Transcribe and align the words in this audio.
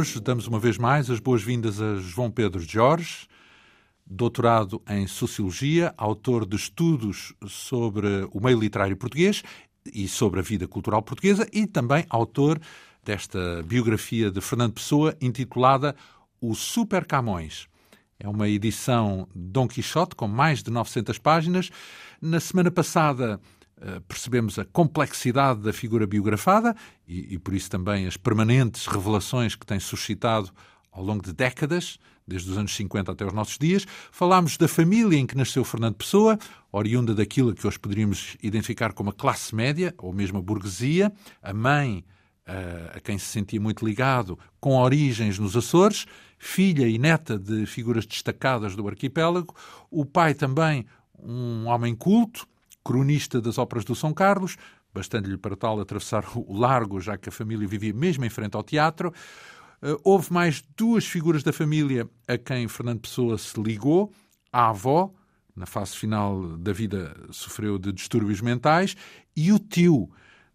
Hoje 0.00 0.18
damos 0.18 0.46
uma 0.46 0.58
vez 0.58 0.78
mais 0.78 1.10
as 1.10 1.20
boas-vindas 1.20 1.78
a 1.78 1.96
João 1.96 2.30
Pedro 2.30 2.58
Jorge, 2.58 3.28
doutorado 4.06 4.80
em 4.88 5.06
Sociologia, 5.06 5.92
autor 5.94 6.46
de 6.46 6.56
estudos 6.56 7.34
sobre 7.46 8.26
o 8.32 8.40
meio 8.40 8.58
literário 8.58 8.96
português 8.96 9.42
e 9.84 10.08
sobre 10.08 10.40
a 10.40 10.42
vida 10.42 10.66
cultural 10.66 11.02
portuguesa 11.02 11.46
e 11.52 11.66
também 11.66 12.06
autor 12.08 12.58
desta 13.04 13.62
biografia 13.62 14.30
de 14.30 14.40
Fernando 14.40 14.72
Pessoa 14.72 15.14
intitulada 15.20 15.94
O 16.40 16.54
Super 16.54 17.04
Camões. 17.04 17.68
É 18.18 18.26
uma 18.26 18.48
edição 18.48 19.28
Dom 19.34 19.68
Quixote 19.68 20.16
com 20.16 20.26
mais 20.26 20.62
de 20.62 20.70
900 20.70 21.18
páginas. 21.18 21.70
Na 22.22 22.40
semana 22.40 22.70
passada 22.70 23.38
percebemos 24.06 24.58
a 24.58 24.64
complexidade 24.64 25.60
da 25.60 25.72
figura 25.72 26.06
biografada 26.06 26.74
e, 27.06 27.34
e, 27.34 27.38
por 27.38 27.54
isso 27.54 27.70
também 27.70 28.06
as 28.06 28.16
permanentes 28.16 28.86
revelações 28.86 29.54
que 29.54 29.64
tem 29.64 29.80
suscitado 29.80 30.50
ao 30.92 31.02
longo 31.02 31.24
de 31.24 31.32
décadas, 31.32 31.98
desde 32.26 32.50
os 32.50 32.58
anos 32.58 32.74
50 32.74 33.12
até 33.12 33.24
os 33.24 33.32
nossos 33.32 33.58
dias. 33.58 33.86
Falámos 34.12 34.56
da 34.56 34.68
família 34.68 35.18
em 35.18 35.26
que 35.26 35.36
nasceu 35.36 35.64
Fernando 35.64 35.96
Pessoa, 35.96 36.38
oriunda 36.70 37.14
daquilo 37.14 37.54
que 37.54 37.66
hoje 37.66 37.78
poderíamos 37.78 38.36
identificar 38.42 38.92
como 38.92 39.10
a 39.10 39.12
classe 39.12 39.54
média 39.54 39.94
ou 39.98 40.12
mesmo 40.12 40.38
a 40.38 40.42
burguesia, 40.42 41.12
a 41.42 41.52
mãe 41.52 42.04
eh, 42.46 42.92
a 42.96 43.00
quem 43.00 43.18
se 43.18 43.26
sentia 43.26 43.60
muito 43.60 43.84
ligado, 43.84 44.38
com 44.60 44.76
origens 44.76 45.38
nos 45.38 45.56
Açores, 45.56 46.06
filha 46.38 46.88
e 46.88 46.98
neta 46.98 47.38
de 47.38 47.66
figuras 47.66 48.06
destacadas 48.06 48.74
do 48.74 48.88
arquipélago, 48.88 49.54
o 49.90 50.04
pai 50.04 50.34
também 50.34 50.86
um 51.22 51.66
homem 51.66 51.94
culto, 51.94 52.48
cronista 52.84 53.40
das 53.40 53.58
óperas 53.58 53.84
do 53.84 53.94
São 53.94 54.12
Carlos, 54.12 54.56
bastante-lhe 54.92 55.36
para 55.36 55.56
tal 55.56 55.80
atravessar 55.80 56.24
o 56.34 56.56
largo, 56.56 57.00
já 57.00 57.16
que 57.16 57.28
a 57.28 57.32
família 57.32 57.66
vivia 57.66 57.92
mesmo 57.92 58.24
em 58.24 58.30
frente 58.30 58.56
ao 58.56 58.62
teatro. 58.62 59.12
Eh, 59.82 59.96
houve 60.04 60.32
mais 60.32 60.62
duas 60.76 61.04
figuras 61.06 61.42
da 61.42 61.52
família 61.52 62.08
a 62.26 62.36
quem 62.36 62.68
Fernando 62.68 63.00
Pessoa 63.00 63.38
se 63.38 63.60
ligou: 63.60 64.12
a 64.52 64.68
avó, 64.68 65.12
na 65.54 65.66
fase 65.66 65.96
final 65.96 66.56
da 66.58 66.72
vida 66.72 67.16
sofreu 67.30 67.78
de 67.78 67.92
distúrbios 67.92 68.40
mentais, 68.40 68.96
e 69.36 69.52
o 69.52 69.58
tio, 69.58 70.10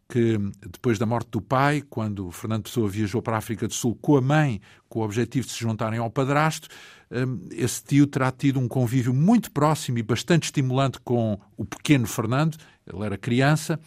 que 0.07 0.37
depois 0.61 0.99
da 0.99 1.05
morte 1.05 1.29
do 1.31 1.41
pai, 1.41 1.81
quando 1.89 2.31
Fernando 2.31 2.63
Pessoa 2.63 2.87
viajou 2.87 3.21
para 3.21 3.35
a 3.35 3.39
África 3.39 3.67
do 3.67 3.73
Sul 3.73 3.97
com 3.99 4.17
a 4.17 4.21
mãe, 4.21 4.61
com 4.87 4.99
o 4.99 5.03
objetivo 5.03 5.47
de 5.47 5.53
se 5.53 5.59
juntarem 5.59 5.99
ao 5.99 6.11
padrasto, 6.11 6.67
hum, 7.11 7.47
esse 7.51 7.83
tio 7.83 8.05
terá 8.05 8.31
tido 8.31 8.59
um 8.59 8.67
convívio 8.67 9.13
muito 9.13 9.51
próximo 9.51 9.97
e 9.97 10.03
bastante 10.03 10.43
estimulante 10.43 10.99
com 11.03 11.39
o 11.57 11.65
pequeno 11.65 12.05
Fernando, 12.05 12.57
ele 12.85 13.03
era 13.03 13.17
criança, 13.17 13.79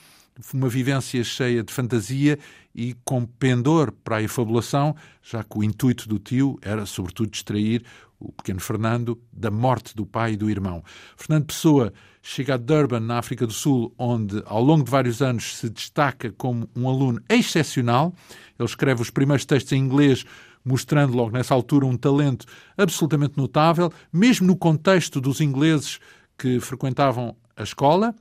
uma 0.55 0.69
vivência 0.69 1.23
cheia 1.25 1.63
de 1.63 1.73
fantasia 1.73 2.39
e 2.75 2.95
com 3.05 3.25
pendor 3.25 3.93
para 3.93 4.17
a 4.17 4.23
efabulação, 4.23 4.95
já 5.23 5.43
que 5.43 5.59
o 5.59 5.65
intuito 5.65 6.09
do 6.09 6.19
tio 6.19 6.59
era, 6.63 6.87
sobretudo, 6.87 7.31
distrair 7.31 7.85
o 8.19 8.33
pequeno 8.33 8.61
Fernando 8.61 9.21
da 9.33 9.51
morte 9.51 9.95
do 9.95 10.05
pai 10.05 10.33
e 10.33 10.37
do 10.37 10.51
irmão. 10.51 10.83
Fernando 11.17 11.47
Pessoa 11.47 11.93
chega 12.23 12.55
a 12.55 12.57
Durban, 12.57 13.01
na 13.01 13.19
África 13.19 13.47
do 13.47 13.53
Sul, 13.53 13.95
onde 13.97 14.43
ao 14.47 14.63
longo 14.63 14.85
de 14.85 14.91
vários 14.91 15.23
anos 15.23 15.57
se 15.57 15.69
destaca 15.69 16.33
como 16.33 16.69
um 16.75 16.89
aluno 16.89 17.23
excepcional. 17.29 18.13
Ele 18.59 18.69
escreve 18.69 19.03
os 19.03 19.11
primeiros 19.11 19.45
textos 19.45 19.73
em 19.73 19.79
inglês, 19.79 20.25
mostrando 20.65 21.17
logo 21.17 21.31
nessa 21.31 21.55
altura 21.55 21.87
um 21.87 21.97
talento 21.97 22.45
absolutamente 22.77 23.37
notável, 23.37 23.93
mesmo 24.13 24.47
no 24.47 24.57
contexto 24.57 25.21
dos 25.21 25.41
ingleses 25.41 26.01
que 26.37 26.61
frequentavam 26.61 27.37
a 27.57 27.63
escola 27.63 28.15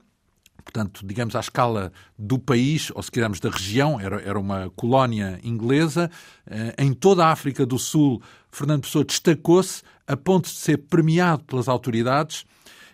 portanto, 0.64 1.06
digamos, 1.06 1.34
à 1.34 1.40
escala 1.40 1.92
do 2.18 2.38
país, 2.38 2.90
ou 2.94 3.02
se 3.02 3.10
quisermos 3.10 3.40
da 3.40 3.50
região, 3.50 4.00
era, 4.00 4.20
era 4.20 4.38
uma 4.38 4.70
colónia 4.76 5.40
inglesa. 5.42 6.10
Eh, 6.46 6.74
em 6.78 6.92
toda 6.92 7.24
a 7.24 7.32
África 7.32 7.64
do 7.64 7.78
Sul, 7.78 8.22
Fernando 8.50 8.82
Pessoa 8.82 9.04
destacou-se 9.04 9.82
a 10.06 10.16
ponto 10.16 10.44
de 10.44 10.56
ser 10.56 10.78
premiado 10.78 11.44
pelas 11.44 11.68
autoridades 11.68 12.44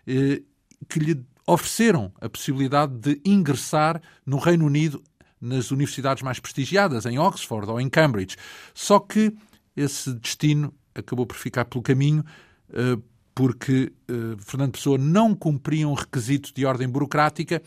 eh, 0.06 0.42
que 0.88 0.98
lhe 0.98 1.24
ofereceram 1.46 2.12
a 2.20 2.28
possibilidade 2.28 2.94
de 2.94 3.20
ingressar 3.24 4.00
no 4.24 4.38
Reino 4.38 4.66
Unido 4.66 5.02
nas 5.40 5.70
universidades 5.70 6.22
mais 6.22 6.40
prestigiadas, 6.40 7.04
em 7.04 7.18
Oxford 7.18 7.70
ou 7.70 7.80
em 7.80 7.88
Cambridge. 7.88 8.36
Só 8.72 8.98
que 8.98 9.34
esse 9.76 10.12
destino 10.14 10.72
acabou 10.94 11.26
por 11.26 11.36
ficar 11.36 11.64
pelo 11.66 11.82
caminho 11.82 12.24
eh, 12.72 12.96
porque 13.34 13.92
uh, 14.08 14.36
Fernando 14.38 14.72
Pessoa 14.72 14.96
não 14.96 15.34
cumpria 15.34 15.88
um 15.88 15.94
requisito 15.94 16.54
de 16.54 16.64
ordem 16.64 16.88
burocrática 16.88 17.60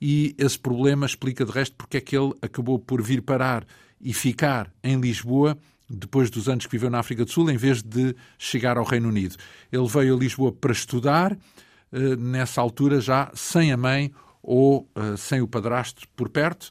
e 0.00 0.34
esse 0.36 0.58
problema 0.58 1.06
explica 1.06 1.44
de 1.44 1.50
resto 1.50 1.74
porque 1.76 1.96
é 1.96 2.00
que 2.00 2.16
ele 2.16 2.32
acabou 2.42 2.78
por 2.78 3.02
vir 3.02 3.22
parar 3.22 3.64
e 4.00 4.12
ficar 4.12 4.70
em 4.82 5.00
Lisboa 5.00 5.56
depois 5.88 6.30
dos 6.30 6.48
anos 6.48 6.66
que 6.66 6.72
viveu 6.72 6.90
na 6.90 6.98
África 6.98 7.24
do 7.24 7.30
Sul, 7.30 7.50
em 7.50 7.56
vez 7.56 7.82
de 7.82 8.14
chegar 8.38 8.76
ao 8.76 8.84
Reino 8.84 9.08
Unido. 9.08 9.36
Ele 9.72 9.86
veio 9.86 10.14
a 10.14 10.18
Lisboa 10.18 10.52
para 10.52 10.72
estudar, 10.72 11.32
uh, 11.32 12.16
nessa 12.16 12.60
altura 12.60 13.00
já 13.00 13.30
sem 13.34 13.72
a 13.72 13.76
mãe 13.76 14.12
ou 14.42 14.90
uh, 14.94 15.16
sem 15.16 15.40
o 15.40 15.48
padrasto 15.48 16.06
por 16.14 16.28
perto. 16.28 16.70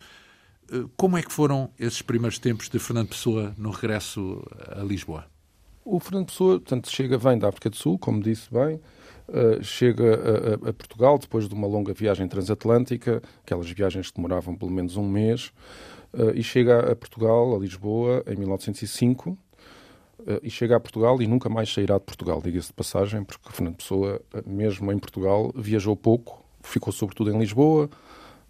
Como 0.95 1.17
é 1.17 1.21
que 1.21 1.31
foram 1.31 1.69
esses 1.77 2.01
primeiros 2.01 2.39
tempos 2.39 2.67
de 2.67 2.79
Fernando 2.79 3.09
Pessoa 3.09 3.53
no 3.57 3.69
regresso 3.69 4.41
a 4.71 4.81
Lisboa? 4.81 5.32
O 5.85 5.99
Fernando 5.99 6.27
Pessoa, 6.27 6.59
portanto, 6.59 6.89
chega, 6.89 7.17
vem 7.17 7.37
da 7.37 7.49
África 7.49 7.69
do 7.69 7.75
Sul, 7.75 7.99
como 7.99 8.21
disse 8.21 8.47
bem, 8.51 8.79
uh, 9.27 9.61
chega 9.61 10.59
a, 10.65 10.69
a, 10.69 10.73
Portugal 10.73 11.17
depois 11.17 11.49
de 11.49 11.53
uma 11.53 11.67
longa 11.67 11.93
viagem 11.93 12.25
transatlântica, 12.27 13.21
aquelas 13.43 13.69
viagens 13.69 14.09
que 14.09 14.15
demoravam 14.15 14.55
pelo 14.55 14.71
menos 14.71 14.95
um 14.95 15.05
mês, 15.05 15.51
uh, 16.13 16.31
e 16.33 16.41
chega 16.41 16.91
a 16.91 16.95
Portugal, 16.95 17.53
a 17.53 17.59
Lisboa, 17.59 18.23
em 18.27 18.35
1905, 18.37 19.31
uh, 19.31 19.37
eh, 20.25 20.39
e 20.43 20.49
chega 20.49 20.77
a 20.77 20.79
Portugal 20.79 21.21
e 21.21 21.27
nunca 21.27 21.49
mais 21.49 21.71
sairá 21.73 21.97
de 21.97 22.05
Portugal, 22.05 22.41
diga-se 22.41 22.67
de 22.67 22.73
passagem, 22.73 23.25
porque 23.25 23.51
Fernando 23.51 23.75
Pessoa, 23.75 24.21
mesmo 24.45 24.89
em 24.89 24.97
Portugal, 24.97 25.51
viajou 25.53 25.97
pouco, 25.97 26.45
ficou 26.61 26.93
sobretudo 26.93 27.29
em 27.29 27.37
Lisboa, 27.37 27.89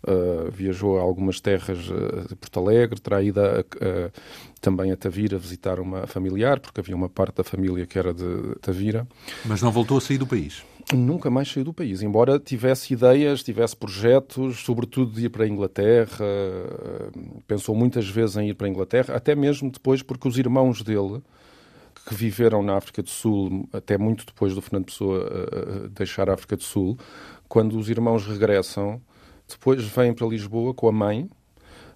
Uh, 0.05 0.51
viajou 0.51 0.99
a 0.99 1.01
algumas 1.01 1.39
terras 1.39 1.89
uh, 1.89 2.27
de 2.27 2.35
Porto 2.35 2.59
Alegre, 2.59 2.99
terá 2.99 3.23
ido 3.23 3.39
a, 3.39 3.59
a, 3.61 4.11
também 4.59 4.91
a 4.91 4.97
Tavira 4.97 5.37
visitar 5.37 5.79
uma 5.79 6.05
familiar, 6.05 6.59
porque 6.59 6.81
havia 6.81 6.93
uma 6.93 7.07
parte 7.07 7.37
da 7.37 7.43
família 7.43 7.85
que 7.85 7.97
era 7.97 8.13
de 8.13 8.53
Tavira. 8.61 9.07
Mas 9.45 9.61
não 9.61 9.71
voltou 9.71 9.97
a 9.97 10.01
sair 10.01 10.17
do 10.17 10.27
país? 10.27 10.61
Nunca 10.93 11.29
mais 11.29 11.49
saiu 11.49 11.63
do 11.63 11.73
país, 11.73 12.01
embora 12.01 12.37
tivesse 12.37 12.93
ideias, 12.93 13.43
tivesse 13.43 13.77
projetos, 13.77 14.59
sobretudo 14.59 15.13
de 15.13 15.27
ir 15.27 15.29
para 15.29 15.45
a 15.45 15.47
Inglaterra. 15.47 16.25
Uh, 16.25 17.41
pensou 17.47 17.73
muitas 17.73 18.05
vezes 18.05 18.35
em 18.35 18.49
ir 18.49 18.55
para 18.55 18.67
a 18.67 18.69
Inglaterra, 18.69 19.15
até 19.15 19.33
mesmo 19.33 19.71
depois 19.71 20.01
porque 20.01 20.27
os 20.27 20.37
irmãos 20.37 20.81
dele, 20.81 21.21
que 22.05 22.13
viveram 22.13 22.61
na 22.61 22.75
África 22.75 23.01
do 23.01 23.09
Sul, 23.09 23.69
até 23.71 23.97
muito 23.97 24.25
depois 24.25 24.53
do 24.53 24.61
Fernando 24.61 24.85
Pessoa 24.85 25.89
deixar 25.91 26.29
a 26.29 26.33
África 26.33 26.57
do 26.57 26.63
Sul, 26.63 26.97
quando 27.47 27.77
os 27.77 27.89
irmãos 27.89 28.25
regressam, 28.25 28.99
depois 29.47 29.83
vêm 29.83 30.13
para 30.13 30.27
Lisboa 30.27 30.73
com 30.73 30.87
a 30.87 30.91
mãe, 30.91 31.29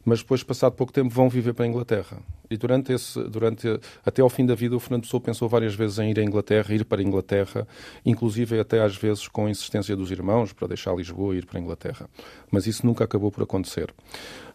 mas 0.08 0.20
depois, 0.20 0.42
passado 0.42 0.72
pouco 0.72 0.94
tempo, 0.94 1.10
vão 1.10 1.28
viver 1.30 1.54
para 1.54 1.66
a 1.66 1.68
Inglaterra. 1.68 2.20
E 2.50 2.56
durante 2.56 2.94
esse, 2.94 3.22
durante, 3.26 3.68
até 4.06 4.22
ao 4.22 4.30
fim 4.30 4.46
da 4.46 4.56
vida, 4.56 4.74
o 4.74 4.80
Fernando 4.80 5.02
Pessoa 5.02 5.20
pensou 5.20 5.50
várias 5.50 5.76
vezes 5.76 6.00
em 6.00 6.12
ir 6.12 6.18
à 6.18 6.24
Inglaterra, 6.24 6.74
ir 6.74 6.86
para 6.86 7.02
a 7.02 7.04
Inglaterra, 7.04 7.68
inclusive 8.06 8.58
até 8.58 8.82
às 8.82 8.96
vezes 8.96 9.28
com 9.28 9.48
a 9.48 9.50
insistência 9.50 9.98
dos 9.98 10.10
irmãos 10.10 10.54
para 10.54 10.70
deixar 10.70 10.96
Lisboa 10.96 11.36
e 11.36 11.40
ir 11.40 11.46
para 11.46 11.60
a 11.60 11.62
Inglaterra. 11.62 12.10
Mas 12.50 12.66
isso 12.68 12.86
nunca 12.86 13.04
acabou 13.04 13.30
por 13.32 13.44
acontecer. 13.44 13.94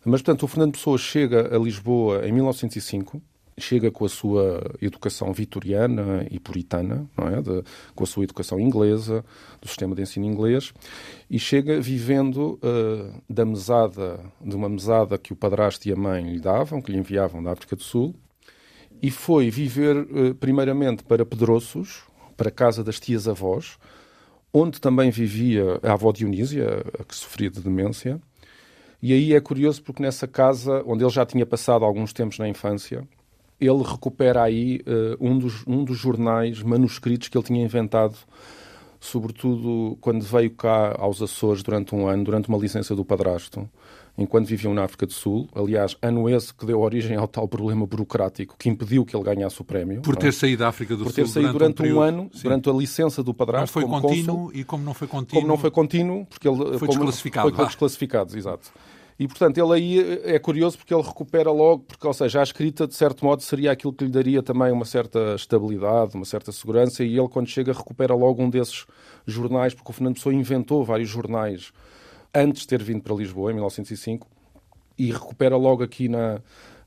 Mas, 0.03 0.23
portanto, 0.23 0.45
o 0.45 0.49
Fernando 0.49 0.73
Pessoa 0.73 0.97
chega 0.97 1.55
a 1.55 1.59
Lisboa 1.59 2.27
em 2.27 2.33
1905, 2.33 3.21
chega 3.59 3.91
com 3.91 4.05
a 4.05 4.09
sua 4.09 4.75
educação 4.81 5.33
vitoriana 5.33 6.27
e 6.31 6.39
puritana, 6.39 7.07
não 7.17 7.29
é? 7.29 7.43
De, 7.43 7.63
com 7.95 8.05
a 8.05 8.07
sua 8.07 8.25
educação 8.25 8.59
inglesa, 8.59 9.25
do 9.61 9.69
sistema 9.69 9.95
de 9.95 10.03
ensino 10.03 10.27
inglês, 10.27 10.73
e 11.31 11.39
chega 11.39 11.81
vivendo 11.81 12.59
uh, 12.63 13.23
da 13.29 13.45
mesada, 13.45 14.21
de 14.41 14.57
uma 14.57 14.69
mesada 14.69 15.19
que 15.19 15.33
o 15.33 15.37
padrasto 15.37 15.89
e 15.89 15.93
a 15.93 15.97
mãe 15.97 16.25
lhe 16.25 16.41
davam, 16.41 16.81
que 16.81 16.93
lhe 16.93 16.99
enviavam 16.99 17.43
da 17.43 17.53
África 17.53 17.77
do 17.77 17.83
Sul, 17.83 18.15
e 19.03 19.11
foi 19.11 19.51
viver 19.51 19.97
uh, 19.97 20.35
primeiramente 20.35 21.03
para 21.03 21.27
Pedroços, 21.27 22.05
para 22.37 22.49
a 22.49 22.53
casa 22.53 22.83
das 22.83 22.99
tias-avós, 22.99 23.79
onde 24.53 24.81
também 24.81 25.11
vivia 25.11 25.79
a 25.83 25.93
avó 25.93 26.13
Dionísia, 26.13 26.85
a 26.99 27.05
que 27.05 27.15
sofria 27.15 27.51
de 27.51 27.61
demência, 27.61 28.21
e 29.03 29.13
aí 29.13 29.35
é 29.35 29.41
curioso 29.41 29.83
porque 29.83 30.01
nessa 30.01 30.29
casa, 30.29 30.83
onde 30.87 31.03
ele 31.03 31.11
já 31.11 31.27
tinha 31.27 31.45
passado 31.45 31.85
alguns 31.85 32.13
tempos 32.13 32.39
na 32.39 32.49
infância, 32.49 33.07
ele 33.67 33.83
recupera 33.83 34.43
aí 34.43 34.81
uh, 34.87 35.17
um, 35.21 35.39
dos, 35.39 35.65
um 35.67 35.85
dos 35.85 35.99
jornais 35.99 36.63
manuscritos 36.63 37.29
que 37.29 37.37
ele 37.37 37.45
tinha 37.45 37.65
inventado, 37.65 38.17
sobretudo 39.01 39.97
quando 40.01 40.23
veio 40.23 40.51
cá 40.51 40.95
aos 40.99 41.23
Açores 41.23 41.63
durante 41.63 41.95
um 41.95 42.07
ano, 42.07 42.25
durante 42.25 42.49
uma 42.49 42.59
licença 42.59 42.95
do 42.95 43.05
padrasto, 43.05 43.69
enquanto 44.17 44.47
viviam 44.47 44.75
na 44.75 44.85
África 44.85 45.07
do 45.07 45.13
Sul. 45.13 45.49
Aliás, 45.55 45.97
ano 46.03 46.29
esse 46.29 46.53
que 46.53 46.67
deu 46.67 46.81
origem 46.81 47.17
ao 47.17 47.27
tal 47.27 47.49
problema 47.49 47.87
burocrático 47.87 48.55
que 48.59 48.69
impediu 48.69 49.05
que 49.05 49.17
ele 49.17 49.25
ganhasse 49.25 49.61
o 49.61 49.65
prémio. 49.65 50.03
Por 50.03 50.17
ter 50.17 50.29
é? 50.29 50.33
saído 50.33 50.61
da 50.61 50.69
África 50.69 50.97
do 50.97 51.05
Por 51.05 51.13
ter 51.13 51.25
Sul 51.25 51.35
saído 51.35 51.53
durante, 51.53 51.77
durante 51.77 51.95
um, 51.95 51.99
um, 51.99 52.03
ano, 52.03 52.31
sim. 52.33 52.43
durante 52.43 52.69
a 52.69 52.73
licença 52.73 53.23
do 53.23 53.33
padrasto. 53.33 53.81
Não 53.81 53.89
foi 53.89 54.01
contínuo 54.01 54.51
e 54.53 54.65
como 54.65 54.85
não 54.85 54.95
foi 54.95 55.09
contínuo. 55.09 55.41
Como 55.41 55.47
não 55.47 55.59
foi 55.59 55.71
contínuo, 55.71 56.27
porque 56.27 56.49
ele 56.49 56.79
foi 56.79 56.89
desclassificado. 56.89 57.55
Foi 57.55 57.67
desclassificado, 57.67 58.37
exato. 58.37 58.73
E, 59.23 59.29
portanto, 59.29 59.57
ele 59.57 59.73
aí 59.73 60.21
é 60.25 60.37
curioso 60.37 60.77
porque 60.77 60.93
ele 60.93 61.01
recupera 61.01 61.49
logo, 61.53 61.85
porque, 61.85 62.05
ou 62.05 62.13
seja, 62.13 62.41
a 62.41 62.43
escrita, 62.43 62.89
de 62.89 62.95
certo 62.97 63.25
modo, 63.25 63.41
seria 63.41 63.71
aquilo 63.71 63.93
que 63.93 64.03
lhe 64.03 64.11
daria 64.11 64.43
também 64.43 64.73
uma 64.73 64.85
certa 64.85 65.37
estabilidade, 65.37 66.17
uma 66.17 66.25
certa 66.25 66.51
segurança, 66.51 67.05
e 67.05 67.17
ele, 67.17 67.29
quando 67.29 67.47
chega, 67.47 67.73
recupera 67.73 68.17
logo 68.17 68.43
um 68.43 68.51
desses 68.51 68.85
jornais, 69.25 69.75
porque 69.75 69.89
o 69.89 69.93
Fernando 69.93 70.15
Pessoa 70.15 70.35
inventou 70.35 70.85
vários 70.85 71.09
jornais 71.09 71.73
antes 72.35 72.63
de 72.63 72.67
ter 72.67 72.83
vindo 72.83 73.01
para 73.01 73.15
Lisboa, 73.15 73.53
em 73.53 73.55
1905, 73.55 74.27
e 74.99 75.13
recupera 75.13 75.57
logo 75.57 75.85
aqui 75.85 76.09
na, 76.09 76.41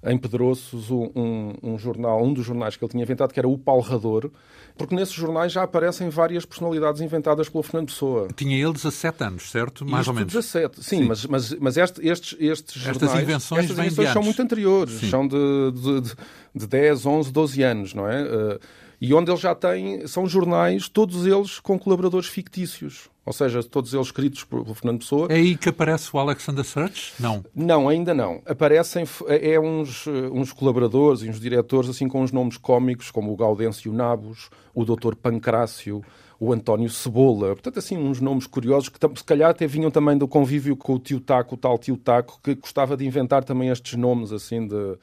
em 0.03 0.17
Pedroços 0.17 0.91
um, 0.91 1.09
um, 1.15 1.53
um, 1.63 1.77
jornal, 1.77 2.21
um 2.21 2.33
dos 2.33 2.45
jornais 2.45 2.75
que 2.75 2.83
ele 2.83 2.91
tinha 2.91 3.03
inventado, 3.03 3.31
que 3.31 3.39
era 3.39 3.47
o 3.47 3.57
Palrador, 3.57 4.29
porque 4.77 4.95
nesses 4.95 5.13
jornais 5.13 5.51
já 5.51 5.63
aparecem 5.63 6.09
várias 6.09 6.45
personalidades 6.45 7.01
inventadas 7.01 7.47
pelo 7.47 7.63
Fernando 7.63 7.87
Pessoa. 7.87 8.27
Tinha 8.35 8.57
ele 8.57 8.73
17 8.73 9.23
anos, 9.23 9.49
certo? 9.49 9.85
Mais 9.85 10.01
Isto 10.01 10.09
ou 10.09 10.15
menos. 10.15 10.33
17, 10.33 10.83
sim, 10.83 10.97
sim. 10.97 11.03
mas, 11.05 11.25
mas, 11.25 11.53
mas 11.53 11.77
este, 11.77 12.05
estes, 12.07 12.37
estes 12.39 12.85
estas 12.85 12.99
jornais, 13.09 13.23
invenções, 13.23 13.63
estas 13.63 13.79
invenções 13.79 14.09
são 14.11 14.23
muito 14.23 14.41
anteriores, 14.41 14.99
sim. 14.99 15.09
são 15.09 15.27
de, 15.27 15.71
de, 15.71 16.01
de, 16.01 16.15
de 16.55 16.67
10, 16.67 17.05
11, 17.05 17.31
12 17.31 17.63
anos, 17.63 17.93
não 17.93 18.07
é? 18.07 18.23
Uh, 18.23 18.59
e 18.99 19.13
onde 19.13 19.31
ele 19.31 19.39
já 19.39 19.53
tem, 19.53 20.05
são 20.07 20.27
jornais, 20.27 20.89
todos 20.89 21.25
eles 21.25 21.59
com 21.59 21.77
colaboradores 21.77 22.27
fictícios. 22.27 23.09
Ou 23.25 23.33
seja, 23.33 23.63
todos 23.63 23.93
eles 23.93 24.05
escritos 24.05 24.43
por, 24.43 24.63
Fernando 24.75 24.99
Pessoa. 24.99 25.27
É 25.31 25.35
aí 25.35 25.57
que 25.57 25.69
aparece 25.69 26.09
o 26.13 26.19
Alexander 26.19 26.63
Search? 26.63 27.13
Não. 27.19 27.43
Não, 27.55 27.89
ainda 27.89 28.13
não. 28.13 28.41
Aparecem 28.45 29.03
é 29.27 29.59
uns, 29.59 30.05
uns 30.31 30.53
colaboradores 30.53 31.23
e 31.23 31.29
uns 31.29 31.39
diretores 31.39 31.89
assim 31.89 32.07
com 32.07 32.21
uns 32.21 32.31
nomes 32.31 32.57
cómicos, 32.57 33.09
como 33.09 33.33
o 33.33 33.35
Gaudêncio 33.35 33.91
Nabos, 33.91 34.49
o 34.75 34.85
Dr. 34.85 35.15
Pancrácio, 35.15 36.03
o 36.39 36.53
António 36.53 36.89
Cebola. 36.89 37.47
Portanto, 37.49 37.79
assim, 37.79 37.97
uns 37.97 38.21
nomes 38.21 38.45
curiosos 38.45 38.89
que 38.89 38.99
se 38.99 39.23
calhar 39.23 39.49
até 39.49 39.65
vinham 39.65 39.89
também 39.89 40.17
do 40.17 40.27
convívio 40.27 40.75
com 40.75 40.93
o 40.93 40.99
tio 40.99 41.19
Taco, 41.19 41.55
o 41.55 41.57
tal 41.57 41.79
tio 41.79 41.97
Taco, 41.97 42.39
que 42.43 42.53
gostava 42.53 42.95
de 42.95 43.05
inventar 43.05 43.43
também 43.43 43.69
estes 43.69 43.97
nomes 43.97 44.31
assim 44.31 44.67
de 44.67 44.97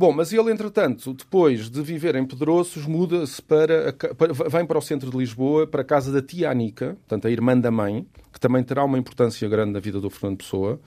Bom, 0.00 0.12
mas 0.12 0.32
ele, 0.32 0.50
entretanto, 0.50 1.12
depois 1.12 1.68
de 1.68 1.82
viver 1.82 2.16
em 2.16 2.24
Pedroços, 2.24 2.86
muda-se 2.86 3.42
para, 3.42 3.92
para, 3.92 4.32
vem 4.32 4.64
para 4.64 4.78
o 4.78 4.80
centro 4.80 5.10
de 5.10 5.16
Lisboa, 5.18 5.66
para 5.66 5.82
a 5.82 5.84
casa 5.84 6.10
da 6.10 6.22
tia 6.22 6.50
Anica, 6.50 6.96
portanto, 7.00 7.26
a 7.26 7.30
irmã 7.30 7.60
da 7.60 7.70
mãe, 7.70 8.06
que 8.32 8.40
também 8.40 8.64
terá 8.64 8.82
uma 8.82 8.98
importância 8.98 9.46
grande 9.46 9.72
na 9.72 9.78
vida 9.78 10.00
do 10.00 10.08
Fernando 10.08 10.38
Pessoa. 10.38 10.80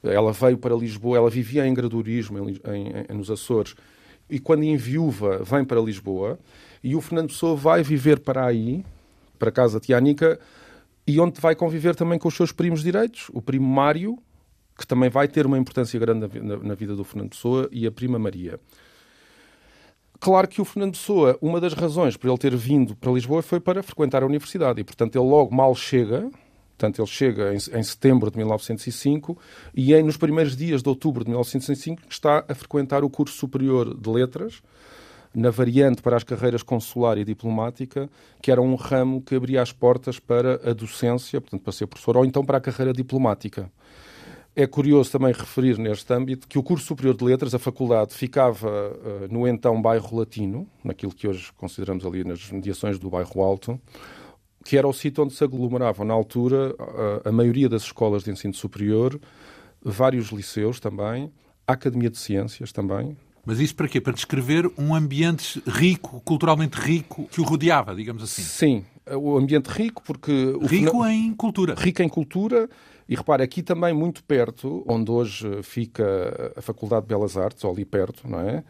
Ela 0.00 0.30
veio 0.32 0.56
para 0.56 0.76
Lisboa, 0.76 1.16
ela 1.16 1.28
vivia 1.28 1.66
em 1.66 1.74
gradurismo 1.74 2.38
em, 2.38 2.52
em, 2.52 2.92
em, 3.10 3.16
nos 3.16 3.32
Açores, 3.32 3.74
e 4.30 4.38
quando 4.38 4.62
em 4.62 4.76
viúva 4.76 5.42
vem 5.42 5.64
para 5.64 5.80
Lisboa, 5.80 6.38
e 6.84 6.94
o 6.94 7.00
Fernando 7.00 7.30
Pessoa 7.30 7.56
vai 7.56 7.82
viver 7.82 8.20
para 8.20 8.46
aí, 8.46 8.84
para 9.40 9.48
a 9.48 9.52
casa 9.52 9.80
da 9.80 9.84
tia 9.84 9.96
Anica, 9.96 10.38
e 11.04 11.18
onde 11.18 11.40
vai 11.40 11.56
conviver 11.56 11.96
também 11.96 12.16
com 12.16 12.28
os 12.28 12.36
seus 12.36 12.52
primos 12.52 12.84
direitos, 12.84 13.28
o 13.32 13.42
primo 13.42 13.66
Mário, 13.66 14.16
que 14.82 14.86
também 14.86 15.08
vai 15.08 15.28
ter 15.28 15.46
uma 15.46 15.56
importância 15.56 15.98
grande 15.98 16.28
na, 16.40 16.56
na, 16.56 16.74
vida 16.74 16.96
do 16.96 17.04
Fernando 17.04 17.30
Pessoa, 17.30 17.68
e 17.70 17.86
a 17.86 17.92
prima 17.92 18.18
Maria. 18.18 18.58
Claro 20.18 20.48
que 20.48 20.60
o 20.60 20.64
Fernando 20.64 20.94
Pessoa, 20.94 21.38
uma 21.40 21.60
das 21.60 21.72
razões 21.72 22.16
por 22.16 22.28
ele 22.28 22.36
ter 22.36 22.56
vindo 22.56 22.96
para 22.96 23.12
Lisboa 23.12 23.42
foi 23.42 23.60
para 23.60 23.80
frequentar 23.80 24.24
a 24.24 24.26
universidade, 24.26 24.80
e 24.80 24.84
portanto 24.84 25.14
ele 25.14 25.24
logo 25.24 25.54
mal 25.54 25.72
chega, 25.76 26.28
portanto 26.76 26.98
ele 26.98 27.06
chega 27.06 27.54
em, 27.54 27.78
em 27.78 27.82
setembro 27.84 28.28
de 28.28 28.36
1905, 28.38 29.38
e 29.72 29.94
é 29.94 30.02
nos 30.02 30.16
primeiros 30.16 30.56
dias 30.56 30.82
de 30.82 30.88
outubro 30.88 31.22
de 31.22 31.30
1905 31.30 32.02
que 32.02 32.12
está 32.12 32.44
a 32.48 32.54
frequentar 32.54 33.04
o 33.04 33.10
curso 33.10 33.36
superior 33.36 33.96
de 33.96 34.10
letras, 34.10 34.62
na 35.32 35.50
variante 35.50 36.02
para 36.02 36.16
as 36.16 36.24
carreiras 36.24 36.64
consular 36.64 37.16
e 37.18 37.24
diplomática, 37.24 38.10
que 38.42 38.50
era 38.50 38.60
um 38.60 38.74
ramo 38.74 39.22
que 39.22 39.36
abria 39.36 39.62
as 39.62 39.70
portas 39.70 40.18
para 40.18 40.54
a 40.68 40.72
docência, 40.72 41.40
portanto, 41.40 41.62
para 41.62 41.72
ser 41.72 41.86
professor, 41.86 42.16
ou 42.16 42.24
então 42.24 42.44
para 42.44 42.58
a 42.58 42.60
carreira 42.60 42.92
diplomática. 42.92 43.70
É 44.54 44.66
curioso 44.66 45.10
também 45.10 45.32
referir 45.32 45.78
neste 45.78 46.12
âmbito 46.12 46.46
que 46.46 46.58
o 46.58 46.62
curso 46.62 46.84
superior 46.84 47.16
de 47.16 47.24
letras, 47.24 47.54
a 47.54 47.58
faculdade, 47.58 48.12
ficava 48.12 48.68
uh, 48.68 49.32
no 49.32 49.48
então 49.48 49.80
bairro 49.80 50.18
Latino, 50.18 50.68
naquilo 50.84 51.14
que 51.14 51.26
hoje 51.26 51.50
consideramos 51.56 52.04
ali 52.04 52.22
nas 52.22 52.50
mediações 52.50 52.98
do 52.98 53.08
bairro 53.08 53.42
Alto, 53.42 53.80
que 54.62 54.76
era 54.76 54.86
o 54.86 54.92
sítio 54.92 55.24
onde 55.24 55.32
se 55.32 55.42
aglomeravam 55.42 56.06
na 56.06 56.12
altura 56.12 56.74
uh, 56.74 57.28
a 57.28 57.32
maioria 57.32 57.66
das 57.66 57.82
escolas 57.82 58.24
de 58.24 58.30
ensino 58.30 58.52
superior, 58.52 59.18
vários 59.82 60.28
liceus 60.28 60.78
também, 60.78 61.32
a 61.66 61.72
Academia 61.72 62.10
de 62.10 62.18
Ciências 62.18 62.72
também. 62.72 63.16
Mas 63.46 63.58
isso 63.58 63.74
para 63.74 63.88
quê? 63.88 64.00
Para 64.02 64.12
descrever 64.12 64.70
um 64.78 64.94
ambiente 64.94 65.62
rico, 65.66 66.20
culturalmente 66.20 66.78
rico, 66.78 67.26
que 67.30 67.40
o 67.40 67.44
rodeava, 67.44 67.94
digamos 67.94 68.22
assim. 68.22 68.42
Sim, 68.42 68.84
o 69.10 69.36
ambiente 69.36 69.66
rico, 69.66 70.02
porque. 70.04 70.56
Rico 70.62 71.04
em 71.06 71.32
cultura. 71.34 71.74
Rico 71.74 72.02
em 72.02 72.08
cultura 72.08 72.68
e 73.08 73.14
repare, 73.14 73.42
aqui 73.42 73.62
também 73.62 73.92
muito 73.92 74.22
perto, 74.24 74.84
onde 74.86 75.10
hoje 75.10 75.62
fica 75.62 76.52
a 76.56 76.62
Faculdade 76.62 77.02
de 77.02 77.08
Belas 77.08 77.36
Artes, 77.36 77.64
ou 77.64 77.72
ali 77.72 77.84
perto, 77.84 78.28
não 78.28 78.40
é? 78.40 78.62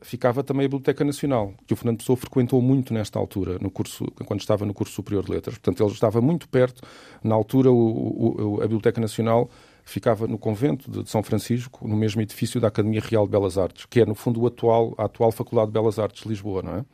Ficava 0.00 0.44
também 0.44 0.64
a 0.64 0.68
Biblioteca 0.68 1.04
Nacional, 1.04 1.52
que 1.66 1.72
o 1.72 1.76
Fernando 1.76 1.98
Pessoa 1.98 2.16
frequentou 2.16 2.62
muito 2.62 2.94
nesta 2.94 3.18
altura, 3.18 3.58
no 3.60 3.70
curso, 3.70 4.04
quando 4.26 4.40
estava 4.40 4.64
no 4.64 4.72
curso 4.72 4.94
superior 4.94 5.24
de 5.24 5.32
letras. 5.32 5.56
Portanto, 5.56 5.82
ele 5.82 5.92
estava 5.92 6.20
muito 6.20 6.48
perto. 6.48 6.82
Na 7.22 7.34
altura, 7.34 7.72
o, 7.72 8.56
o, 8.56 8.56
a 8.58 8.62
Biblioteca 8.62 9.00
Nacional 9.00 9.50
ficava 9.84 10.28
no 10.28 10.38
convento 10.38 10.88
de 10.90 11.10
São 11.10 11.22
Francisco, 11.22 11.88
no 11.88 11.96
mesmo 11.96 12.20
edifício 12.20 12.60
da 12.60 12.68
Academia 12.68 13.00
Real 13.00 13.24
de 13.24 13.32
Belas 13.32 13.58
Artes, 13.58 13.86
que 13.86 14.00
é, 14.00 14.06
no 14.06 14.14
fundo, 14.14 14.40
o 14.40 14.46
atual, 14.46 14.94
a 14.96 15.06
atual 15.06 15.32
Faculdade 15.32 15.68
de 15.68 15.72
Belas 15.72 15.98
Artes 15.98 16.22
de 16.22 16.28
Lisboa, 16.28 16.62
não 16.62 16.76
é? 16.76 16.84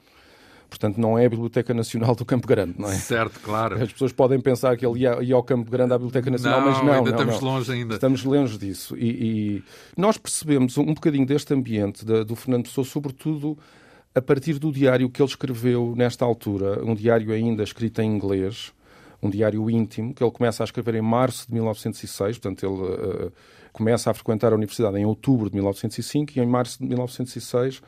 Portanto, 0.68 0.98
não 0.98 1.18
é 1.18 1.26
a 1.26 1.28
Biblioteca 1.28 1.72
Nacional 1.72 2.14
do 2.14 2.24
Campo 2.24 2.46
Grande, 2.46 2.74
não 2.78 2.90
é? 2.90 2.94
Certo, 2.94 3.38
claro. 3.40 3.82
As 3.82 3.92
pessoas 3.92 4.12
podem 4.12 4.40
pensar 4.40 4.76
que 4.76 4.84
ele 4.84 5.00
ia, 5.00 5.22
ia 5.22 5.34
ao 5.34 5.42
Campo 5.42 5.70
Grande 5.70 5.92
à 5.92 5.98
Biblioteca 5.98 6.30
Nacional, 6.30 6.60
não, 6.60 6.70
mas 6.70 6.82
não. 6.82 6.92
Ainda 6.92 7.10
não, 7.10 7.18
estamos 7.18 7.40
não. 7.40 7.48
longe 7.48 7.72
ainda. 7.72 7.94
Estamos 7.94 8.24
longe 8.24 8.58
disso. 8.58 8.96
E, 8.96 9.08
e 9.56 9.62
nós 9.96 10.18
percebemos 10.18 10.76
um 10.76 10.94
bocadinho 10.94 11.26
deste 11.26 11.54
ambiente 11.54 12.04
da, 12.04 12.24
do 12.24 12.34
Fernando 12.34 12.64
Pessoa, 12.64 12.84
sobretudo 12.84 13.56
a 14.14 14.22
partir 14.22 14.58
do 14.58 14.70
diário 14.70 15.10
que 15.10 15.20
ele 15.20 15.28
escreveu 15.28 15.94
nesta 15.96 16.24
altura, 16.24 16.84
um 16.84 16.94
diário 16.94 17.32
ainda 17.32 17.64
escrito 17.64 18.00
em 18.00 18.14
inglês, 18.14 18.72
um 19.20 19.28
diário 19.28 19.68
íntimo, 19.68 20.14
que 20.14 20.22
ele 20.22 20.30
começa 20.30 20.62
a 20.62 20.66
escrever 20.66 20.94
em 20.94 21.02
março 21.02 21.46
de 21.48 21.54
1906, 21.54 22.38
portanto 22.38 22.64
ele 22.64 23.26
uh, 23.26 23.32
começa 23.72 24.10
a 24.10 24.14
frequentar 24.14 24.52
a 24.52 24.54
universidade 24.54 24.96
em 24.96 25.04
outubro 25.04 25.48
de 25.50 25.56
1905 25.56 26.32
e 26.36 26.40
em 26.40 26.46
março 26.46 26.78
de 26.78 26.86
1906 26.86 27.82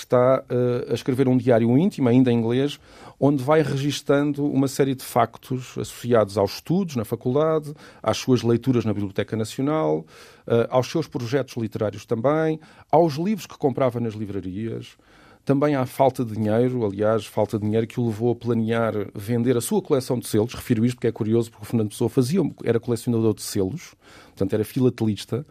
está 0.00 0.42
uh, 0.42 0.90
a 0.90 0.94
escrever 0.94 1.28
um 1.28 1.36
diário 1.36 1.76
íntimo, 1.76 2.08
ainda 2.08 2.30
em 2.30 2.38
inglês, 2.38 2.78
onde 3.18 3.42
vai 3.42 3.62
registando 3.62 4.44
uma 4.44 4.68
série 4.68 4.94
de 4.94 5.02
factos 5.02 5.76
associados 5.78 6.38
aos 6.38 6.54
estudos 6.54 6.96
na 6.96 7.04
faculdade, 7.04 7.74
às 8.02 8.16
suas 8.18 8.42
leituras 8.42 8.84
na 8.84 8.92
Biblioteca 8.92 9.36
Nacional, 9.36 10.06
uh, 10.46 10.66
aos 10.70 10.90
seus 10.90 11.06
projetos 11.06 11.56
literários 11.56 12.06
também, 12.06 12.60
aos 12.90 13.14
livros 13.14 13.46
que 13.46 13.58
comprava 13.58 13.98
nas 14.00 14.14
livrarias, 14.14 14.96
também 15.44 15.74
à 15.74 15.86
falta 15.86 16.24
de 16.24 16.34
dinheiro, 16.34 16.84
aliás, 16.84 17.24
falta 17.24 17.58
de 17.58 17.64
dinheiro 17.64 17.86
que 17.86 17.98
o 17.98 18.06
levou 18.06 18.32
a 18.32 18.36
planear 18.36 18.92
vender 19.14 19.56
a 19.56 19.62
sua 19.62 19.80
coleção 19.80 20.18
de 20.18 20.28
selos. 20.28 20.52
Refiro 20.52 20.84
isto 20.84 20.96
porque 20.96 21.06
é 21.06 21.12
curioso, 21.12 21.50
porque 21.50 21.64
o 21.64 21.66
Fernando 21.66 21.88
Pessoa 21.88 22.10
fazia, 22.10 22.40
era 22.64 22.78
colecionador 22.78 23.32
de 23.32 23.40
selos, 23.40 23.94
portanto 24.26 24.52
era 24.52 24.62
filatelista, 24.62 25.46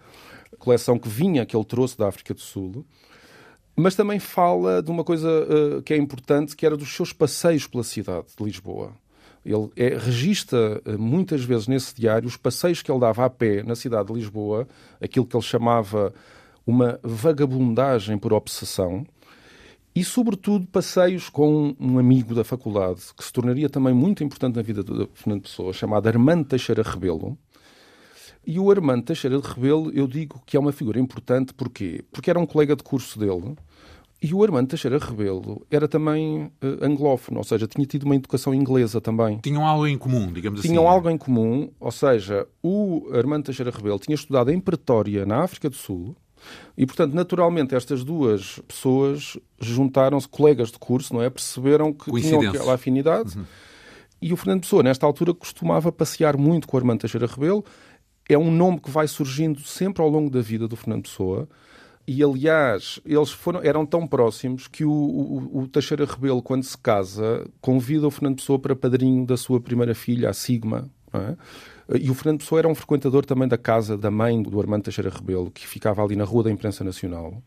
coleção 0.59 0.99
que 0.99 1.09
vinha, 1.09 1.45
que 1.47 1.55
ele 1.57 1.65
trouxe 1.65 1.97
da 1.97 2.07
África 2.07 2.33
do 2.33 2.41
Sul 2.41 2.85
mas 3.77 3.95
também 3.95 4.19
fala 4.19 4.81
de 4.81 4.89
uma 4.89 5.03
coisa 5.03 5.29
uh, 5.29 5.81
que 5.83 5.93
é 5.93 5.97
importante, 5.97 6.55
que 6.55 6.65
era 6.65 6.75
dos 6.75 6.93
seus 6.93 7.13
passeios 7.13 7.67
pela 7.67 7.83
cidade 7.83 8.25
de 8.35 8.43
Lisboa. 8.43 8.91
Ele 9.45 9.69
é, 9.77 10.97
muitas 10.97 11.43
vezes 11.43 11.67
nesse 11.67 11.95
diário 11.95 12.27
os 12.27 12.35
passeios 12.35 12.81
que 12.81 12.91
ele 12.91 12.99
dava 12.99 13.23
a 13.23 13.29
pé 13.29 13.61
na 13.61 13.75
cidade 13.75 14.07
de 14.07 14.13
Lisboa, 14.15 14.67
aquilo 14.99 15.25
que 15.25 15.35
ele 15.37 15.43
chamava 15.43 16.11
uma 16.65 16.99
vagabundagem 17.03 18.17
por 18.17 18.33
obsessão, 18.33 19.05
e, 19.95 20.03
sobretudo, 20.03 20.67
passeios 20.67 21.27
com 21.27 21.75
um 21.79 21.97
amigo 21.97 22.35
da 22.35 22.43
faculdade, 22.43 23.01
que 23.17 23.23
se 23.23 23.33
tornaria 23.33 23.67
também 23.67 23.95
muito 23.95 24.23
importante 24.23 24.55
na 24.55 24.61
vida 24.61 24.83
de 24.83 25.09
Fernando 25.13 25.41
Pessoa, 25.41 25.73
chamado 25.73 26.05
Armando 26.07 26.45
Teixeira 26.45 26.83
Rebelo. 26.83 27.35
E 28.47 28.57
o 28.57 28.71
Armando 28.71 29.03
Teixeira 29.03 29.37
de 29.37 29.45
Rebelo, 29.45 29.91
eu 29.93 30.07
digo 30.07 30.41
que 30.45 30.55
é 30.55 30.59
uma 30.59 30.71
figura 30.71 30.97
importante, 30.97 31.53
porquê? 31.53 32.05
Porque 32.13 32.29
era 32.29 32.39
um 32.39 32.45
colega 32.45 32.77
de 32.77 32.81
curso 32.81 33.19
dele, 33.19 33.57
e 34.23 34.33
o 34.33 34.41
Armando 34.41 34.69
Teixeira 34.69 34.97
Rebelo 34.97 35.67
era 35.69 35.85
também 35.85 36.45
uh, 36.45 36.51
anglófono, 36.81 37.39
ou 37.39 37.43
seja, 37.43 37.67
tinha 37.67 37.85
tido 37.85 38.03
uma 38.03 38.15
educação 38.15 38.53
inglesa 38.53 39.01
também. 39.01 39.37
Tinham 39.39 39.67
algo 39.67 39.85
em 39.85 39.97
comum, 39.97 40.31
digamos 40.31 40.61
assim. 40.61 40.69
Tinham 40.69 40.87
algo 40.87 41.09
em 41.09 41.17
comum, 41.17 41.69
ou 41.77 41.91
seja, 41.91 42.47
o 42.63 43.09
Armando 43.13 43.43
Teixeira 43.43 43.69
Rebelo 43.69 43.99
tinha 43.99 44.15
estudado 44.15 44.49
em 44.49 44.61
Pretória, 44.61 45.25
na 45.25 45.43
África 45.43 45.69
do 45.69 45.75
Sul, 45.75 46.15
e, 46.77 46.85
portanto, 46.85 47.13
naturalmente, 47.13 47.75
estas 47.75 48.01
duas 48.01 48.59
pessoas 48.65 49.37
juntaram-se, 49.59 50.27
colegas 50.29 50.71
de 50.71 50.79
curso, 50.79 51.13
não 51.13 51.21
é? 51.21 51.29
Perceberam 51.29 51.91
que 51.91 52.09
tinham 52.21 52.47
aquela 52.47 52.75
afinidade. 52.75 53.37
Uhum. 53.37 53.43
E 54.21 54.33
o 54.33 54.37
Fernando 54.37 54.61
Pessoa, 54.61 54.81
nesta 54.81 55.05
altura, 55.05 55.33
costumava 55.33 55.91
passear 55.91 56.37
muito 56.37 56.67
com 56.67 56.75
o 56.75 56.79
Armando 56.79 57.01
Teixeira 57.01 57.27
Rebelo. 57.27 57.63
É 58.29 58.37
um 58.37 58.51
nome 58.51 58.79
que 58.79 58.89
vai 58.89 59.07
surgindo 59.07 59.61
sempre 59.61 60.01
ao 60.01 60.09
longo 60.09 60.29
da 60.29 60.41
vida 60.41 60.67
do 60.67 60.75
Fernando 60.75 61.03
Pessoa. 61.03 61.47
E, 62.05 62.23
aliás, 62.23 63.01
eles 63.05 63.31
foram, 63.31 63.61
eram 63.61 63.85
tão 63.85 64.07
próximos 64.07 64.67
que 64.67 64.85
o, 64.85 64.91
o, 64.91 65.59
o, 65.59 65.67
Teixeira 65.67 66.05
Rebelo, 66.05 66.41
quando 66.41 66.63
se 66.63 66.77
casa, 66.77 67.45
convida 67.59 68.07
o 68.07 68.11
Fernando 68.11 68.37
Pessoa 68.37 68.57
para 68.57 68.75
padrinho 68.75 69.25
da 69.25 69.35
sua 69.35 69.59
primeira 69.59 69.93
filha, 69.93 70.29
a 70.29 70.33
Sigma. 70.33 70.89
É? 71.13 71.35
E 71.99 72.09
o 72.09 72.13
Fernando 72.13 72.39
Pessoa 72.39 72.59
era 72.59 72.67
um 72.67 72.75
frequentador 72.75 73.25
também 73.25 73.47
da 73.47 73.57
casa 73.57 73.97
da 73.97 74.11
mãe 74.11 74.41
do 74.41 74.59
Armando 74.59 74.83
Teixeira 74.83 75.09
Rebelo, 75.09 75.51
que 75.51 75.67
ficava 75.67 76.03
ali 76.03 76.15
na 76.15 76.23
Rua 76.23 76.43
da 76.43 76.51
Imprensa 76.51 76.83
Nacional, 76.83 77.41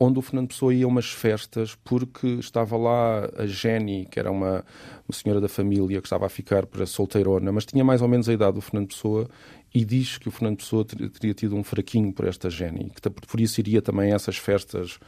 onde 0.00 0.18
o 0.18 0.22
Fernando 0.22 0.48
Pessoa 0.48 0.72
ia 0.72 0.84
a 0.84 0.88
umas 0.88 1.10
festas 1.10 1.76
porque 1.84 2.26
estava 2.26 2.76
lá 2.76 3.28
a 3.36 3.46
Jenny, 3.46 4.06
que 4.10 4.18
era 4.18 4.30
uma, 4.30 4.64
uma 5.06 5.12
senhora 5.12 5.40
da 5.40 5.48
família 5.48 6.00
que 6.00 6.06
estava 6.06 6.26
a 6.26 6.28
ficar 6.30 6.66
para 6.66 6.86
solteirona, 6.86 7.52
mas 7.52 7.66
tinha 7.66 7.84
mais 7.84 8.00
ou 8.00 8.08
menos 8.08 8.28
a 8.28 8.32
idade 8.32 8.54
do 8.54 8.60
Fernando 8.60 8.88
Pessoa 8.88 9.28
e 9.74 9.84
diz 9.84 10.18
que 10.18 10.28
o 10.28 10.30
Fernando 10.30 10.58
Pessoa 10.58 10.84
teria 10.84 11.34
tido 11.34 11.56
um 11.56 11.62
fraquinho 11.62 12.12
por 12.12 12.26
esta 12.26 12.48
Jenny, 12.48 12.90
que 12.90 13.10
por 13.10 13.40
isso 13.40 13.60
iria 13.60 13.82
também 13.82 14.12
a 14.12 14.14
essas 14.14 14.36
festas 14.36 14.98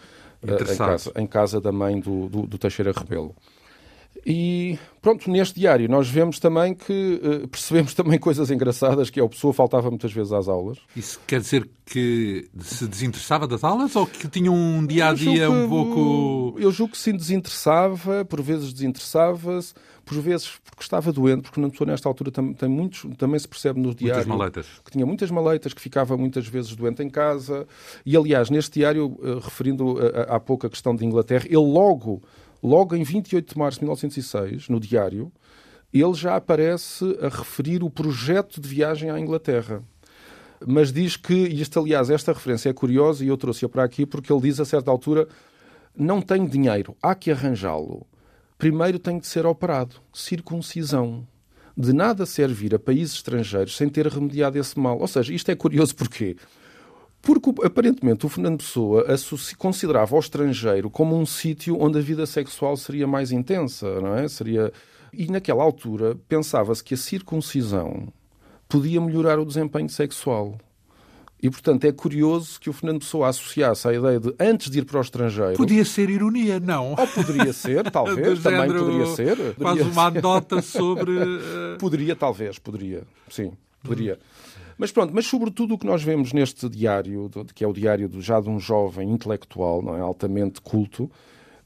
uh, 0.42 0.72
em, 0.72 0.76
casa, 0.76 1.12
em, 1.16 1.26
casa, 1.26 1.60
da 1.60 1.72
mãe 1.72 1.98
do, 1.98 2.28
do, 2.28 2.46
do 2.46 2.58
Teixeira 2.58 2.92
Rebelo. 2.92 3.34
E 4.24 4.78
pronto, 5.00 5.30
neste 5.30 5.58
diário 5.58 5.88
nós 5.88 6.08
vemos 6.08 6.38
também 6.38 6.74
que 6.74 7.20
uh, 7.22 7.48
percebemos 7.48 7.94
também 7.94 8.18
coisas 8.20 8.50
engraçadas, 8.50 9.08
que 9.08 9.18
é 9.18 9.22
o 9.22 9.28
pessoa 9.28 9.52
faltava 9.52 9.88
muitas 9.88 10.12
vezes 10.12 10.32
às 10.32 10.48
aulas. 10.48 10.78
Isso 10.94 11.20
quer 11.26 11.40
dizer 11.40 11.68
que 11.86 12.48
se 12.60 12.86
desinteressava 12.86 13.46
das 13.48 13.64
aulas 13.64 13.96
ou 13.96 14.06
que 14.06 14.28
tinha 14.28 14.52
um 14.52 14.86
dia 14.86 15.08
a 15.08 15.14
dia 15.14 15.50
um 15.50 15.68
pouco. 15.68 16.58
Eu 16.58 16.70
julgo 16.70 16.92
que 16.92 16.98
sim 16.98 17.16
desinteressava, 17.16 18.24
por 18.24 18.42
vezes 18.42 18.72
desinteressava-se, 18.72 19.74
por 20.04 20.20
vezes 20.20 20.52
porque 20.64 20.82
estava 20.82 21.12
doente, 21.12 21.42
porque 21.42 21.60
não 21.60 21.70
pessoa 21.70 21.88
nesta 21.88 22.08
altura 22.08 22.30
tem, 22.30 22.52
tem 22.52 22.68
muitos, 22.68 23.06
também 23.16 23.38
se 23.38 23.48
percebe 23.48 23.80
no 23.80 23.94
diário 23.94 24.24
que 24.84 24.90
tinha 24.90 25.06
muitas 25.06 25.30
maleitas, 25.30 25.72
que 25.72 25.80
ficava 25.80 26.16
muitas 26.16 26.46
vezes 26.46 26.74
doente 26.76 27.02
em 27.02 27.08
casa. 27.08 27.66
E 28.04 28.16
aliás, 28.16 28.50
neste 28.50 28.80
diário, 28.80 29.06
uh, 29.06 29.38
referindo 29.38 29.96
há 30.28 30.38
pouco 30.38 30.66
a 30.66 30.70
questão 30.70 30.94
de 30.94 31.04
Inglaterra, 31.04 31.44
ele 31.46 31.56
logo 31.56 32.22
logo 32.62 32.94
em 32.94 33.02
28 33.02 33.54
de 33.54 33.58
março 33.58 33.78
de 33.78 33.84
1906, 33.84 34.68
no 34.68 34.80
diário, 34.80 35.32
ele 35.92 36.14
já 36.14 36.36
aparece 36.36 37.04
a 37.20 37.28
referir 37.28 37.82
o 37.82 37.90
projeto 37.90 38.60
de 38.60 38.68
viagem 38.68 39.10
à 39.10 39.18
Inglaterra. 39.18 39.82
Mas 40.66 40.92
diz 40.92 41.16
que, 41.16 41.32
e 41.32 41.60
isto, 41.60 41.80
aliás, 41.80 42.10
esta 42.10 42.32
referência 42.32 42.68
é 42.68 42.72
curiosa 42.72 43.24
e 43.24 43.28
eu 43.28 43.36
trouxe-a 43.36 43.68
para 43.68 43.82
aqui 43.82 44.04
porque 44.04 44.32
ele 44.32 44.42
diz 44.42 44.60
a 44.60 44.64
certa 44.64 44.90
altura: 44.90 45.26
não 45.96 46.20
tenho 46.20 46.48
dinheiro, 46.48 46.96
há 47.02 47.14
que 47.14 47.30
arranjá-lo. 47.30 48.06
Primeiro 48.58 48.98
tem 48.98 49.18
de 49.18 49.26
ser 49.26 49.46
operado. 49.46 49.96
Circuncisão. 50.12 51.26
De 51.74 51.94
nada 51.94 52.26
servir 52.26 52.74
a 52.74 52.78
países 52.78 53.14
estrangeiros 53.14 53.74
sem 53.74 53.88
ter 53.88 54.06
remediado 54.06 54.58
esse 54.58 54.78
mal. 54.78 54.98
Ou 54.98 55.08
seja, 55.08 55.32
isto 55.32 55.50
é 55.50 55.56
curioso 55.56 55.96
porquê? 55.96 56.36
Porque 57.22 57.50
aparentemente 57.64 58.24
o 58.24 58.28
Fernando 58.28 58.58
Pessoa 58.58 59.04
considerava 59.58 60.16
o 60.16 60.18
estrangeiro 60.18 60.88
como 60.88 61.16
um 61.16 61.26
sítio 61.26 61.78
onde 61.78 61.98
a 61.98 62.02
vida 62.02 62.24
sexual 62.24 62.76
seria 62.76 63.06
mais 63.06 63.30
intensa, 63.30 64.00
não 64.00 64.14
é? 64.14 64.26
Seria 64.26 64.72
e 65.12 65.26
naquela 65.30 65.62
altura 65.62 66.16
pensava-se 66.28 66.82
que 66.82 66.94
a 66.94 66.96
circuncisão 66.96 68.08
podia 68.68 69.00
melhorar 69.00 69.38
o 69.38 69.44
desempenho 69.44 69.88
sexual. 69.88 70.56
E, 71.42 71.48
portanto, 71.48 71.86
é 71.86 71.92
curioso 71.92 72.60
que 72.60 72.68
o 72.68 72.72
Fernando 72.72 73.00
Pessoa 73.00 73.28
associasse 73.28 73.88
a 73.88 73.94
ideia 73.94 74.20
de 74.20 74.34
antes 74.38 74.70
de 74.70 74.78
ir 74.78 74.84
para 74.84 74.98
o 74.98 75.00
estrangeiro. 75.00 75.56
Podia 75.56 75.84
ser 75.86 76.10
ironia, 76.10 76.60
não? 76.60 76.90
Ou 76.90 77.06
poderia 77.06 77.52
ser, 77.52 77.88
talvez, 77.90 78.42
também 78.42 78.60
género, 78.60 78.84
poderia 78.84 79.06
ser. 79.06 79.36
Quase 79.36 79.56
poderia 79.56 79.84
uma 79.86 80.06
anedota 80.06 80.60
sobre. 80.60 81.12
poderia, 81.80 82.14
talvez, 82.14 82.58
poderia. 82.58 83.04
Sim, 83.30 83.52
poderia. 83.82 84.14
Hum. 84.14 84.49
Mas 84.80 84.90
pronto, 84.90 85.12
mas 85.14 85.26
sobretudo 85.26 85.74
o 85.74 85.78
que 85.78 85.84
nós 85.84 86.02
vemos 86.02 86.32
neste 86.32 86.66
diário, 86.66 87.30
que 87.54 87.62
é 87.62 87.68
o 87.68 87.72
diário 87.74 88.10
já 88.18 88.40
de 88.40 88.48
um 88.48 88.58
jovem 88.58 89.10
intelectual, 89.10 89.82
não 89.82 89.94
é 89.94 90.00
altamente 90.00 90.58
culto, 90.62 91.10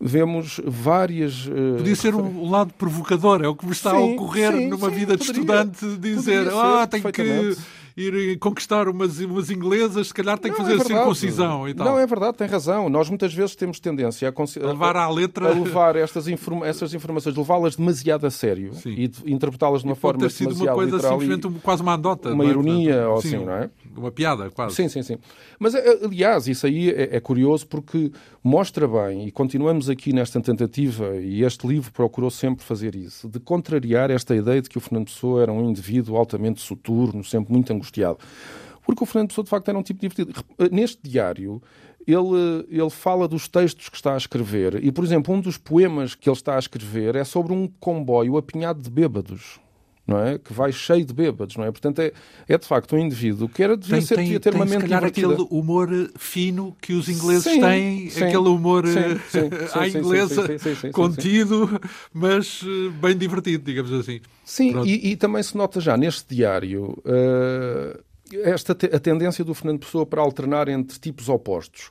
vemos 0.00 0.60
várias. 0.64 1.46
Uh, 1.46 1.76
Podia 1.76 1.94
ser 1.94 2.12
um 2.12 2.50
lado 2.50 2.74
provocador, 2.74 3.40
é 3.44 3.46
o 3.46 3.54
que 3.54 3.66
me 3.66 3.70
está 3.70 3.92
sim, 3.92 3.96
a 3.96 4.00
ocorrer 4.00 4.52
sim, 4.52 4.66
numa 4.66 4.90
sim, 4.90 4.96
vida 4.96 5.16
de 5.16 5.24
poderia, 5.24 5.42
estudante, 5.42 5.96
dizer, 5.98 6.48
ah, 6.52 6.88
tenho 6.88 7.12
que 7.12 7.56
ir 7.96 8.38
conquistar 8.38 8.88
umas, 8.88 9.20
umas 9.20 9.50
inglesas, 9.50 10.08
se 10.08 10.14
calhar 10.14 10.38
tem 10.38 10.52
que 10.52 10.58
não, 10.58 10.66
fazer 10.66 10.80
é 10.80 10.84
circuncisão 10.84 11.68
e 11.68 11.74
tal. 11.74 11.86
Não, 11.86 11.98
é 11.98 12.06
verdade, 12.06 12.36
tem 12.36 12.48
razão. 12.48 12.88
Nós 12.88 13.08
muitas 13.08 13.32
vezes 13.32 13.54
temos 13.54 13.78
tendência 13.78 14.28
a, 14.28 14.32
a 14.32 14.66
levar 14.66 14.96
à 14.96 15.08
letra... 15.08 15.48
a 15.48 15.54
levar 15.54 15.96
estas 15.96 16.26
informa 16.26 16.66
essas 16.66 16.92
informações, 16.92 17.36
levá-las 17.36 17.76
demasiado 17.76 18.26
a 18.26 18.30
sério 18.30 18.74
Sim. 18.74 18.90
e 18.90 19.32
interpretá-las 19.32 19.82
de 19.82 19.86
uma 19.86 19.94
e 19.94 19.98
forma 19.98 20.20
ter 20.20 20.30
sido 20.30 20.54
uma 20.54 20.72
coisa 20.72 20.98
simplesmente 20.98 21.48
quase 21.62 21.82
uma 21.82 21.94
andota. 21.94 22.32
Uma 22.32 22.44
é? 22.44 22.48
ironia, 22.48 23.08
ou 23.08 23.18
assim, 23.18 23.36
não 23.36 23.52
é? 23.52 23.70
Uma 23.96 24.10
piada, 24.10 24.50
quase. 24.50 24.74
Sim, 24.74 24.88
sim, 24.88 25.02
sim. 25.02 25.18
Mas, 25.58 25.74
eh, 25.74 26.00
aliás, 26.02 26.48
isso 26.48 26.66
aí 26.66 26.90
é, 26.90 27.16
é 27.16 27.20
curioso 27.20 27.66
porque 27.66 28.10
mostra 28.42 28.88
bem, 28.88 29.26
e 29.26 29.30
continuamos 29.30 29.88
aqui 29.88 30.12
nesta 30.12 30.40
tentativa, 30.40 31.16
e 31.16 31.44
este 31.44 31.66
livro 31.66 31.92
procurou 31.92 32.30
sempre 32.30 32.64
fazer 32.64 32.94
isso, 32.96 33.28
de 33.28 33.38
contrariar 33.38 34.10
esta 34.10 34.34
ideia 34.34 34.60
de 34.60 34.68
que 34.68 34.78
o 34.78 34.80
Fernando 34.80 35.06
Pessoa 35.06 35.42
era 35.42 35.52
um 35.52 35.68
indivíduo 35.70 36.16
altamente 36.16 36.60
soturno, 36.60 37.22
sempre 37.22 37.52
muito 37.52 37.72
angustiado. 37.72 37.83
Porque 38.84 39.02
o 39.02 39.06
Fernando 39.06 39.28
Pessoa, 39.28 39.44
de 39.44 39.50
facto, 39.50 39.68
era 39.68 39.78
um 39.78 39.82
tipo 39.82 40.00
divertido. 40.00 40.32
Neste 40.70 40.98
diário, 41.02 41.62
ele, 42.06 42.66
ele 42.68 42.90
fala 42.90 43.26
dos 43.26 43.48
textos 43.48 43.88
que 43.88 43.96
está 43.96 44.14
a 44.14 44.16
escrever. 44.16 44.84
E, 44.84 44.92
por 44.92 45.04
exemplo, 45.04 45.34
um 45.34 45.40
dos 45.40 45.56
poemas 45.56 46.14
que 46.14 46.28
ele 46.28 46.36
está 46.36 46.56
a 46.56 46.58
escrever 46.58 47.16
é 47.16 47.24
sobre 47.24 47.52
um 47.52 47.66
comboio 47.80 48.36
apinhado 48.36 48.82
de 48.82 48.90
bêbados 48.90 49.58
não 50.06 50.18
é? 50.18 50.38
Que 50.38 50.52
vai 50.52 50.70
cheio 50.70 51.04
de 51.04 51.14
bêbados, 51.14 51.56
não 51.56 51.64
é? 51.64 51.70
Portanto, 51.70 52.00
é, 52.00 52.12
é 52.46 52.58
de 52.58 52.66
facto 52.66 52.94
um 52.94 52.98
indivíduo 52.98 53.48
que 53.48 53.62
era, 53.62 53.76
devia, 53.76 53.96
tem, 53.96 54.06
ser, 54.06 54.16
devia 54.16 54.40
ter 54.40 54.50
tem, 54.50 54.60
uma 54.60 54.66
mente 54.66 54.86
divertida. 54.86 55.32
aquele 55.32 55.48
humor 55.50 55.88
fino 56.18 56.76
que 56.80 56.92
os 56.92 57.08
ingleses 57.08 57.44
sim, 57.44 57.60
têm, 57.60 58.10
sim, 58.10 58.24
aquele 58.24 58.48
humor 58.48 58.84
sim, 58.86 59.40
à 59.74 59.88
inglesa, 59.88 60.46
contido, 60.92 61.80
mas 62.12 62.60
eh, 62.62 62.90
bem 63.00 63.16
divertido, 63.16 63.64
digamos 63.64 63.92
assim. 63.92 64.20
Sim, 64.44 64.82
e, 64.84 65.12
e, 65.12 65.16
também 65.16 65.42
se 65.42 65.56
nota 65.56 65.80
já 65.80 65.96
neste 65.96 66.34
diário 66.34 66.98
uh, 67.06 67.98
esta 68.42 68.72
a 68.72 69.00
tendência 69.00 69.42
do 69.42 69.54
Fernando 69.54 69.80
Pessoa 69.80 70.04
para 70.04 70.20
alternar 70.20 70.68
entre 70.68 70.98
tipos 70.98 71.30
opostos 71.30 71.90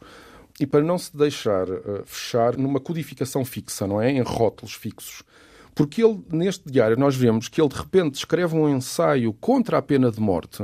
e 0.60 0.68
para 0.68 0.84
não 0.84 1.00
se 1.00 1.16
deixar 1.16 1.68
uh, 1.68 2.04
fechar 2.06 2.58
numa 2.58 2.80
codificação 2.80 3.44
fixa, 3.44 3.88
não 3.88 4.00
é? 4.00 4.12
Em 4.12 4.22
rótulos 4.22 4.76
fixos. 4.76 5.24
Porque 5.76 6.04
ele, 6.04 6.20
neste 6.32 6.70
diário, 6.70 6.98
nós 6.98 7.16
vemos 7.16 7.48
que 7.48 7.62
ele 7.62 7.70
de 7.70 7.76
repente 7.76 8.16
escreve 8.16 8.56
um 8.56 8.70
ensaio 8.70 9.34
contra 9.34 9.78
a 9.78 9.82
pena 9.82 10.12
de 10.12 10.20
morte 10.20 10.64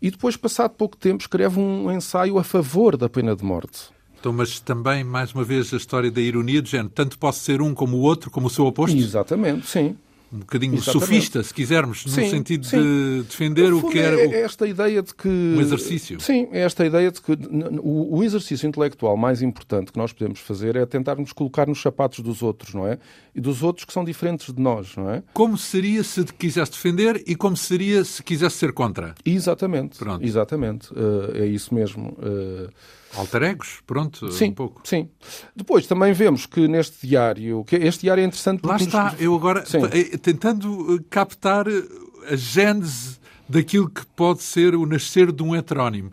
e 0.00 0.10
depois, 0.10 0.36
passado 0.36 0.72
pouco 0.72 0.96
tempo, 0.96 1.22
escreve 1.22 1.60
um 1.60 1.90
ensaio 1.90 2.38
a 2.38 2.44
favor 2.44 2.96
da 2.96 3.08
pena 3.08 3.36
de 3.36 3.44
morte. 3.44 3.90
Então, 4.18 4.32
mas 4.32 4.60
também, 4.60 5.02
mais 5.02 5.32
uma 5.32 5.44
vez, 5.44 5.72
a 5.72 5.76
história 5.76 6.10
da 6.10 6.20
ironia 6.20 6.62
do 6.62 6.68
género. 6.68 6.90
Tanto 6.90 7.18
posso 7.18 7.40
ser 7.40 7.60
um 7.60 7.74
como 7.74 7.96
o 7.96 8.00
outro, 8.00 8.30
como 8.30 8.46
o 8.46 8.50
seu 8.50 8.66
oposto? 8.66 8.96
Exatamente, 8.96 9.66
sim 9.66 9.96
um 10.32 10.38
bocadinho 10.38 10.74
Exatamente. 10.76 11.06
sofista, 11.06 11.42
se 11.42 11.52
quisermos, 11.52 12.04
sim, 12.04 12.22
no 12.22 12.30
sentido 12.30 12.66
sim. 12.66 12.78
de 12.78 13.22
defender 13.28 13.72
o 13.72 13.86
que 13.86 13.98
era 13.98 14.18
é, 14.18 14.26
é 14.26 14.40
esta 14.40 14.66
ideia 14.66 15.02
de 15.02 15.14
que 15.14 15.28
um 15.28 15.60
exercício. 15.60 16.18
Sim, 16.20 16.48
é 16.50 16.60
esta 16.60 16.86
ideia 16.86 17.10
de 17.10 17.20
que 17.20 17.32
o, 17.32 18.16
o, 18.16 18.24
exercício 18.24 18.66
intelectual 18.66 19.14
mais 19.14 19.42
importante 19.42 19.92
que 19.92 19.98
nós 19.98 20.10
podemos 20.10 20.40
fazer 20.40 20.74
é 20.76 20.86
tentarmos 20.86 21.32
colocar 21.32 21.66
nos 21.66 21.82
sapatos 21.82 22.20
dos 22.20 22.42
outros, 22.42 22.72
não 22.72 22.86
é? 22.86 22.98
E 23.34 23.40
dos 23.40 23.62
outros 23.62 23.84
que 23.84 23.92
são 23.92 24.04
diferentes 24.04 24.54
de 24.54 24.60
nós, 24.60 24.96
não 24.96 25.10
é? 25.10 25.22
Como 25.34 25.58
seria 25.58 26.02
se 26.02 26.24
quisesse 26.24 26.72
defender 26.72 27.22
e 27.26 27.34
como 27.34 27.56
seria 27.56 28.02
se 28.02 28.22
quisesse 28.22 28.56
ser 28.56 28.72
contra? 28.72 29.14
Exatamente. 29.24 29.98
Pronto. 29.98 30.24
Exatamente. 30.24 30.90
Uh, 30.92 31.36
é 31.36 31.46
isso 31.46 31.74
mesmo. 31.74 32.16
Uh, 32.18 32.70
Alter 33.16 33.42
egos, 33.42 33.82
pronto, 33.86 34.30
sim, 34.32 34.48
um 34.48 34.52
pouco. 34.54 34.80
Sim. 34.84 35.08
Depois 35.54 35.86
também 35.86 36.12
vemos 36.12 36.46
que 36.46 36.66
neste 36.66 37.06
diário, 37.06 37.62
que 37.64 37.76
este 37.76 38.02
diário 38.02 38.22
é 38.22 38.24
interessante 38.24 38.64
Lá 38.64 38.76
está, 38.76 39.12
nos... 39.12 39.20
eu 39.20 39.34
agora 39.34 39.66
sim. 39.66 39.78
Eh, 39.92 40.16
tentando 40.16 40.96
eh, 40.96 41.04
captar 41.10 41.66
a 41.68 42.36
gênese 42.36 43.18
daquilo 43.48 43.90
que 43.90 44.06
pode 44.16 44.42
ser 44.42 44.74
o 44.74 44.86
nascer 44.86 45.30
de 45.30 45.42
um 45.42 45.54
heterónimo 45.54 46.10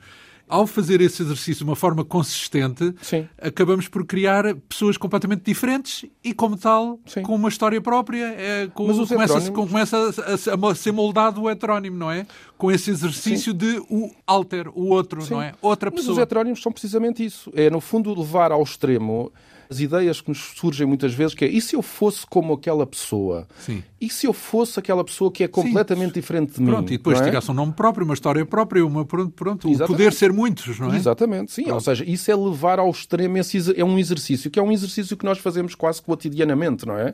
ao 0.49 0.65
fazer 0.65 0.99
esse 0.99 1.21
exercício 1.21 1.63
de 1.63 1.63
uma 1.63 1.75
forma 1.75 2.03
consistente, 2.03 2.93
Sim. 3.01 3.29
acabamos 3.39 3.87
por 3.87 4.03
criar 4.03 4.55
pessoas 4.67 4.97
completamente 4.97 5.43
diferentes 5.43 6.05
e, 6.23 6.33
como 6.33 6.57
tal, 6.57 6.99
Sim. 7.05 7.21
com 7.21 7.35
uma 7.35 7.47
história 7.47 7.79
própria. 7.79 8.25
É, 8.35 8.67
com, 8.73 8.87
começa, 8.87 9.13
heterónimos... 9.13 9.49
começa 9.49 9.97
a, 9.97 10.67
a, 10.67 10.71
a, 10.71 10.75
ser 10.75 10.91
moldado 10.91 11.43
o 11.43 11.49
heterónimo, 11.49 11.95
não 11.95 12.09
é? 12.09 12.25
Com 12.57 12.71
esse 12.71 12.89
exercício 12.89 13.51
Sim. 13.51 13.57
de 13.57 13.79
o 13.89 14.11
alter, 14.25 14.67
o 14.69 14.87
outro, 14.87 15.23
não 15.29 15.41
é? 15.41 15.53
Outra 15.61 15.91
pessoa. 15.91 16.09
Mas 16.09 16.17
os 16.17 16.23
heterónimos 16.23 16.61
são 16.61 16.71
precisamente 16.71 17.23
isso. 17.23 17.51
É, 17.55 17.69
no 17.69 17.79
fundo, 17.79 18.13
levar 18.19 18.51
ao 18.51 18.63
extremo 18.63 19.31
as 19.69 19.79
ideias 19.79 20.19
que 20.19 20.29
nos 20.29 20.39
surgem 20.55 20.87
muitas 20.87 21.13
vezes, 21.13 21.35
que 21.35 21.45
é 21.45 21.47
e 21.47 21.61
se 21.61 21.75
eu 21.75 21.83
fosse 21.83 22.25
como 22.25 22.53
aquela 22.53 22.87
pessoa? 22.87 23.47
Sim. 23.59 23.83
E 24.01 24.09
se 24.09 24.25
eu 24.25 24.33
fosse 24.33 24.79
aquela 24.79 25.03
pessoa 25.03 25.31
que 25.31 25.43
é 25.43 25.47
completamente 25.47 26.13
Sim. 26.13 26.19
diferente 26.19 26.53
de 26.53 26.61
mim? 26.61 26.71
Pronto, 26.71 26.91
e 26.91 26.97
depois 26.97 27.21
é? 27.21 27.25
tivesse 27.25 27.51
um 27.51 27.53
nome 27.53 27.73
próprio, 27.73 28.03
uma 28.03 28.15
história 28.15 28.43
própria, 28.43 28.83
uma, 28.83 29.05
pronto, 29.05 29.31
pronto 29.31 29.71
o 29.71 29.77
poder 29.85 30.11
ser 30.11 30.33
muitos, 30.33 30.79
não 30.79 30.91
é? 30.91 30.97
Exatamente, 30.97 31.51
sim. 31.51 31.63
Pronto. 31.63 31.75
Ou 31.75 31.81
seja, 31.81 32.03
isso 32.03 32.31
é 32.31 32.35
levar 32.35 32.79
ao 32.79 32.89
extremo, 32.89 33.37
esse 33.37 33.79
é 33.79 33.85
um 33.85 33.99
exercício, 33.99 34.49
que 34.49 34.57
é 34.57 34.63
um 34.63 34.71
exercício 34.71 35.15
que 35.15 35.23
nós 35.23 35.37
fazemos 35.37 35.75
quase 35.75 36.01
cotidianamente, 36.01 36.87
não 36.87 36.97
é? 36.97 37.13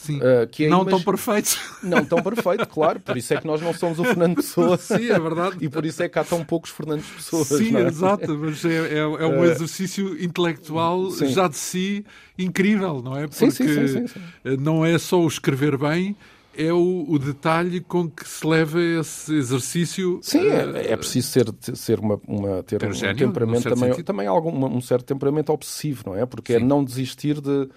Sim. 0.00 0.18
Uh, 0.18 0.46
que 0.50 0.64
é 0.64 0.68
não 0.68 0.82
imag... 0.82 0.90
tão 0.90 1.02
perfeito. 1.02 1.58
Não 1.82 2.04
tão 2.04 2.22
perfeito, 2.22 2.66
claro. 2.68 3.00
Por 3.00 3.16
isso 3.16 3.34
é 3.34 3.40
que 3.40 3.46
nós 3.46 3.60
não 3.60 3.74
somos 3.74 3.98
o 3.98 4.04
Fernando 4.04 4.36
Pessoa. 4.36 4.76
Sim, 4.78 5.10
é 5.10 5.18
verdade. 5.18 5.56
E 5.60 5.68
por 5.68 5.84
isso 5.84 6.02
é 6.02 6.08
que 6.08 6.18
há 6.18 6.24
tão 6.24 6.44
poucos 6.44 6.70
Fernandes 6.70 7.08
Pessoas. 7.08 7.48
Sim, 7.48 7.76
é? 7.76 7.80
exato. 7.80 8.38
Mas 8.38 8.64
é, 8.64 8.94
é, 8.94 8.98
é 8.98 9.04
um 9.04 9.40
uh... 9.40 9.44
exercício 9.44 10.22
intelectual 10.22 11.10
sim. 11.10 11.28
já 11.28 11.48
de 11.48 11.56
si 11.56 12.04
incrível, 12.38 13.02
não 13.02 13.16
é? 13.16 13.26
Porque 13.26 13.50
sim, 13.50 13.66
sim, 13.66 14.06
sim, 14.06 14.26
não 14.60 14.84
é 14.86 14.96
só 14.98 15.20
o 15.20 15.26
escrever 15.26 15.76
bem, 15.76 16.16
é 16.58 16.72
o, 16.72 17.06
o, 17.08 17.18
detalhe 17.18 17.80
com 17.80 18.10
que 18.10 18.28
se 18.28 18.44
leva 18.44 18.80
esse 18.80 19.32
exercício. 19.32 20.18
Sim, 20.22 20.48
uh, 20.48 20.76
é, 20.76 20.92
é, 20.92 20.96
preciso 20.96 21.28
ser, 21.28 21.54
ser 21.74 22.00
uma, 22.00 22.20
uma 22.26 22.64
ter 22.64 22.84
um, 22.84 22.92
gênio, 22.92 23.16
temperamento 23.16 23.68
também, 23.68 24.02
também 24.02 24.26
algum, 24.26 24.66
um 24.66 24.80
certo 24.80 25.04
temperamento 25.04 25.52
obsessivo, 25.52 26.02
não 26.06 26.16
é? 26.16 26.26
Porque 26.26 26.54
é 26.54 26.58
Sim. 26.58 26.64
é 26.64 26.66
não 26.66 26.82
desistir 26.82 27.40
de. 27.40 27.68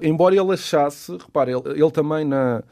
Embora 0.00 0.34
ele 0.34 0.52
achasse, 0.52 1.12
repare, 1.12 1.52
ele, 1.52 1.80
ele 1.80 1.90
também 1.90 2.24
na, 2.24 2.62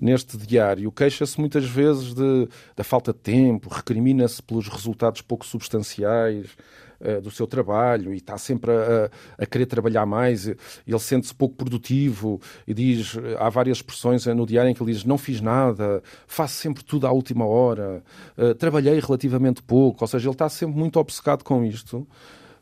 neste 0.00 0.36
diário 0.38 0.90
queixa-se 0.90 1.38
muitas 1.38 1.64
vezes 1.64 2.14
de, 2.14 2.48
da 2.74 2.82
falta 2.82 3.12
de 3.12 3.18
tempo, 3.18 3.68
recrimina-se 3.68 4.42
pelos 4.42 4.66
resultados 4.66 5.20
pouco 5.20 5.44
substanciais, 5.44 6.56
uh, 7.00 7.20
do 7.20 7.30
seu 7.30 7.46
trabalho 7.46 8.12
e 8.12 8.18
está 8.18 8.36
sempre 8.36 8.70
a, 8.70 9.10
a 9.38 9.46
querer 9.46 9.66
trabalhar 9.66 10.06
mais. 10.06 10.46
Ele 10.46 10.98
sente-se 10.98 11.34
pouco 11.34 11.56
produtivo 11.56 12.40
e 12.66 12.74
diz: 12.74 13.16
há 13.38 13.48
várias 13.48 13.78
expressões 13.78 14.26
no 14.26 14.46
diário 14.46 14.70
em 14.70 14.74
que 14.74 14.82
ele 14.82 14.92
diz: 14.92 15.04
Não 15.04 15.18
fiz 15.18 15.40
nada, 15.40 16.02
faço 16.26 16.54
sempre 16.54 16.84
tudo 16.84 17.06
à 17.06 17.12
última 17.12 17.46
hora, 17.46 18.02
uh, 18.36 18.54
trabalhei 18.54 18.98
relativamente 19.00 19.62
pouco. 19.62 20.04
Ou 20.04 20.08
seja, 20.08 20.28
ele 20.28 20.34
está 20.34 20.48
sempre 20.48 20.78
muito 20.78 20.98
obcecado 20.98 21.42
com 21.42 21.64
isto. 21.64 22.06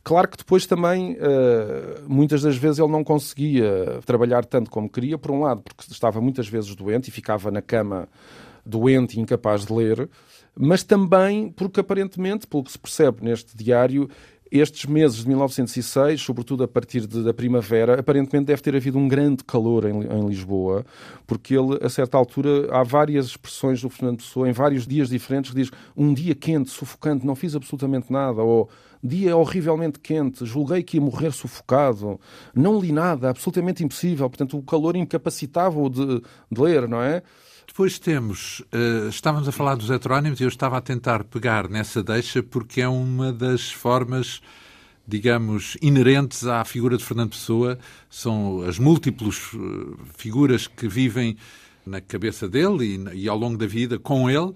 Claro 0.03 0.29
que 0.29 0.37
depois 0.39 0.67
também, 0.67 1.19
muitas 2.07 2.43
das 2.43 2.57
vezes, 2.57 2.79
ele 2.79 2.91
não 2.91 3.05
conseguia 3.05 4.01
trabalhar 4.07 4.45
tanto 4.45 4.71
como 4.71 4.89
queria, 4.89 5.19
por 5.19 5.31
um 5.31 5.41
lado, 5.41 5.63
porque 5.63 5.93
estava 5.93 6.21
muitas 6.21 6.49
vezes 6.49 6.75
doente 6.75 7.09
e 7.09 7.11
ficava 7.11 7.51
na 7.51 7.61
cama 7.61 8.09
doente 8.65 9.19
e 9.19 9.21
incapaz 9.21 9.67
de 9.67 9.73
ler, 9.73 10.09
mas 10.55 10.83
também 10.83 11.51
porque 11.51 11.81
aparentemente, 11.81 12.47
pelo 12.47 12.65
que 12.65 12.73
se 12.73 12.79
percebe 12.79 13.23
neste 13.23 13.57
diário, 13.57 14.09
estes 14.51 14.87
meses 14.87 15.19
de 15.19 15.29
1906, 15.29 16.21
sobretudo 16.21 16.65
a 16.65 16.69
partir 16.69 17.07
de, 17.07 17.23
da 17.23 17.35
primavera, 17.35 18.01
aparentemente 18.01 18.47
deve 18.47 18.63
ter 18.63 18.75
havido 18.75 18.99
um 18.99 19.09
grande 19.09 19.45
calor 19.45 19.85
em, 19.85 20.03
em, 20.03 20.27
Lisboa, 20.27 20.85
porque 21.27 21.55
ele, 21.55 21.79
a 21.83 21.89
certa 21.89 22.17
altura, 22.17 22.69
há 22.71 22.83
várias 22.83 23.27
expressões 23.27 23.83
do 23.83 23.91
Fernando 23.91 24.19
Pessoa, 24.19 24.49
em 24.49 24.53
vários 24.53 24.87
dias 24.87 25.09
diferentes, 25.09 25.51
que 25.51 25.57
diz 25.57 25.71
um 25.97 26.13
dia 26.13 26.35
quente, 26.35 26.71
sufocante, 26.71 27.27
não 27.27 27.35
fiz 27.35 27.55
absolutamente 27.55 28.13
nada, 28.13 28.43
ou 28.43 28.69
dia 29.03 29.37
horrivelmente 29.37 29.99
quente, 29.99 30.45
julguei 30.45 30.83
que 30.83 30.97
ia 30.97 31.01
morrer 31.01 31.33
sufocado, 31.33 32.19
não 32.55 32.81
li 32.81 32.93
nada, 32.93 33.31
absolutamente 33.31 33.85
impossível, 33.85 34.29
portanto 34.29 34.59
o 34.59 34.63
calor 34.63 34.97
incapacitava-o 34.97 35.89
de, 35.89 36.21
de 36.51 36.61
ler, 36.61 36.89
não 36.89 37.01
é? 37.03 37.23
Depois 37.69 37.99
temos, 37.99 38.61
uh, 38.73 39.09
estávamos 39.09 39.47
a 39.47 39.53
falar 39.53 39.77
dos 39.77 39.91
heterónimos 39.91 40.41
e 40.41 40.43
eu 40.43 40.49
estava 40.49 40.79
a 40.79 40.81
tentar 40.81 41.23
pegar 41.23 41.69
nessa 41.69 42.03
deixa 42.03 42.43
porque 42.43 42.81
é 42.81 42.89
uma 42.89 43.31
das 43.31 43.71
formas, 43.71 44.41
digamos, 45.07 45.77
inerentes 45.81 46.45
à 46.47 46.65
figura 46.65 46.97
de 46.97 47.05
Fernando 47.05 47.31
Pessoa, 47.31 47.79
são 48.11 48.63
as 48.63 48.79
múltiplas 48.79 49.53
uh, 49.53 49.97
figuras 50.17 50.67
que 50.67 50.89
vivem 50.89 51.37
na 51.87 52.01
cabeça 52.01 52.49
dele 52.49 53.07
e, 53.13 53.25
e, 53.25 53.29
ao 53.29 53.39
longo 53.39 53.59
da 53.59 53.67
vida 53.67 53.99
com 53.99 54.29
ele. 54.29 54.53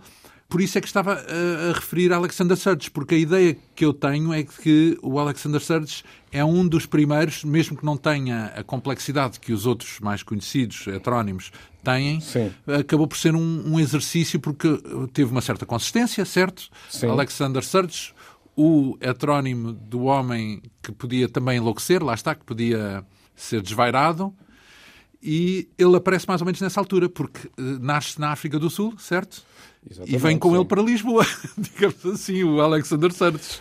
Por 0.48 0.60
isso 0.60 0.76
é 0.76 0.80
que 0.80 0.86
estava 0.86 1.14
a, 1.14 1.70
a 1.70 1.72
referir 1.74 2.12
a 2.12 2.16
Alexander 2.16 2.56
Sturges, 2.56 2.88
porque 2.88 3.14
a 3.14 3.18
ideia 3.18 3.56
que 3.74 3.84
eu 3.84 3.92
tenho 3.92 4.32
é 4.32 4.42
que 4.42 4.98
o 5.02 5.18
Alexander 5.18 5.60
Sturges 5.60 6.02
é 6.30 6.44
um 6.44 6.66
dos 6.66 6.86
primeiros, 6.86 7.44
mesmo 7.44 7.76
que 7.76 7.84
não 7.84 7.96
tenha 7.96 8.46
a 8.56 8.64
complexidade 8.64 9.38
que 9.38 9.52
os 9.52 9.64
outros 9.64 10.00
mais 10.00 10.22
conhecidos 10.22 10.86
heterónimos 10.86 11.52
têm, 11.82 12.20
Sim. 12.20 12.52
acabou 12.66 13.06
por 13.06 13.16
ser 13.16 13.34
um, 13.34 13.72
um, 13.74 13.80
exercício 13.80 14.38
porque 14.38 14.68
teve 15.12 15.30
uma 15.30 15.40
certa 15.40 15.66
consistência, 15.66 16.24
certo? 16.24 16.68
Sim. 16.88 17.08
Alexander 17.08 17.62
Sturges, 17.62 18.12
o 18.56 18.96
heterónimo 19.00 19.72
do 19.72 20.04
homem 20.04 20.62
que 20.82 20.92
podia 20.92 21.28
também 21.28 21.58
enlouquecer, 21.58 22.02
lá 22.02 22.14
está, 22.14 22.34
que 22.34 22.44
podia 22.44 23.04
ser 23.34 23.62
desvairado, 23.62 24.32
e 25.22 25.68
ele 25.78 25.96
aparece 25.96 26.26
mais 26.26 26.40
ou 26.40 26.44
menos 26.46 26.60
nessa 26.60 26.80
altura, 26.80 27.08
porque 27.08 27.46
uh, 27.46 27.78
nasce 27.80 28.20
na 28.20 28.32
África 28.32 28.58
do 28.58 28.68
Sul, 28.68 28.94
certo? 28.98 29.44
Exatamente, 29.88 30.14
e 30.14 30.18
vem 30.18 30.38
com 30.38 30.50
sim. 30.50 30.56
ele 30.56 30.64
para 30.64 30.82
Lisboa, 30.82 31.26
digamos 31.56 32.04
assim, 32.06 32.42
o 32.44 32.60
Alexander 32.60 33.12
Sturges. 33.12 33.60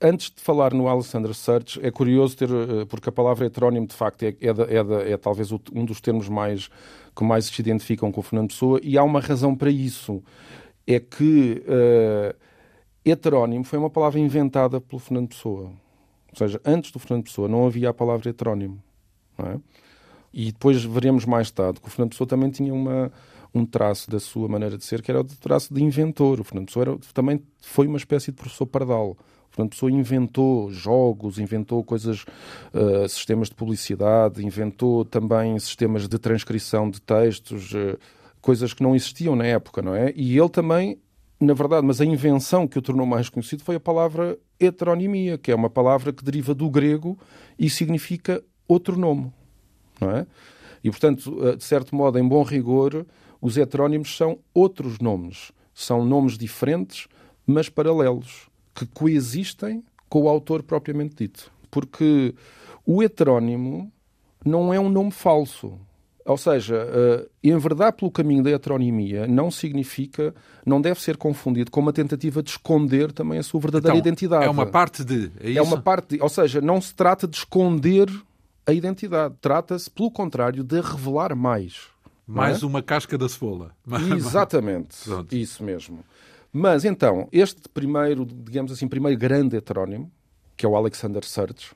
Antes 0.00 0.30
de 0.30 0.42
falar 0.42 0.74
no 0.74 0.88
Alexander 0.88 1.32
Search, 1.32 1.80
é 1.82 1.90
curioso 1.90 2.36
ter, 2.36 2.50
eh, 2.50 2.84
porque 2.86 3.08
a 3.08 3.12
palavra 3.12 3.46
heterónimo 3.46 3.86
de 3.86 3.94
facto 3.94 4.24
é, 4.24 4.28
é, 4.28 4.50
é, 4.50 5.12
é 5.12 5.16
talvez 5.16 5.50
um 5.50 5.86
dos 5.86 6.02
termos 6.02 6.28
mais 6.28 6.68
que 7.16 7.24
mais 7.24 7.46
se 7.46 7.60
identificam 7.60 8.12
com 8.12 8.20
Fernando 8.20 8.48
Pessoa, 8.48 8.78
e 8.82 8.98
há 8.98 9.02
uma 9.02 9.20
razão 9.20 9.56
para 9.56 9.70
isso. 9.70 10.22
É 10.86 11.00
que 11.00 11.62
uh, 11.66 12.36
heterónimo 13.04 13.64
foi 13.64 13.78
uma 13.78 13.90
palavra 13.90 14.20
inventada 14.20 14.80
pelo 14.80 15.00
Fernando 15.00 15.28
Pessoa. 15.28 15.64
Ou 15.64 16.36
seja, 16.36 16.60
antes 16.64 16.92
do 16.92 16.98
Fernando 16.98 17.24
Pessoa 17.24 17.48
não 17.48 17.66
havia 17.66 17.88
a 17.88 17.94
palavra 17.94 18.28
heterónimo. 18.28 18.82
É? 19.38 19.58
E 20.32 20.52
depois 20.52 20.84
veremos 20.84 21.24
mais 21.24 21.50
tarde 21.50 21.80
que 21.80 21.88
o 21.88 21.90
Fernando 21.90 22.10
Pessoa 22.10 22.28
também 22.28 22.50
tinha 22.50 22.72
uma, 22.72 23.10
um 23.56 23.64
traço 23.64 24.10
da 24.10 24.20
sua 24.20 24.48
maneira 24.48 24.76
de 24.76 24.84
ser, 24.84 25.00
que 25.00 25.10
era 25.10 25.20
o 25.20 25.24
traço 25.24 25.72
de 25.72 25.82
inventor. 25.82 26.40
O 26.40 26.44
Fernando 26.44 26.66
Pessoa 26.66 26.82
era, 26.82 26.98
também 27.14 27.42
foi 27.60 27.86
uma 27.86 27.96
espécie 27.96 28.30
de 28.30 28.36
professor 28.36 28.66
pardal. 28.66 29.16
Portanto, 29.48 29.72
a 29.72 29.74
pessoa 29.74 29.90
inventou 29.90 30.70
jogos, 30.70 31.38
inventou 31.38 31.82
coisas, 31.82 32.24
uh, 32.74 33.08
sistemas 33.08 33.48
de 33.48 33.54
publicidade, 33.54 34.44
inventou 34.44 35.04
também 35.04 35.58
sistemas 35.58 36.06
de 36.06 36.18
transcrição 36.18 36.90
de 36.90 37.00
textos, 37.00 37.72
uh, 37.72 37.98
coisas 38.42 38.74
que 38.74 38.82
não 38.82 38.94
existiam 38.94 39.34
na 39.34 39.46
época, 39.46 39.80
não 39.80 39.94
é? 39.94 40.12
E 40.14 40.38
ele 40.38 40.50
também, 40.50 40.98
na 41.40 41.54
verdade, 41.54 41.86
mas 41.86 42.02
a 42.02 42.04
invenção 42.04 42.68
que 42.68 42.78
o 42.78 42.82
tornou 42.82 43.06
mais 43.06 43.30
conhecido 43.30 43.64
foi 43.64 43.76
a 43.76 43.80
palavra 43.80 44.38
heteronimia, 44.60 45.38
que 45.38 45.50
é 45.50 45.54
uma 45.54 45.70
palavra 45.70 46.12
que 46.12 46.22
deriva 46.22 46.54
do 46.54 46.68
grego 46.68 47.18
e 47.58 47.70
significa 47.70 48.44
outro 48.68 48.98
nome, 48.98 49.32
não 49.98 50.10
é? 50.10 50.26
E, 50.84 50.90
portanto, 50.90 51.32
uh, 51.32 51.56
de 51.56 51.64
certo 51.64 51.96
modo, 51.96 52.18
em 52.18 52.28
bom 52.28 52.42
rigor, 52.42 53.06
os 53.46 53.56
heterónimos 53.56 54.16
são 54.16 54.40
outros 54.52 54.98
nomes. 54.98 55.52
São 55.72 56.04
nomes 56.04 56.36
diferentes, 56.36 57.06
mas 57.46 57.68
paralelos 57.68 58.48
que 58.74 58.84
coexistem 58.86 59.84
com 60.08 60.22
o 60.22 60.28
autor 60.28 60.64
propriamente 60.64 61.14
dito. 61.14 61.52
Porque 61.70 62.34
o 62.84 63.04
heterónimo 63.04 63.88
não 64.44 64.74
é 64.74 64.80
um 64.80 64.88
nome 64.88 65.12
falso. 65.12 65.78
Ou 66.24 66.36
seja, 66.36 66.74
uh, 66.74 67.30
enverdar 67.40 67.92
pelo 67.92 68.10
caminho 68.10 68.42
da 68.42 68.50
heteronimia 68.50 69.28
não 69.28 69.48
significa, 69.48 70.34
não 70.66 70.80
deve 70.80 71.00
ser 71.00 71.16
confundido 71.16 71.70
com 71.70 71.78
uma 71.78 71.92
tentativa 71.92 72.42
de 72.42 72.50
esconder 72.50 73.12
também 73.12 73.38
a 73.38 73.44
sua 73.44 73.60
verdadeira 73.60 73.96
então, 73.96 74.08
identidade. 74.08 74.44
É 74.44 74.50
uma 74.50 74.66
parte 74.66 75.04
de. 75.04 75.30
É, 75.38 75.52
é 75.52 75.62
uma 75.62 75.80
parte 75.80 76.16
de. 76.16 76.20
Ou 76.20 76.28
seja, 76.28 76.60
não 76.60 76.80
se 76.80 76.92
trata 76.92 77.28
de 77.28 77.36
esconder 77.36 78.10
a 78.66 78.72
identidade. 78.72 79.36
Trata-se, 79.40 79.88
pelo 79.88 80.10
contrário, 80.10 80.64
de 80.64 80.80
revelar 80.80 81.36
mais. 81.36 81.94
Mais 82.26 82.62
é? 82.62 82.66
uma 82.66 82.82
casca 82.82 83.16
da 83.16 83.28
cebola. 83.28 83.72
Exatamente. 84.16 84.96
Isso 85.30 85.62
mesmo. 85.62 86.04
Mas 86.52 86.84
então, 86.84 87.28
este 87.30 87.68
primeiro, 87.68 88.24
digamos 88.24 88.72
assim, 88.72 88.88
primeiro 88.88 89.18
grande 89.18 89.56
heterónimo, 89.56 90.10
que 90.56 90.64
é 90.64 90.68
o 90.68 90.74
Alexander 90.74 91.24
Search, 91.24 91.74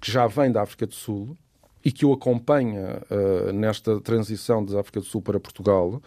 que 0.00 0.10
já 0.10 0.26
vem 0.26 0.50
da 0.50 0.62
África 0.62 0.86
do 0.86 0.94
Sul 0.94 1.36
e 1.84 1.92
que 1.92 2.06
o 2.06 2.12
acompanha 2.12 3.02
uh, 3.10 3.52
nesta 3.52 4.00
transição 4.00 4.64
da 4.64 4.80
África 4.80 5.00
do 5.00 5.06
Sul 5.06 5.20
para 5.20 5.38
Portugal, 5.38 6.02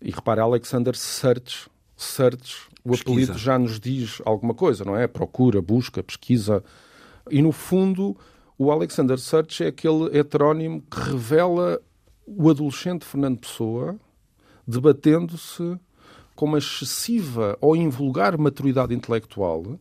e 0.00 0.10
repare, 0.10 0.40
Alexander 0.40 0.94
Search, 0.96 1.68
Search, 1.96 2.68
o 2.84 2.90
pesquisa. 2.90 3.10
apelido 3.10 3.38
já 3.38 3.58
nos 3.58 3.80
diz 3.80 4.22
alguma 4.24 4.54
coisa, 4.54 4.84
não 4.84 4.96
é? 4.96 5.08
Procura, 5.08 5.60
busca, 5.60 6.02
pesquisa. 6.02 6.62
E 7.30 7.42
no 7.42 7.50
fundo, 7.50 8.16
o 8.56 8.70
Alexander 8.70 9.18
Search 9.18 9.64
é 9.64 9.68
aquele 9.68 10.16
heterónimo 10.16 10.82
que 10.82 11.00
revela 11.00 11.80
o 12.26 12.50
adolescente 12.50 13.04
Fernando 13.04 13.38
Pessoa 13.38 13.96
debatendo-se 14.66 15.78
com 16.34 16.46
uma 16.46 16.58
excessiva 16.58 17.56
ou 17.60 17.76
invulgar 17.76 18.36
maturidade 18.36 18.94
intelectual 18.94 19.78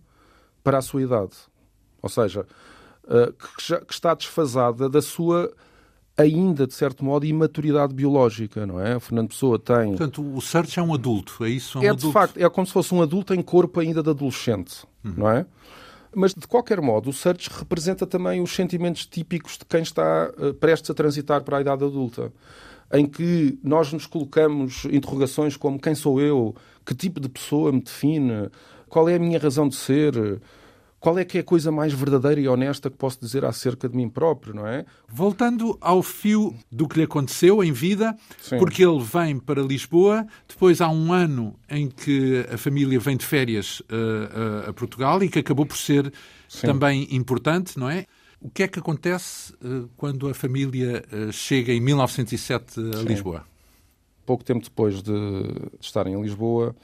para 0.63 0.77
a 0.77 0.81
sua 0.81 1.01
idade. 1.01 1.36
Ou 2.01 2.10
seja, 2.10 2.45
eh, 3.08 3.34
que, 3.38 3.67
já, 3.67 3.81
que 3.81 3.93
está 3.93 4.13
desfasada 4.13 4.88
da 4.88 5.01
sua 5.01 5.51
ainda, 6.17 6.65
de 6.65 6.73
certo 6.73 7.03
modo, 7.03 7.25
imaturidade 7.25 7.93
biológica, 7.93 8.65
não 8.65 8.79
é? 8.79 8.95
O 8.95 8.99
Fernando 8.99 9.29
Pessoa 9.29 9.60
tem... 9.60 9.89
Portanto, 9.89 10.21
o 10.36 10.41
Sérgio 10.41 10.79
é 10.79 10.84
um 10.84 10.93
adulto, 10.93 11.43
é 11.43 11.49
isso? 11.49 11.77
É, 11.79 11.81
um 11.81 11.84
é 11.84 11.88
adulto. 11.89 12.08
de 12.08 12.13
facto, 12.13 12.38
é 12.38 12.49
como 12.49 12.65
se 12.65 12.71
fosse 12.71 12.93
um 12.93 13.01
adulto 13.01 13.34
em 13.34 13.41
corpo 13.41 13.79
ainda 13.81 14.01
de 14.01 14.10
adolescente, 14.10 14.86
hum. 15.03 15.13
não 15.17 15.29
é? 15.29 15.45
Mas, 16.15 16.34
de 16.34 16.47
qualquer 16.47 16.80
modo, 16.80 17.10
o 17.10 17.13
Sérgio 17.13 17.51
representa 17.54 18.08
também 18.08 18.41
os 18.41 18.56
sentimentos 18.56 19.06
típicos 19.06 19.58
de 19.58 19.65
quem 19.65 19.82
está 19.82 20.32
uh, 20.38 20.54
prestes 20.54 20.89
a 20.89 20.93
transitar 20.93 21.43
para 21.43 21.58
a 21.58 21.62
idade 21.62 21.84
adulta 21.84 22.32
em 22.93 23.06
que 23.06 23.60
nós 23.63 23.91
nos 23.91 24.06
colocamos 24.06 24.86
interrogações 24.86 25.58
como 25.58 25.80
quem 25.80 25.95
sou 25.95 26.21
eu, 26.21 26.56
que 26.86 26.93
tipo 26.93 27.19
de 27.19 27.28
pessoa 27.28 27.71
me 27.71 27.82
define, 27.82 28.49
qual 28.88 29.10
é 29.10 29.15
a 29.15 29.19
minha 29.19 29.39
razão 29.39 29.67
de 29.67 29.75
ser, 29.75 30.13
qual 31.05 31.19
é 31.19 31.23
que 31.23 31.37
é 31.37 31.41
a 31.41 31.43
coisa 31.43 31.71
mais 31.71 31.93
verdadeira 31.93 32.41
e 32.41 32.47
honesta 32.47 32.89
que 32.89 32.97
posso 32.97 33.19
dizer 33.19 33.45
acerca 33.45 33.87
de 33.87 33.95
mim 33.95 34.09
próprio, 34.09 34.55
não 34.55 34.65
é? 34.65 34.87
Voltando 35.07 35.77
ao 35.79 36.01
fio 36.01 36.55
do 36.71 36.87
que 36.87 36.97
lhe 36.97 37.03
aconteceu 37.03 37.63
em 37.63 37.71
vida, 37.71 38.17
Sim. 38.41 38.57
porque 38.57 38.83
ele 38.83 38.99
vem 39.03 39.37
para 39.37 39.61
Lisboa, 39.61 40.25
depois 40.47 40.81
há 40.81 40.89
um 40.89 41.13
ano 41.13 41.59
em 41.69 41.87
que 41.89 42.43
a 42.51 42.57
família 42.57 42.99
vem 42.99 43.15
de 43.15 43.23
férias 43.23 43.81
uh, 43.81 44.65
uh, 44.65 44.69
a 44.71 44.73
Portugal 44.73 45.21
e 45.21 45.29
que 45.29 45.37
acabou 45.37 45.63
por 45.63 45.77
ser 45.77 46.11
Sim. 46.49 46.65
também 46.65 47.07
importante, 47.11 47.77
não 47.77 47.87
é? 47.87 48.07
O 48.41 48.49
que 48.49 48.63
é 48.63 48.67
que 48.67 48.79
acontece 48.79 49.53
uh, 49.63 49.87
quando 49.95 50.27
a 50.27 50.33
família 50.33 51.03
chega 51.31 51.71
em 51.71 51.79
1907 51.81 52.79
a 52.79 52.97
Sim. 52.97 53.05
Lisboa? 53.05 53.45
pouco 54.25 54.43
tempo 54.43 54.63
depois 54.63 55.03
de, 55.03 55.13
de 55.13 55.69
estarem 55.79 56.15
em 56.15 56.19
Lisboa, 56.23 56.75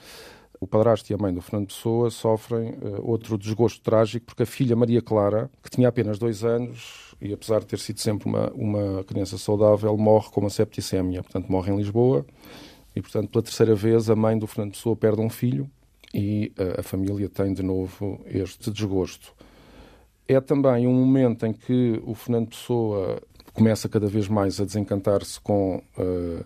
o 0.61 0.67
padrasto 0.67 1.11
e 1.11 1.15
a 1.15 1.17
mãe 1.17 1.33
do 1.33 1.41
Fernando 1.41 1.69
Pessoa 1.69 2.11
sofrem 2.11 2.69
uh, 2.69 3.01
outro 3.01 3.35
desgosto 3.35 3.81
trágico, 3.81 4.27
porque 4.27 4.43
a 4.43 4.45
filha 4.45 4.75
Maria 4.75 5.01
Clara, 5.01 5.49
que 5.63 5.71
tinha 5.71 5.89
apenas 5.89 6.19
dois 6.19 6.43
anos 6.43 7.15
e 7.19 7.33
apesar 7.33 7.61
de 7.61 7.65
ter 7.65 7.79
sido 7.79 7.99
sempre 7.99 8.29
uma, 8.29 8.51
uma 8.51 9.03
criança 9.03 9.39
saudável, 9.39 9.97
morre 9.97 10.29
com 10.29 10.39
uma 10.39 10.51
septicémia. 10.51 11.23
Portanto, 11.23 11.51
morre 11.51 11.73
em 11.73 11.77
Lisboa 11.77 12.23
e, 12.95 13.01
portanto, 13.01 13.29
pela 13.29 13.41
terceira 13.41 13.73
vez, 13.73 14.07
a 14.07 14.15
mãe 14.15 14.37
do 14.37 14.45
Fernando 14.45 14.73
Pessoa 14.73 14.95
perde 14.95 15.19
um 15.19 15.31
filho 15.31 15.67
e 16.13 16.53
uh, 16.59 16.79
a 16.79 16.83
família 16.83 17.27
tem 17.27 17.53
de 17.55 17.63
novo 17.63 18.21
este 18.27 18.69
desgosto. 18.69 19.33
É 20.27 20.39
também 20.39 20.85
um 20.85 20.93
momento 20.93 21.43
em 21.43 21.53
que 21.53 21.99
o 22.05 22.13
Fernando 22.13 22.49
Pessoa 22.49 23.19
começa 23.51 23.89
cada 23.89 24.05
vez 24.05 24.27
mais 24.27 24.61
a 24.61 24.65
desencantar-se 24.65 25.41
com, 25.41 25.81
uh, 25.97 26.45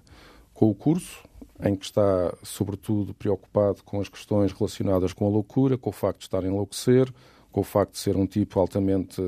com 0.53 0.69
o 0.69 0.73
curso, 0.73 1.24
em 1.63 1.75
que 1.75 1.85
está, 1.85 2.35
sobretudo, 2.43 3.13
preocupado 3.13 3.83
com 3.83 4.01
as 4.01 4.09
questões 4.09 4.51
relacionadas 4.51 5.13
com 5.13 5.25
a 5.25 5.29
loucura, 5.29 5.77
com 5.77 5.89
o 5.89 5.93
facto 5.93 6.19
de 6.19 6.25
estar 6.25 6.43
a 6.43 6.47
enlouquecer, 6.47 7.11
com 7.51 7.61
o 7.61 7.63
facto 7.63 7.93
de 7.93 7.99
ser 7.99 8.17
um 8.17 8.25
tipo 8.25 8.59
altamente 8.59 9.21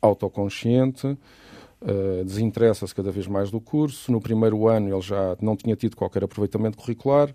autoconsciente, 0.00 1.06
uh, 1.06 2.24
desinteressa-se 2.24 2.94
cada 2.94 3.10
vez 3.10 3.26
mais 3.26 3.50
do 3.50 3.60
curso. 3.60 4.12
No 4.12 4.20
primeiro 4.20 4.68
ano 4.68 4.94
ele 4.94 5.00
já 5.00 5.36
não 5.40 5.56
tinha 5.56 5.74
tido 5.74 5.96
qualquer 5.96 6.22
aproveitamento 6.22 6.78
curricular, 6.78 7.34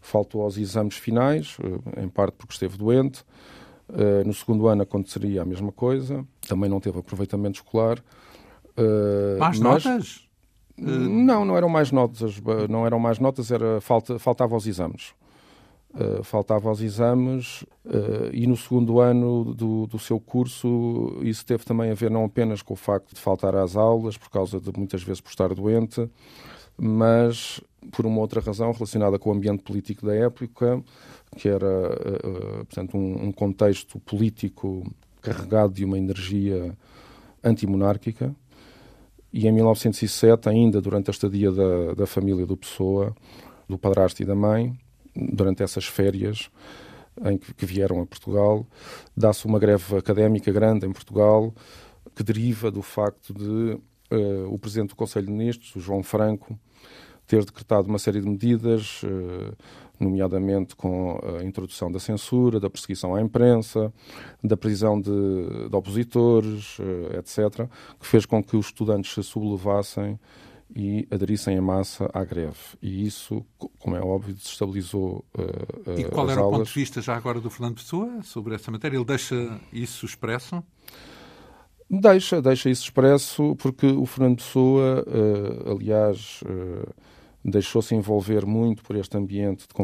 faltou 0.00 0.42
aos 0.42 0.56
exames 0.56 0.96
finais, 0.96 1.56
uh, 1.60 2.00
em 2.00 2.08
parte 2.08 2.34
porque 2.34 2.54
esteve 2.54 2.76
doente. 2.76 3.22
Uh, 3.88 4.24
no 4.24 4.32
segundo 4.32 4.68
ano 4.68 4.82
aconteceria 4.82 5.42
a 5.42 5.44
mesma 5.44 5.72
coisa, 5.72 6.24
também 6.48 6.70
não 6.70 6.80
teve 6.80 6.98
aproveitamento 6.98 7.58
escolar. 7.58 7.98
Uh, 8.76 9.38
Más 9.38 9.58
mas... 9.58 9.84
notas? 9.84 10.29
Não, 10.80 11.44
não 11.44 11.56
eram 11.56 11.68
mais 11.68 11.92
notas, 11.92 12.40
não 12.68 12.86
eram 12.86 12.98
mais 12.98 13.18
notas, 13.18 13.50
era 13.50 13.80
falta, 13.80 14.18
faltava 14.18 14.54
aos 14.54 14.66
exames. 14.66 15.12
Uh, 15.92 16.22
faltava 16.22 16.68
aos 16.68 16.80
exames 16.80 17.62
uh, 17.84 18.30
e 18.32 18.46
no 18.46 18.56
segundo 18.56 19.00
ano 19.00 19.52
do, 19.52 19.88
do, 19.88 19.98
seu 19.98 20.20
curso 20.20 21.18
isso 21.20 21.44
teve 21.44 21.64
também 21.64 21.90
a 21.90 21.94
ver 21.94 22.08
não 22.12 22.24
apenas 22.24 22.62
com 22.62 22.74
o 22.74 22.76
facto 22.76 23.12
de 23.12 23.20
faltar 23.20 23.56
às 23.56 23.74
aulas, 23.74 24.16
por 24.16 24.30
causa 24.30 24.60
de 24.60 24.70
muitas 24.76 25.02
vezes 25.02 25.20
por 25.20 25.30
estar 25.30 25.52
doente, 25.52 26.08
mas 26.78 27.60
por 27.90 28.06
uma 28.06 28.20
outra 28.20 28.40
razão 28.40 28.70
relacionada 28.70 29.18
com 29.18 29.30
o 29.30 29.32
ambiente 29.32 29.64
político 29.64 30.06
da 30.06 30.14
época, 30.14 30.80
que 31.36 31.48
era 31.48 31.66
uh, 31.66 32.64
portanto, 32.66 32.96
um, 32.96 33.24
um 33.24 33.32
contexto 33.32 33.98
político 33.98 34.84
carregado 35.20 35.72
de 35.72 35.84
uma 35.84 35.98
energia 35.98 36.72
antimonárquica, 37.42 38.32
e 39.32 39.46
em 39.46 39.52
1907, 39.52 40.48
ainda 40.48 40.80
durante 40.80 41.10
a 41.10 41.12
estadia 41.12 41.50
da, 41.52 41.94
da 41.94 42.06
família 42.06 42.46
do 42.46 42.56
Pessoa, 42.56 43.14
do 43.68 43.78
padrasto 43.78 44.22
e 44.22 44.26
da 44.26 44.34
mãe, 44.34 44.76
durante 45.14 45.62
essas 45.62 45.86
férias 45.86 46.50
em 47.24 47.38
que, 47.38 47.52
que 47.54 47.66
vieram 47.66 48.00
a 48.00 48.06
Portugal, 48.06 48.66
dá-se 49.16 49.46
uma 49.46 49.58
greve 49.58 49.96
académica 49.96 50.50
grande 50.52 50.86
em 50.86 50.92
Portugal, 50.92 51.54
que 52.14 52.22
deriva 52.22 52.70
do 52.70 52.82
facto 52.82 53.34
de 53.34 53.78
uh, 54.10 54.52
o 54.52 54.58
Presidente 54.58 54.90
do 54.90 54.96
Conselho 54.96 55.26
de 55.26 55.32
Ministros, 55.32 55.74
o 55.76 55.80
João 55.80 56.02
Franco, 56.02 56.58
ter 57.26 57.44
decretado 57.44 57.88
uma 57.88 57.98
série 57.98 58.20
de 58.20 58.28
medidas, 58.28 59.02
uh, 59.04 59.56
nomeadamente 60.00 60.74
com 60.74 61.20
a 61.38 61.44
introdução 61.44 61.92
da 61.92 62.00
censura, 62.00 62.58
da 62.58 62.70
perseguição 62.70 63.14
à 63.14 63.20
imprensa, 63.20 63.92
da 64.42 64.56
prisão 64.56 65.00
de, 65.00 65.10
de 65.68 65.76
opositores, 65.76 66.78
uh, 66.78 67.18
etc., 67.18 67.68
que 67.98 68.06
fez 68.06 68.24
com 68.24 68.42
que 68.42 68.56
os 68.56 68.66
estudantes 68.66 69.12
se 69.12 69.22
sublevassem 69.22 70.18
e 70.74 71.06
aderissem 71.10 71.56
em 71.56 71.60
massa 71.60 72.08
à 72.14 72.24
greve. 72.24 72.56
E 72.80 73.04
isso, 73.06 73.44
como 73.78 73.96
é 73.96 74.00
óbvio, 74.00 74.34
desestabilizou 74.34 75.24
uh, 75.36 75.98
E 75.98 76.04
qual 76.04 76.30
era 76.30 76.40
aulas. 76.40 76.54
o 76.54 76.58
ponto 76.58 76.68
de 76.68 76.74
vista 76.74 77.02
já 77.02 77.16
agora 77.16 77.40
do 77.40 77.50
Fernando 77.50 77.76
Pessoa 77.76 78.22
sobre 78.22 78.54
essa 78.54 78.70
matéria? 78.70 78.96
Ele 78.96 79.04
deixa 79.04 79.60
isso 79.72 80.06
expresso? 80.06 80.62
Deixa, 81.90 82.40
deixa 82.40 82.70
isso 82.70 82.84
expresso, 82.84 83.56
porque 83.56 83.86
o 83.86 84.06
Fernando 84.06 84.36
Pessoa, 84.36 85.04
uh, 85.08 85.72
aliás, 85.72 86.40
uh, 86.42 86.94
deixou-se 87.44 87.94
envolver 87.94 88.44
muito 88.44 88.82
por 88.82 88.96
este 88.96 89.16
ambiente 89.16 89.66
de 89.66 89.74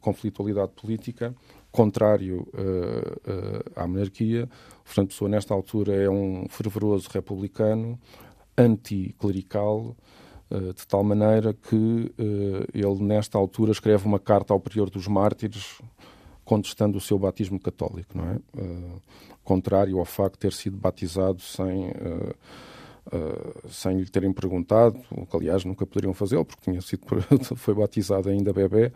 conflitualidade 0.00 0.72
política, 0.72 1.34
contrário 1.70 2.46
à 3.76 3.86
monarquia. 3.86 4.48
O 4.84 4.88
Fernando 4.88 5.08
Pessoa, 5.08 5.28
nesta 5.28 5.52
altura, 5.52 5.94
é 5.94 6.08
um 6.08 6.46
fervoroso 6.48 7.08
republicano, 7.12 7.98
anticlerical, 8.56 9.96
eh, 10.50 10.72
de 10.72 10.86
tal 10.86 11.02
maneira 11.02 11.52
que 11.52 12.12
ele, 12.72 13.02
nesta 13.02 13.36
altura, 13.36 13.72
escreve 13.72 14.06
uma 14.06 14.18
carta 14.18 14.52
ao 14.52 14.60
Prior 14.60 14.88
dos 14.88 15.08
Mártires 15.08 15.80
contestando 16.44 16.98
o 16.98 17.00
seu 17.00 17.18
batismo 17.18 17.58
católico, 17.58 18.16
não 18.16 18.24
é? 18.28 18.38
Contrário 19.42 19.98
ao 19.98 20.04
facto 20.04 20.34
de 20.34 20.40
ter 20.40 20.52
sido 20.52 20.76
batizado 20.76 21.40
sem, 21.40 21.90
sem 23.68 23.98
lhe 23.98 24.08
terem 24.08 24.32
perguntado, 24.32 24.98
o 25.10 25.26
que 25.26 25.36
aliás 25.36 25.64
nunca 25.64 25.86
poderiam 25.86 26.14
fazê-lo, 26.14 26.44
porque 26.44 26.70
tinha 26.70 26.80
sido, 26.80 27.02
foi 27.56 27.74
batizado 27.74 28.28
ainda 28.28 28.52
bebê. 28.52 28.92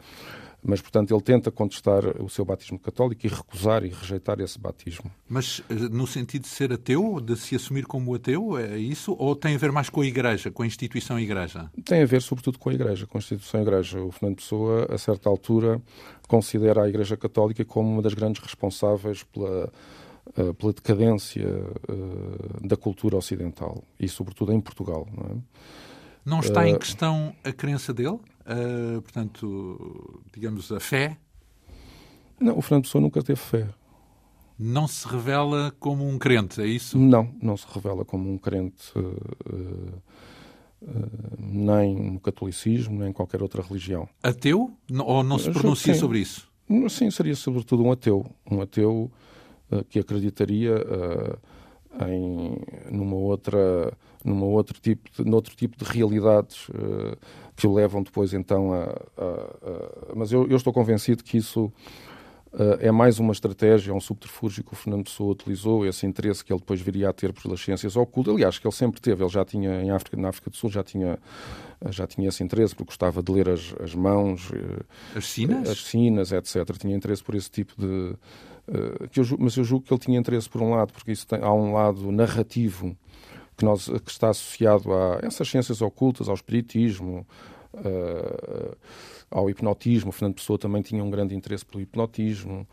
Mas, 0.62 0.80
portanto, 0.80 1.14
ele 1.14 1.22
tenta 1.22 1.52
contestar 1.52 2.04
o 2.20 2.28
seu 2.28 2.44
batismo 2.44 2.78
católico 2.78 3.24
e 3.24 3.28
recusar 3.28 3.84
e 3.84 3.90
rejeitar 3.90 4.40
esse 4.40 4.58
batismo. 4.58 5.08
Mas 5.28 5.62
eh, 5.70 5.74
no 5.74 6.06
sentido 6.06 6.42
de 6.42 6.48
ser 6.48 6.72
ateu, 6.72 7.20
de 7.20 7.36
se 7.36 7.54
assumir 7.54 7.86
como 7.86 8.12
ateu, 8.14 8.58
é 8.58 8.76
isso? 8.76 9.14
Ou 9.18 9.36
tem 9.36 9.54
a 9.54 9.58
ver 9.58 9.70
mais 9.70 9.88
com 9.88 10.00
a 10.00 10.06
Igreja, 10.06 10.50
com 10.50 10.64
a 10.64 10.66
instituição 10.66 11.18
Igreja? 11.18 11.70
Tem 11.84 12.02
a 12.02 12.06
ver, 12.06 12.20
sobretudo, 12.22 12.58
com 12.58 12.70
a 12.70 12.74
Igreja, 12.74 13.06
com 13.06 13.18
a 13.18 13.20
instituição 13.20 13.62
Igreja. 13.62 14.00
O 14.00 14.10
Fernando 14.10 14.36
Pessoa, 14.36 14.88
a 14.90 14.98
certa 14.98 15.28
altura, 15.28 15.80
considera 16.26 16.82
a 16.82 16.88
Igreja 16.88 17.16
Católica 17.16 17.64
como 17.64 17.92
uma 17.92 18.02
das 18.02 18.14
grandes 18.14 18.42
responsáveis 18.42 19.22
pela, 19.22 19.72
eh, 20.36 20.52
pela 20.52 20.72
decadência 20.72 21.46
uh, 21.46 22.66
da 22.66 22.76
cultura 22.76 23.16
ocidental 23.16 23.82
e, 23.98 24.08
sobretudo, 24.08 24.52
em 24.52 24.60
Portugal. 24.60 25.06
Não, 25.16 25.24
é? 25.24 25.36
não 26.24 26.40
está 26.40 26.68
em 26.68 26.78
questão 26.78 27.34
a 27.44 27.52
crença 27.52 27.92
dele? 27.92 28.18
portanto, 29.02 30.22
digamos, 30.32 30.72
a 30.72 30.80
fé? 30.80 31.18
Não, 32.40 32.56
o 32.56 32.62
Fernando 32.62 32.84
Pessoa 32.84 33.02
nunca 33.02 33.22
teve 33.22 33.38
fé. 33.38 33.68
Não 34.58 34.88
se 34.88 35.06
revela 35.06 35.70
como 35.78 36.08
um 36.08 36.18
crente, 36.18 36.62
é 36.62 36.66
isso? 36.66 36.98
Não, 36.98 37.30
não 37.42 37.58
se 37.58 37.66
revela 37.70 38.06
como 38.06 38.32
um 38.32 38.38
crente 38.38 38.90
uh, 38.98 40.02
nem 41.38 41.94
no 41.94 42.20
catolicismo, 42.20 42.98
nem 42.98 43.10
em 43.10 43.12
qualquer 43.12 43.42
outra 43.42 43.62
religião. 43.62 44.08
Ateu? 44.22 44.70
Ou 45.04 45.22
não 45.22 45.38
se 45.38 45.50
pronuncia 45.50 45.94
sobre 45.94 46.20
isso? 46.20 46.48
Sim, 46.88 47.10
seria 47.10 47.34
sobretudo 47.34 47.82
um 47.82 47.92
ateu. 47.92 48.26
Um 48.50 48.60
ateu 48.60 49.10
que 49.88 49.98
acreditaria 49.98 50.74
em 52.06 52.58
numa 52.90 53.16
outra 53.16 53.92
numa 54.24 54.46
outro 54.46 54.78
tipo 54.80 55.10
de, 55.10 55.28
noutro 55.28 55.54
tipo 55.54 55.76
de 55.76 55.90
realidades 55.90 56.68
uh, 56.68 57.16
que 57.56 57.66
o 57.66 57.74
levam 57.74 58.02
depois 58.02 58.34
então 58.34 58.72
a, 58.72 58.84
a, 58.84 60.10
a... 60.10 60.14
mas 60.14 60.32
eu, 60.32 60.46
eu, 60.48 60.56
estou 60.56 60.72
convencido 60.72 61.22
que 61.22 61.36
isso 61.36 61.72
uh, 62.52 62.78
é 62.80 62.90
mais 62.90 63.18
uma 63.18 63.32
estratégia, 63.32 63.94
um 63.94 64.00
subterfúgio 64.00 64.64
que 64.64 64.72
o 64.72 64.76
Fernando 64.76 65.04
Pessoa 65.04 65.32
utilizou, 65.32 65.86
esse 65.86 66.06
interesse 66.06 66.44
que 66.44 66.52
ele 66.52 66.60
depois 66.60 66.80
viria 66.80 67.08
a 67.08 67.12
ter 67.12 67.32
pelas 67.32 67.60
ciências 67.60 67.96
ocultas, 67.96 68.34
aliás, 68.34 68.58
que 68.58 68.66
ele 68.66 68.74
sempre 68.74 69.00
teve, 69.00 69.22
ele 69.22 69.30
já 69.30 69.44
tinha 69.44 69.82
em 69.82 69.90
África, 69.90 70.16
na 70.16 70.28
África 70.28 70.50
do 70.50 70.56
Sul 70.56 70.70
já 70.70 70.82
tinha 70.82 71.18
já 71.90 72.08
tinha 72.08 72.28
esse 72.28 72.42
interesse 72.42 72.74
porque 72.74 72.90
gostava 72.90 73.22
de 73.22 73.30
ler 73.30 73.48
as, 73.48 73.72
as 73.80 73.94
mãos, 73.94 74.50
eh, 74.52 75.16
as 75.16 75.26
sinas, 75.26 75.70
as 75.70 75.84
sinas, 75.84 76.32
etc. 76.32 76.76
Tinha 76.76 76.96
interesse 76.96 77.22
por 77.22 77.36
esse 77.36 77.48
tipo 77.48 77.72
de 77.80 78.16
que 79.10 79.20
eu, 79.20 79.24
mas 79.38 79.56
eu 79.56 79.64
julgo 79.64 79.86
que 79.86 79.92
ele 79.92 80.00
tinha 80.00 80.18
interesse 80.18 80.48
por 80.48 80.60
um 80.62 80.70
lado, 80.70 80.92
porque 80.92 81.12
isso 81.12 81.26
tem, 81.26 81.40
há 81.42 81.52
um 81.52 81.72
lado 81.72 82.12
narrativo 82.12 82.96
que, 83.58 83.64
nós, 83.64 83.86
que 84.04 84.10
está 84.10 84.30
associado 84.30 84.92
a 84.92 85.18
essas 85.22 85.48
ciências 85.48 85.82
ocultas, 85.82 86.28
ao 86.28 86.34
espiritismo, 86.34 87.26
uh, 87.74 88.76
ao 89.30 89.50
hipnotismo. 89.50 90.10
O 90.10 90.12
Fernando 90.12 90.36
Pessoa 90.36 90.58
também 90.58 90.80
tinha 90.80 91.02
um 91.02 91.10
grande 91.10 91.34
interesse 91.34 91.66
pelo 91.66 91.82
hipnotismo. 91.82 92.66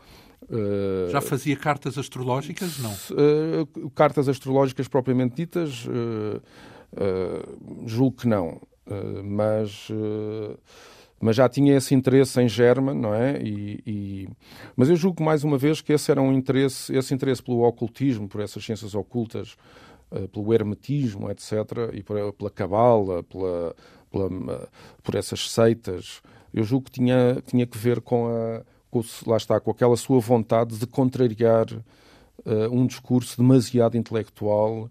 Uh, 0.44 1.10
Já 1.10 1.20
fazia 1.20 1.56
cartas 1.56 1.98
astrológicas? 1.98 2.78
Não. 2.78 2.92
Uh, 2.92 3.90
cartas 3.90 4.28
astrológicas 4.28 4.86
propriamente 4.86 5.34
ditas, 5.34 5.86
julgo 7.84 8.16
que 8.16 8.28
não. 8.28 8.60
mas 9.24 9.88
mas 11.20 11.36
já 11.36 11.48
tinha 11.48 11.76
esse 11.76 11.94
interesse 11.94 12.40
em 12.40 12.48
German, 12.48 12.94
não 12.94 13.14
é? 13.14 13.40
E, 13.40 13.82
e... 13.86 14.28
Mas 14.76 14.88
eu 14.88 14.96
julgo 14.96 15.22
mais 15.22 15.44
uma 15.44 15.56
vez 15.56 15.80
que 15.80 15.92
esse 15.92 16.10
era 16.10 16.20
um 16.20 16.32
interesse, 16.32 16.94
esse 16.94 17.14
interesse 17.14 17.42
pelo 17.42 17.62
ocultismo, 17.66 18.28
por 18.28 18.40
essas 18.40 18.64
ciências 18.64 18.94
ocultas, 18.94 19.56
uh, 20.10 20.28
pelo 20.28 20.52
hermetismo, 20.52 21.30
etc., 21.30 21.54
e 21.94 22.02
pela 22.02 22.50
cabala, 22.50 23.22
pela, 23.22 23.74
pela, 24.10 24.68
por 25.02 25.14
essas 25.14 25.50
seitas, 25.50 26.20
eu 26.52 26.62
julgo 26.62 26.86
que 26.86 26.92
tinha, 26.92 27.42
tinha 27.46 27.66
que 27.66 27.78
ver 27.78 28.00
com 28.00 28.28
a, 28.28 28.62
com, 28.90 29.02
lá 29.26 29.36
está, 29.36 29.58
com 29.58 29.70
aquela 29.70 29.96
sua 29.96 30.20
vontade 30.20 30.78
de 30.78 30.86
contrariar 30.86 31.66
uh, 31.72 32.70
um 32.70 32.86
discurso 32.86 33.38
demasiado 33.38 33.96
intelectual 33.96 34.90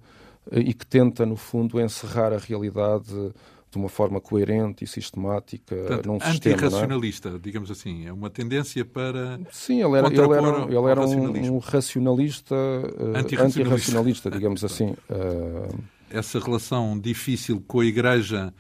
e 0.52 0.74
que 0.74 0.86
tenta, 0.86 1.26
no 1.26 1.36
fundo, 1.36 1.82
encerrar 1.82 2.32
a 2.32 2.38
realidade 2.38 3.34
de 3.76 3.80
uma 3.80 3.90
forma 3.90 4.22
coerente 4.22 4.86
e 4.86 4.88
sistemática 4.88 5.76
Portanto, 5.76 6.06
num 6.08 6.20
sistema. 6.20 6.56
Antirracionalista, 6.56 7.30
é? 7.30 7.38
digamos 7.38 7.70
assim. 7.70 8.08
É 8.08 8.14
uma 8.14 8.30
tendência 8.30 8.86
para. 8.86 9.40
Sim, 9.52 9.84
ele 9.84 9.98
era, 9.98 10.08
ele 10.08 10.20
era, 10.22 10.62
ele 10.64 10.90
era 10.90 11.02
um, 11.02 11.56
um, 11.56 11.58
racionalista 11.58 12.56
uh, 12.56 13.18
antirracionalista, 13.18 14.32
digamos 14.32 14.64
assim. 14.64 14.96
Uh... 15.10 15.84
Essa 16.10 16.40
relação 16.40 16.98
difícil 16.98 17.62
com 17.68 17.82
a 17.82 17.86
Igreja 17.86 18.54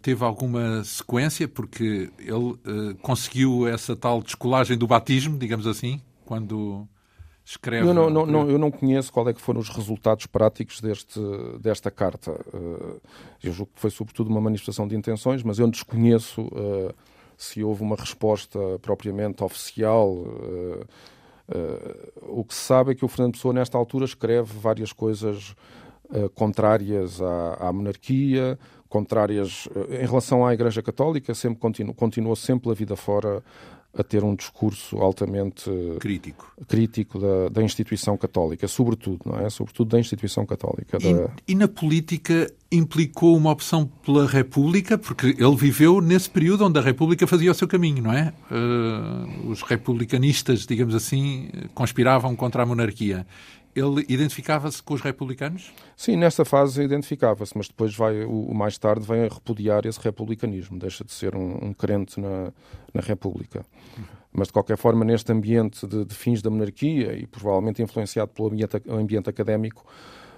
teve 0.00 0.24
alguma 0.24 0.82
sequência, 0.84 1.46
porque 1.46 2.10
ele 2.18 2.32
uh, 2.32 2.94
conseguiu 3.02 3.68
essa 3.68 3.94
tal 3.94 4.22
descolagem 4.22 4.78
do 4.78 4.86
batismo, 4.86 5.36
digamos 5.36 5.66
assim, 5.66 6.00
quando 6.24 6.88
escreve. 7.44 7.86
Eu 7.86 7.94
não, 7.94 8.08
não, 8.08 8.24
não, 8.24 8.50
eu 8.50 8.58
não 8.58 8.70
conheço 8.70 9.12
qual 9.12 9.28
é 9.28 9.34
que 9.34 9.40
foram 9.40 9.60
os 9.60 9.68
resultados 9.68 10.26
práticos 10.26 10.80
deste, 10.80 11.20
desta 11.60 11.90
carta. 11.90 12.32
Uh, 12.52 13.00
eu 13.42 13.52
julgo 13.52 13.72
que 13.74 13.80
foi 13.80 13.90
sobretudo 13.90 14.30
uma 14.30 14.40
manifestação 14.40 14.88
de 14.88 14.96
intenções, 14.96 15.42
mas 15.42 15.58
eu 15.58 15.70
desconheço 15.70 16.42
uh, 16.42 16.94
se 17.36 17.62
houve 17.62 17.82
uma 17.82 17.96
resposta 17.96 18.58
propriamente 18.80 19.44
oficial. 19.44 20.10
Uh, 20.12 20.86
o 22.22 22.42
que 22.42 22.54
se 22.54 22.60
sabe 22.60 22.92
é 22.92 22.94
que 22.94 23.04
o 23.04 23.08
Fernando 23.08 23.34
Pessoa, 23.34 23.52
nesta 23.52 23.76
altura, 23.76 24.06
escreve 24.06 24.58
várias 24.58 24.92
coisas 24.92 25.54
contrárias 26.34 27.20
à, 27.20 27.68
à 27.68 27.72
monarquia, 27.72 28.58
contrárias 28.88 29.68
em 29.90 30.06
relação 30.06 30.46
à 30.46 30.54
Igreja 30.54 30.82
Católica, 30.82 31.34
sempre 31.34 31.58
continuou, 31.58 31.94
continuou 31.94 32.34
sempre 32.34 32.70
a 32.70 32.74
vida 32.74 32.96
fora 32.96 33.42
a 33.96 34.02
ter 34.02 34.24
um 34.24 34.34
discurso 34.34 34.98
altamente 34.98 35.70
crítico, 36.00 36.52
crítico 36.66 37.18
da, 37.18 37.48
da 37.48 37.62
instituição 37.62 38.16
católica, 38.16 38.66
sobretudo, 38.66 39.20
não 39.26 39.38
é? 39.38 39.48
Sobretudo 39.48 39.90
da 39.90 40.00
instituição 40.00 40.44
católica. 40.44 40.98
E, 41.00 41.14
da... 41.14 41.30
e, 41.46 41.54
na 41.54 41.68
política 41.68 42.52
implicou 42.70 43.36
uma 43.36 43.50
opção 43.50 43.86
pela 44.04 44.26
República, 44.26 44.98
porque 44.98 45.26
ele 45.26 45.56
viveu 45.56 46.00
nesse 46.00 46.28
período 46.28 46.66
onde 46.66 46.78
a 46.78 46.82
República 46.82 47.26
fazia 47.26 47.50
o 47.50 47.54
seu 47.54 47.68
caminho, 47.68 48.02
não 48.02 48.12
é? 48.12 48.32
Uh, 48.50 49.48
os 49.48 49.62
republicanistas, 49.62 50.66
digamos 50.66 50.94
assim, 50.94 51.48
conspiravam 51.74 52.34
contra 52.34 52.64
a 52.64 52.66
monarquia 52.66 53.24
ele 53.74 54.04
identificava-se 54.08 54.82
com 54.82 54.94
os 54.94 55.00
republicanos? 55.00 55.72
Sim, 55.96 56.16
nesta 56.16 56.44
fase 56.44 56.82
identificava-se, 56.82 57.56
mas 57.56 57.68
depois 57.68 57.94
vai, 57.94 58.24
o, 58.24 58.54
mais 58.54 58.78
tarde 58.78 59.06
vem 59.06 59.24
a 59.24 59.28
repudiar 59.28 59.84
esse 59.86 60.00
republicanismo, 60.00 60.78
deixa 60.78 61.04
de 61.04 61.12
ser 61.12 61.34
um, 61.34 61.66
um 61.66 61.72
crente 61.72 62.20
na, 62.20 62.52
na 62.92 63.00
República. 63.00 63.64
Uhum. 63.98 64.04
Mas, 64.32 64.48
de 64.48 64.52
qualquer 64.52 64.76
forma, 64.76 65.04
neste 65.04 65.30
ambiente 65.30 65.86
de, 65.86 66.04
de, 66.04 66.14
fins 66.14 66.42
da 66.42 66.50
monarquia 66.50 67.12
e 67.14 67.26
provavelmente 67.26 67.80
influenciado 67.80 68.32
pelo 68.32 68.48
ambiente, 68.48 68.82
ambiente 68.88 69.30
académico, 69.30 69.86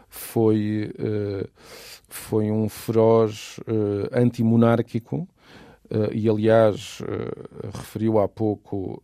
foi, 0.08 0.92
uh, 0.98 1.48
foi 2.08 2.50
um 2.50 2.68
feroz 2.68 3.58
uh, 3.60 4.08
antimonárquico 4.12 5.26
uh, 5.90 6.12
e, 6.12 6.28
aliás, 6.28 7.00
referiu 7.72 8.18
há 8.18 8.28
pouco 8.28 9.02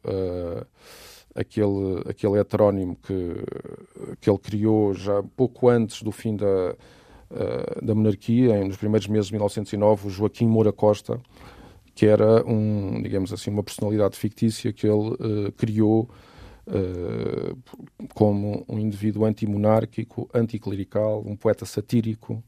aquele, 1.34 2.02
aquele 2.08 2.38
heterónimo 2.38 2.96
que, 2.96 4.16
que 4.20 4.30
ele 4.30 4.38
criou 4.38 4.94
já 4.94 5.22
pouco 5.36 5.68
antes 5.68 6.02
do 6.02 6.12
fim 6.12 6.36
da, 6.36 6.76
uh, 7.30 7.84
da 7.84 7.94
monarquia, 7.94 8.62
nos 8.64 8.76
primeiros 8.76 9.08
meses 9.08 9.26
de 9.26 9.32
1909, 9.32 10.08
o 10.08 10.10
Joaquim 10.10 10.46
Moura 10.46 10.72
Costa, 10.72 11.20
que 11.94 12.06
era 12.06 12.44
um, 12.46 13.02
digamos 13.02 13.32
assim, 13.32 13.50
uma 13.50 13.62
personalidade 13.62 14.16
fictícia 14.16 14.72
que 14.72 14.86
ele 14.86 15.10
uh, 15.10 15.52
criou 15.56 16.08
uh, 16.66 17.58
como 18.14 18.64
um 18.68 18.78
indivíduo 18.78 19.24
antimonárquico, 19.24 20.28
anticlerical, 20.34 21.22
um 21.26 21.36
poeta 21.36 21.64
satírico, 21.64 22.42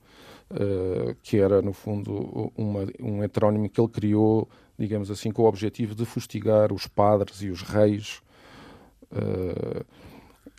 que 1.23 1.38
era, 1.38 1.61
no 1.62 1.73
fundo, 1.73 2.53
uma, 2.57 2.87
um 3.01 3.25
heterónimo 3.25 3.68
que 3.68 3.81
ele 3.81 3.88
criou, 3.88 4.49
digamos 4.79 5.11
assim, 5.11 5.33
com 5.33 5.42
o 5.42 5.47
objetivo 5.47 5.97
de 5.97 6.05
fustigar 6.05 6.73
os 6.73 6.87
padres 6.87 7.42
e 7.42 7.49
os 7.49 7.62
reis 7.62 8.23
Uh, 8.23 8.24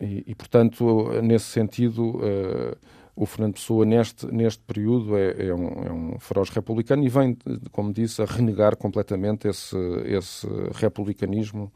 e, 0.01 0.23
e, 0.27 0.35
portanto, 0.35 1.09
nesse 1.21 1.45
sentido, 1.45 2.17
uh, 2.17 2.75
o 3.15 3.25
Fernando 3.25 3.53
Pessoa, 3.53 3.85
neste, 3.85 4.25
neste 4.27 4.61
período, 4.63 5.17
é, 5.17 5.47
é, 5.47 5.53
um, 5.53 5.67
é, 5.85 5.91
um, 5.91 6.19
feroz 6.19 6.49
republicano 6.49 7.03
e 7.03 7.09
vem, 7.09 7.37
como 7.71 7.93
disse, 7.93 8.21
a 8.21 8.25
renegar 8.25 8.75
completamente 8.75 9.47
esse, 9.47 9.77
esse 10.05 10.45
republicanismo 10.73 11.71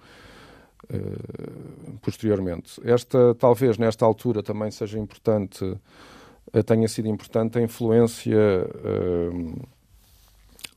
uh, 0.93 1.97
posteriormente. 2.01 2.81
Esta, 2.83 3.33
talvez, 3.35 3.77
nesta 3.77 4.05
altura, 4.05 4.43
também 4.43 4.69
seja 4.69 4.99
importante, 4.99 5.77
tenha 6.65 6.87
sido 6.87 7.07
importante 7.07 7.57
a 7.57 7.61
influência. 7.61 8.37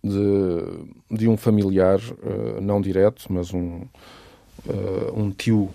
De, 0.05 1.17
de, 1.17 1.29
um 1.29 1.37
familiar, 1.37 2.01
não 2.61 2.81
direto, 2.81 3.27
mas 3.31 3.55
um, 3.55 3.83
um 5.15 5.31
tio 5.31 5.73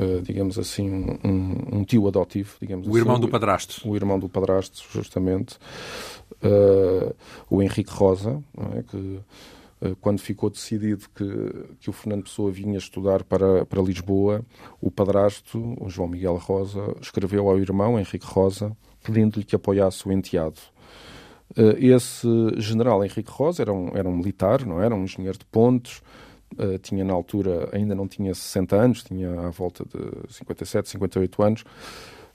Uh, 0.00 0.22
digamos 0.22 0.56
assim, 0.60 0.88
um, 1.24 1.78
um, 1.78 1.84
tio 1.84 2.06
adotivo, 2.06 2.56
digamos 2.60 2.86
o 2.86 2.90
assim. 2.90 2.98
irmão 3.00 3.18
do 3.18 3.28
padrasto. 3.28 3.88
O, 3.88 3.96
irmão 3.96 4.16
do 4.16 4.28
padrasto, 4.28 4.84
justamente. 4.92 5.56
Uh, 6.40 7.12
o 7.50 7.60
Henrique 7.60 7.90
Rosa, 7.90 8.40
é? 8.76 8.82
que 8.84 8.96
uh, 8.96 9.96
quando 10.00 10.20
ficou 10.20 10.50
decidido 10.50 11.04
que, 11.12 11.24
que 11.80 11.90
o 11.90 11.92
Fernando 11.92 12.22
Pessoa 12.22 12.52
vinha 12.52 12.78
estudar 12.78 13.24
para, 13.24 13.66
para 13.66 13.82
Lisboa, 13.82 14.44
o 14.80 14.88
padrasto, 14.88 15.74
o 15.80 15.90
João 15.90 16.06
Miguel 16.06 16.36
Rosa, 16.36 16.94
escreveu 17.00 17.50
ao 17.50 17.58
irmão, 17.58 17.98
Henrique 17.98 18.26
Rosa, 18.26 18.76
pedindo-lhe 19.02 19.44
que 19.44 19.56
apoiasse 19.56 20.06
o 20.06 20.12
enteado. 20.12 20.60
esse 21.76 22.28
general 22.58 23.04
Henrique 23.04 23.32
Rosa 23.32 23.62
era 23.62 23.72
um, 23.72 23.88
era 23.96 24.08
um 24.08 24.16
militar, 24.16 24.64
não 24.64 24.80
era? 24.80 24.94
Um 24.94 25.02
engenheiro 25.02 25.38
de 25.38 25.44
pontos, 25.46 26.02
Uh, 26.56 26.78
tinha 26.78 27.04
na 27.04 27.12
altura, 27.12 27.68
ainda 27.72 27.94
não 27.94 28.08
tinha 28.08 28.34
60 28.34 28.76
anos, 28.76 29.02
tinha 29.02 29.28
à 29.40 29.50
volta 29.50 29.84
de 29.84 30.32
57, 30.32 30.88
58 30.88 31.42
anos. 31.42 31.64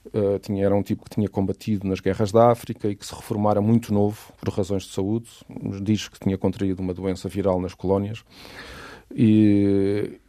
Uh, 0.06 0.38
tinha, 0.38 0.64
era 0.64 0.74
um 0.74 0.82
tipo 0.82 1.04
que 1.04 1.10
tinha 1.10 1.28
combatido 1.28 1.88
nas 1.88 1.98
guerras 2.00 2.30
da 2.30 2.50
África 2.50 2.88
e 2.88 2.94
que 2.94 3.06
se 3.06 3.14
reformara 3.14 3.60
muito 3.60 3.92
novo 3.92 4.32
por 4.38 4.48
razões 4.50 4.84
de 4.84 4.92
saúde. 4.92 5.28
Diz 5.82 6.08
que 6.08 6.20
tinha 6.20 6.36
contraído 6.36 6.82
uma 6.82 6.94
doença 6.94 7.28
viral 7.28 7.60
nas 7.60 7.74
colónias. 7.74 8.22
E, 9.14 10.20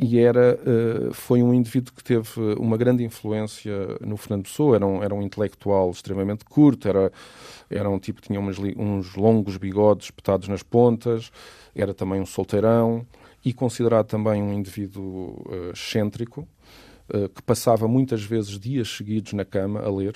e 0.00 0.20
era, 0.20 0.56
uh, 0.62 1.12
foi 1.12 1.42
um 1.42 1.52
indivíduo 1.52 1.92
que 1.92 2.04
teve 2.04 2.28
uma 2.56 2.76
grande 2.76 3.02
influência 3.02 3.98
no 4.00 4.16
Fernando 4.16 4.44
Pessoa. 4.44 4.76
Era 4.76 4.86
um, 4.86 5.02
era 5.02 5.12
um 5.12 5.20
intelectual 5.20 5.90
extremamente 5.90 6.44
curto, 6.44 6.86
era, 6.86 7.10
era 7.68 7.90
um 7.90 7.98
tipo 7.98 8.22
que 8.22 8.28
tinha 8.28 8.38
umas, 8.38 8.58
uns 8.60 9.16
longos 9.16 9.56
bigodes 9.56 10.06
espetados 10.06 10.46
nas 10.46 10.62
pontas, 10.62 11.32
era 11.74 11.92
também 11.92 12.20
um 12.20 12.26
solteirão 12.26 13.04
e 13.44 13.52
considerado 13.52 14.06
também 14.06 14.40
um 14.40 14.52
indivíduo 14.52 15.44
uh, 15.46 15.72
excêntrico, 15.72 16.46
uh, 17.12 17.28
que 17.30 17.42
passava 17.42 17.88
muitas 17.88 18.22
vezes 18.22 18.56
dias 18.56 18.88
seguidos 18.88 19.32
na 19.32 19.44
cama 19.44 19.80
a 19.80 19.90
ler. 19.90 20.14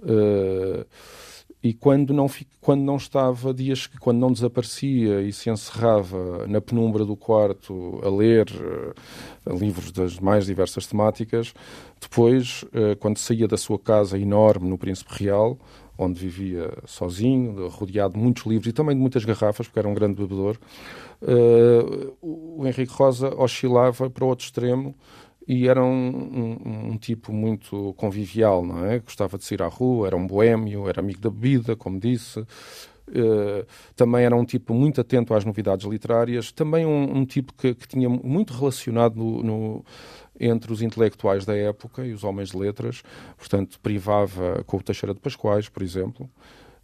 Uh, 0.00 0.84
e 1.62 1.74
quando 1.74 2.14
não, 2.14 2.30
quando 2.60 2.82
não 2.82 2.96
estava, 2.96 3.52
dias 3.52 3.86
que 3.86 3.98
quando 3.98 4.18
não 4.18 4.30
desaparecia 4.30 5.22
e 5.22 5.32
se 5.32 5.50
encerrava 5.50 6.46
na 6.46 6.60
penumbra 6.60 7.04
do 7.04 7.16
quarto 7.16 8.00
a 8.04 8.08
ler 8.08 8.46
uh, 8.48 9.56
livros 9.58 9.90
das 9.90 10.20
mais 10.20 10.46
diversas 10.46 10.86
temáticas, 10.86 11.52
depois, 12.00 12.62
uh, 12.64 12.96
quando 13.00 13.18
saía 13.18 13.48
da 13.48 13.56
sua 13.56 13.78
casa 13.78 14.16
enorme 14.16 14.68
no 14.68 14.78
Príncipe 14.78 15.24
Real, 15.24 15.58
onde 15.98 16.20
vivia 16.20 16.72
sozinho, 16.86 17.66
rodeado 17.68 18.14
de 18.14 18.20
muitos 18.20 18.46
livros 18.46 18.68
e 18.68 18.72
também 18.72 18.94
de 18.94 19.00
muitas 19.00 19.24
garrafas, 19.24 19.66
porque 19.66 19.80
era 19.80 19.88
um 19.88 19.94
grande 19.94 20.14
bebedor, 20.14 20.56
uh, 21.22 22.16
o 22.22 22.64
Henrique 22.64 22.92
Rosa 22.92 23.34
oscilava 23.36 24.08
para 24.08 24.24
o 24.24 24.28
outro 24.28 24.44
extremo 24.44 24.94
e 25.48 25.66
era 25.66 25.82
um, 25.82 25.88
um, 25.88 26.90
um, 26.90 26.98
tipo 26.98 27.32
muito 27.32 27.94
convivial, 27.94 28.62
não 28.62 28.84
é? 28.84 28.98
Gostava 28.98 29.38
de 29.38 29.44
sair 29.44 29.62
à 29.62 29.66
rua, 29.66 30.06
era 30.06 30.14
um 30.14 30.26
boêmio, 30.26 30.86
era 30.86 31.00
amigo 31.00 31.20
da 31.20 31.30
bebida, 31.30 31.74
como 31.74 31.98
disse. 31.98 32.40
Uh, 32.40 33.64
também 33.96 34.26
era 34.26 34.36
um 34.36 34.44
tipo 34.44 34.74
muito 34.74 35.00
atento 35.00 35.32
às 35.32 35.46
novidades 35.46 35.86
literárias, 35.86 36.52
também 36.52 36.84
um, 36.84 37.16
um 37.16 37.24
tipo 37.24 37.54
que, 37.54 37.74
que, 37.74 37.88
tinha 37.88 38.06
muito 38.10 38.52
relacionado 38.52 39.16
no, 39.16 39.42
no, 39.42 39.84
entre 40.38 40.70
os 40.70 40.82
intelectuais 40.82 41.46
da 41.46 41.56
época 41.56 42.04
e 42.04 42.12
os 42.12 42.24
homens 42.24 42.50
de 42.50 42.58
letras, 42.58 43.02
portanto, 43.38 43.80
privava 43.80 44.62
com 44.66 44.76
o 44.76 44.82
Teixeira 44.82 45.14
de 45.14 45.20
Pascoais, 45.20 45.70
por 45.70 45.82
exemplo. 45.82 46.28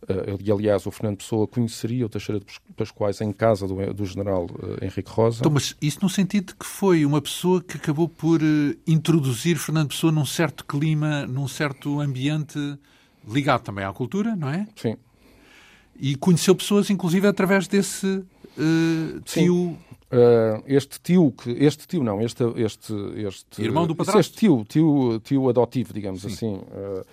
Uh, 0.05 0.39
e, 0.39 0.53
aliás, 0.53 0.87
o 0.87 0.91
Fernando 0.91 1.19
Pessoa 1.19 1.47
conheceria 1.47 2.05
o 2.05 2.09
Teixeira 2.09 2.39
de 2.39 2.47
Pascoais 2.77 3.21
em 3.23 3.33
casa 3.33 3.67
do, 3.67 3.95
do 3.95 4.05
general 4.05 4.45
uh, 4.45 4.85
Henrique 4.85 5.11
Rosa. 5.11 5.39
Então, 5.41 5.51
mas 5.51 5.75
isso 5.81 5.99
no 6.03 6.11
sentido 6.11 6.49
de 6.49 6.55
que 6.57 6.67
foi 6.67 7.07
uma 7.07 7.23
pessoa 7.23 7.63
que 7.63 7.79
acabou 7.79 8.09
por 8.09 8.43
uh, 8.43 8.77
introduzir 8.87 9.57
Fernando 9.57 9.89
Pessoa 9.89 10.13
num 10.13 10.27
certo 10.27 10.65
clima, 10.67 11.27
num 11.27 11.49
certo 11.49 12.01
ambiente 12.01 12.59
ligado 13.27 13.63
também 13.63 13.85
à 13.85 13.93
cultura, 13.93 14.37
não 14.37 14.51
é? 14.51 14.67
Sim. 14.77 14.97
E 15.97 16.17
conheceu 16.17 16.55
pessoas, 16.55 16.91
inclusive, 16.91 17.27
através 17.27 17.67
desse 17.67 18.23
tio 19.25 19.79
Uh, 20.13 20.63
este 20.67 21.01
tio 21.01 21.33
que 21.33 21.51
este 21.51 21.89
tio 21.89 22.05
não 22.05 22.21
este 22.21 22.45
este 22.57 22.93
este 23.27 23.63
irmão 23.63 23.85
do 23.85 23.97
padrasto 23.97 24.21
este 24.21 24.37
tio 24.37 24.65
tio 24.69 25.19
tio 25.25 25.49
adotivo 25.49 25.93
digamos 25.93 26.21
Sim. 26.21 26.29
assim 26.29 26.55
uh, 26.55 27.05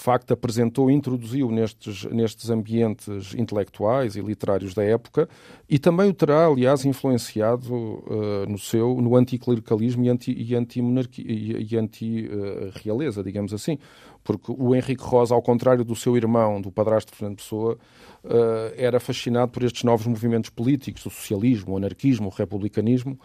facto 0.00 0.32
apresentou, 0.32 0.90
introduziu 0.90 1.50
nestes, 1.50 2.04
nestes 2.04 2.50
ambientes 2.50 3.34
intelectuais 3.34 4.16
e 4.16 4.20
literários 4.20 4.74
da 4.74 4.82
época 4.82 5.28
e 5.68 5.78
também 5.78 6.08
o 6.08 6.14
terá, 6.14 6.46
aliás, 6.46 6.84
influenciado 6.84 7.74
uh, 7.74 8.46
no 8.48 8.58
seu 8.58 9.00
no 9.00 9.14
anticlericalismo 9.14 10.04
e 10.04 10.08
anti-realeza, 10.08 11.60
e 11.60 11.76
anti, 11.76 12.28
uh, 12.28 13.24
digamos 13.24 13.52
assim. 13.52 13.78
Porque 14.22 14.52
o 14.56 14.74
Henrique 14.74 15.02
Rosa, 15.02 15.34
ao 15.34 15.42
contrário 15.42 15.84
do 15.84 15.96
seu 15.96 16.16
irmão, 16.16 16.60
do 16.60 16.70
padrasto 16.70 17.14
Fernando 17.14 17.36
Pessoa, 17.36 17.78
uh, 18.24 18.74
era 18.76 19.00
fascinado 19.00 19.52
por 19.52 19.62
estes 19.62 19.82
novos 19.84 20.06
movimentos 20.06 20.50
políticos, 20.50 21.06
o 21.06 21.10
socialismo, 21.10 21.74
o 21.74 21.76
anarquismo, 21.76 22.28
o 22.28 22.30
republicanismo, 22.30 23.18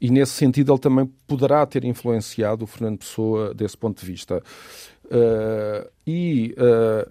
e 0.00 0.10
nesse 0.10 0.32
sentido 0.32 0.72
ele 0.72 0.80
também 0.80 1.06
poderá 1.26 1.64
ter 1.66 1.84
influenciado 1.84 2.64
o 2.64 2.66
Fernando 2.66 2.98
Pessoa 2.98 3.52
desse 3.52 3.76
ponto 3.76 4.00
de 4.00 4.06
vista. 4.06 4.42
Uh, 5.10 5.90
e, 6.06 6.54
uh, 6.56 7.10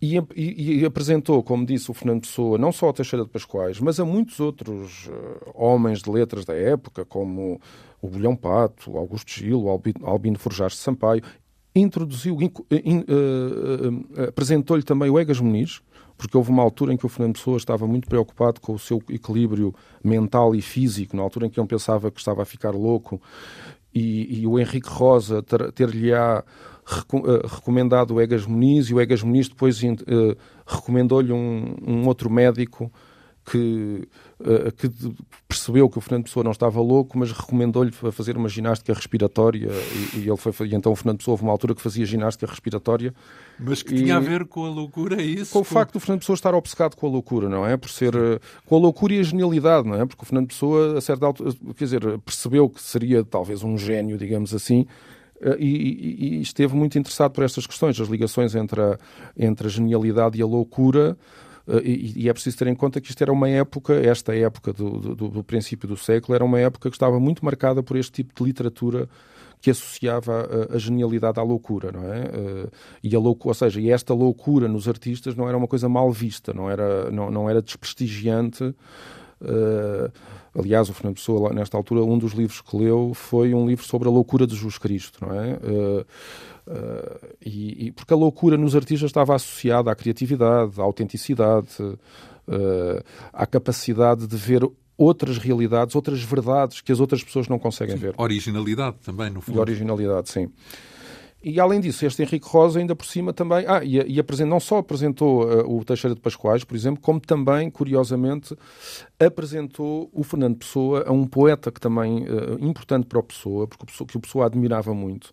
e, 0.00 0.16
e, 0.34 0.80
e, 0.80 0.84
apresentou, 0.84 1.42
como 1.42 1.66
disse 1.66 1.90
o 1.90 1.94
Fernando 1.94 2.22
Pessoa, 2.22 2.56
não 2.56 2.72
só 2.72 2.88
a 2.88 2.92
Teixeira 2.92 3.24
de 3.24 3.30
Pascoais, 3.30 3.80
mas 3.80 4.00
a 4.00 4.04
muitos 4.04 4.40
outros 4.40 5.08
uh, 5.08 5.50
homens 5.54 6.00
de 6.00 6.10
letras 6.10 6.44
da 6.44 6.54
época, 6.54 7.04
como 7.04 7.60
o 8.00 8.08
Bolhão 8.08 8.34
Pato, 8.34 8.96
Augusto 8.96 9.30
Gil, 9.30 9.64
o 9.64 9.68
Albino, 9.68 10.06
Albino 10.06 10.38
Forjares 10.38 10.74
de 10.74 10.80
Sampaio, 10.80 11.22
introduziu, 11.74 12.40
in, 12.40 12.50
in, 12.70 13.04
apresentou-lhe 14.26 14.82
também 14.82 15.10
o 15.10 15.18
Egas 15.18 15.40
Muniz, 15.40 15.82
porque 16.16 16.36
houve 16.36 16.50
uma 16.50 16.62
altura 16.62 16.92
em 16.92 16.96
que 16.96 17.06
o 17.06 17.08
Fernando 17.08 17.34
Pessoa 17.34 17.56
estava 17.56 17.86
muito 17.86 18.08
preocupado 18.08 18.60
com 18.60 18.72
o 18.72 18.78
seu 18.78 19.02
equilíbrio 19.08 19.74
mental 20.02 20.54
e 20.54 20.60
físico, 20.60 21.16
na 21.16 21.22
altura 21.22 21.46
em 21.46 21.50
que 21.50 21.60
ele 21.60 21.68
pensava 21.68 22.10
que 22.10 22.18
estava 22.18 22.42
a 22.42 22.44
ficar 22.44 22.70
louco, 22.70 23.20
e, 23.94 24.40
e 24.40 24.46
o 24.46 24.58
Henrique 24.58 24.88
Rosa 24.88 25.42
ter-lhe-á 25.74 26.44
eh, 26.44 26.77
recomendado 27.44 28.14
o 28.14 28.20
Egas 28.20 28.46
Muniz, 28.46 28.86
e 28.88 28.94
o 28.94 29.00
Egas 29.00 29.22
Muniz 29.22 29.48
depois 29.48 29.82
uh, 29.82 30.36
recomendou-lhe 30.66 31.32
um, 31.32 31.76
um 31.86 32.06
outro 32.06 32.30
médico 32.30 32.90
que, 33.44 34.08
uh, 34.40 34.72
que, 34.72 34.90
percebeu 35.46 35.88
que 35.88 35.98
o 35.98 36.00
Fernando 36.00 36.24
Pessoa 36.24 36.44
não 36.44 36.50
estava 36.50 36.80
louco, 36.80 37.18
mas 37.18 37.32
recomendou-lhe 37.32 37.90
fazer 37.90 38.36
uma 38.36 38.48
ginástica 38.48 38.92
respiratória 38.92 39.70
e, 40.14 40.18
e 40.18 40.28
ele 40.28 40.36
foi, 40.36 40.52
e 40.66 40.74
então 40.74 40.92
o 40.92 40.96
Fernando 40.96 41.18
Pessoa 41.18 41.34
houve 41.34 41.42
uma 41.42 41.52
altura 41.52 41.74
que 41.74 41.80
fazia 41.80 42.04
ginástica 42.04 42.46
respiratória. 42.50 43.14
Mas 43.58 43.82
que 43.82 43.94
e, 43.94 44.04
tinha 44.04 44.16
a 44.16 44.20
ver 44.20 44.46
com 44.46 44.64
a 44.64 44.70
loucura, 44.70 45.20
é 45.20 45.24
isso? 45.24 45.52
Com 45.52 45.60
o 45.60 45.64
facto 45.64 45.94
do 45.94 46.00
Fernando 46.00 46.20
Pessoa 46.20 46.34
estar 46.34 46.54
obcecado 46.54 46.94
com 46.96 47.06
a 47.06 47.10
loucura, 47.10 47.48
não 47.48 47.66
é? 47.66 47.76
Por 47.76 47.90
ser 47.90 48.12
com 48.66 48.76
a 48.76 48.78
loucura 48.78 49.14
e 49.14 49.20
a 49.20 49.22
genialidade, 49.22 49.88
não 49.88 49.94
é? 49.94 50.06
Porque 50.06 50.22
o 50.22 50.26
Fernando 50.26 50.48
Pessoa, 50.48 50.98
a 50.98 51.00
certa 51.00 51.26
altura, 51.26 51.52
quer 51.76 51.84
dizer, 51.84 52.18
percebeu 52.20 52.68
que 52.68 52.82
seria 52.82 53.24
talvez 53.24 53.62
um 53.62 53.76
gênio, 53.78 54.18
digamos 54.18 54.54
assim, 54.54 54.86
e, 55.58 55.66
e, 55.66 56.38
e, 56.38 56.42
esteve 56.42 56.74
muito 56.74 56.98
interessado 56.98 57.32
por 57.32 57.44
estas 57.44 57.66
questões, 57.66 58.00
as 58.00 58.08
ligações 58.08 58.54
entre 58.54 58.80
a, 58.80 58.98
entre 59.36 59.66
a 59.66 59.70
genialidade 59.70 60.38
e 60.38 60.42
a 60.42 60.46
loucura, 60.46 61.16
eh, 61.68 61.82
e, 61.84 62.28
é 62.28 62.32
preciso 62.32 62.56
ter 62.56 62.66
em 62.66 62.74
conta 62.74 63.00
que 63.00 63.10
isto 63.10 63.22
era 63.22 63.32
uma 63.32 63.48
época, 63.48 63.94
esta 63.94 64.34
época 64.34 64.72
do, 64.72 65.14
do, 65.14 65.28
do, 65.28 65.44
princípio 65.44 65.86
do 65.86 65.96
século, 65.96 66.34
era 66.34 66.44
uma 66.44 66.58
época 66.58 66.88
que 66.90 66.96
estava 66.96 67.20
muito 67.20 67.44
marcada 67.44 67.82
por 67.82 67.96
este 67.96 68.12
tipo 68.12 68.34
de 68.34 68.44
literatura 68.44 69.08
que 69.60 69.70
associava 69.70 70.68
a, 70.70 70.76
a 70.76 70.78
genialidade 70.78 71.38
à 71.38 71.42
loucura, 71.42 71.90
não 71.92 72.12
é? 72.12 72.22
Uh, 72.26 72.70
e 73.02 73.14
a 73.14 73.18
loucura, 73.18 73.50
ou 73.50 73.54
seja, 73.54 73.80
e 73.80 73.90
esta 73.90 74.14
loucura 74.14 74.68
nos 74.68 74.88
artistas 74.88 75.34
não 75.34 75.48
era 75.48 75.56
uma 75.56 75.66
coisa 75.66 75.88
mal 75.88 76.10
vista, 76.12 76.54
não 76.54 76.70
era, 76.70 77.10
não, 77.10 77.30
não 77.30 77.50
era 77.50 77.60
desprestigiante. 77.60 78.74
Uh, 79.40 80.10
aliás, 80.58 80.88
o 80.88 80.94
Fernando 80.94 81.16
Pessoa, 81.16 81.52
nesta 81.52 81.76
altura, 81.76 82.02
um 82.02 82.18
dos 82.18 82.32
livros 82.32 82.60
que 82.60 82.76
leu 82.76 83.12
foi 83.14 83.54
um 83.54 83.66
livro 83.66 83.84
sobre 83.84 84.08
a 84.08 84.10
loucura 84.10 84.46
de 84.46 84.54
Jesus 84.54 84.78
Cristo, 84.78 85.24
não 85.26 85.34
é? 85.34 85.54
Uh, 85.54 86.06
Uh, 86.68 87.34
e, 87.42 87.86
e, 87.86 87.92
porque 87.92 88.12
a 88.12 88.16
loucura 88.16 88.58
nos 88.58 88.76
artistas 88.76 89.08
estava 89.08 89.34
associada 89.34 89.90
à 89.90 89.94
criatividade, 89.94 90.78
à 90.78 90.82
autenticidade, 90.82 91.68
à 93.32 93.46
capacidade 93.46 94.26
de 94.26 94.36
ver 94.36 94.68
outras 94.94 95.38
realidades, 95.38 95.94
outras 95.94 96.22
verdades 96.22 96.82
que 96.82 96.92
as 96.92 97.00
outras 97.00 97.24
pessoas 97.24 97.48
não 97.48 97.58
conseguem 97.58 97.96
sim, 97.96 98.02
ver. 98.02 98.14
Originalidade 98.18 98.96
também, 99.02 99.30
no 99.30 99.40
fundo. 99.40 99.56
E 99.56 99.60
originalidade, 99.60 100.28
sim. 100.28 100.50
E 101.42 101.60
além 101.60 101.80
disso, 101.80 102.04
este 102.04 102.22
Henrique 102.22 102.48
Rosa 102.48 102.80
ainda 102.80 102.96
por 102.96 103.06
cima 103.06 103.32
também, 103.32 103.64
ah, 103.68 103.82
e, 103.84 103.96
e 103.96 104.18
apresent, 104.18 104.48
não 104.48 104.58
só 104.58 104.78
apresentou 104.78 105.44
uh, 105.44 105.78
o 105.78 105.84
Teixeira 105.84 106.14
de 106.14 106.20
Pascoais, 106.20 106.64
por 106.64 106.74
exemplo, 106.74 107.00
como 107.00 107.20
também, 107.20 107.70
curiosamente, 107.70 108.56
apresentou 109.20 110.10
o 110.12 110.24
Fernando 110.24 110.56
Pessoa 110.56 111.04
a 111.06 111.12
um 111.12 111.26
poeta 111.26 111.70
que 111.70 111.80
também 111.80 112.24
uh, 112.24 112.58
importante 112.60 113.06
para 113.06 113.20
o 113.20 113.22
Pessoa, 113.22 113.68
porque 113.68 113.84
o 113.84 113.86
Pessoa, 113.86 114.06
que 114.08 114.16
o 114.16 114.20
Pessoa 114.20 114.46
admirava 114.46 114.92
muito, 114.92 115.32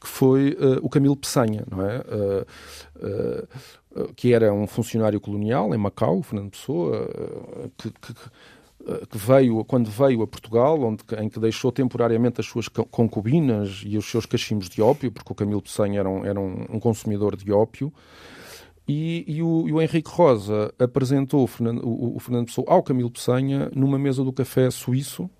que 0.00 0.08
foi 0.08 0.52
uh, 0.52 0.78
o 0.80 0.88
Camilo 0.88 1.16
Peçanha, 1.16 1.64
não 1.70 1.86
é? 1.86 2.02
Que 4.16 4.32
era 4.32 4.50
um 4.54 4.66
funcionário 4.66 5.20
colonial 5.20 5.74
em 5.74 5.78
Macau, 5.78 6.18
o 6.18 6.22
Fernando 6.22 6.52
Pessoa, 6.52 7.06
que, 7.76 7.90
que, 7.90 8.14
que, 9.10 9.18
veio, 9.18 9.64
quando 9.64 9.90
veio 9.90 10.22
a 10.22 10.26
Portugal, 10.26 10.80
onde, 10.82 11.02
em 11.18 11.28
que 11.28 11.38
deixou 11.38 11.70
temporariamente 11.70 12.40
as 12.40 12.46
suas 12.46 12.68
concubinas 12.68 13.82
e 13.84 13.96
os 13.96 14.04
seus 14.10 14.26
cachimbos 14.26 14.68
de 14.68 14.82
ópio, 14.82 15.10
porque 15.12 15.32
o 15.32 15.34
Camilo 15.34 15.62
Peçanha 15.62 16.00
era 16.00 16.08
um, 16.08 16.24
era 16.24 16.40
um, 16.40 16.66
um 16.70 16.80
consumidor 16.80 17.36
de 17.36 17.52
ópio, 17.52 17.92
e, 18.86 19.24
e, 19.28 19.42
o, 19.42 19.68
e, 19.68 19.72
o, 19.72 19.80
Henrique 19.80 20.10
Rosa 20.10 20.74
apresentou 20.78 21.44
o 21.44 21.46
Fernando, 21.46 21.86
o, 21.86 22.16
o 22.16 22.18
Fernando 22.18 22.46
Pessoa 22.46 22.66
ao 22.68 22.82
Camilo 22.82 23.10
Peçanha 23.10 23.70
numa 23.74 23.98
mesa 23.98 24.24
do 24.24 24.32
café 24.32 24.70
suíço, 24.70 25.30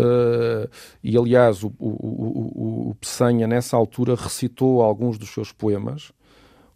Uh, 0.00 0.70
e 1.04 1.14
aliás, 1.14 1.62
o, 1.62 1.70
o, 1.78 2.96
Peçanha, 2.98 3.46
nessa 3.46 3.76
altura, 3.76 4.14
recitou 4.14 4.80
alguns 4.80 5.18
dos 5.18 5.28
seus 5.28 5.52
poemas, 5.52 6.10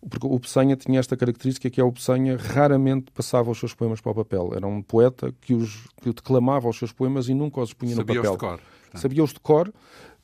porque 0.09 0.27
o 0.27 0.39
Peçanha 0.39 0.77
tinha 0.77 1.01
esta 1.01 1.17
característica 1.17 1.69
que 1.71 1.81
é 1.81 1.85
o 1.85 1.93
Peçanha 1.93 2.37
raramente 2.37 3.11
passava 3.13 3.51
os 3.51 3.59
seus 3.59 3.75
poemas 3.75 4.01
para 4.01 4.13
o 4.13 4.15
papel. 4.15 4.53
Era 4.55 4.67
um 4.67 4.83
poeta 4.83 5.33
que, 5.41 5.55
os, 5.55 5.87
que 6.03 6.13
declamava 6.13 6.69
os 6.69 6.79
seus 6.79 6.93
poemas 6.93 7.29
e 7.29 7.35
nunca 7.35 7.61
os 7.61 7.73
punha 7.73 7.95
Sabia 7.95 8.17
no 8.17 8.23
papel. 8.23 8.33
Os 8.33 8.39
de 8.39 8.41
cor. 8.41 9.01
Sabia-os 9.01 9.33
de 9.33 9.41
cor 9.41 9.73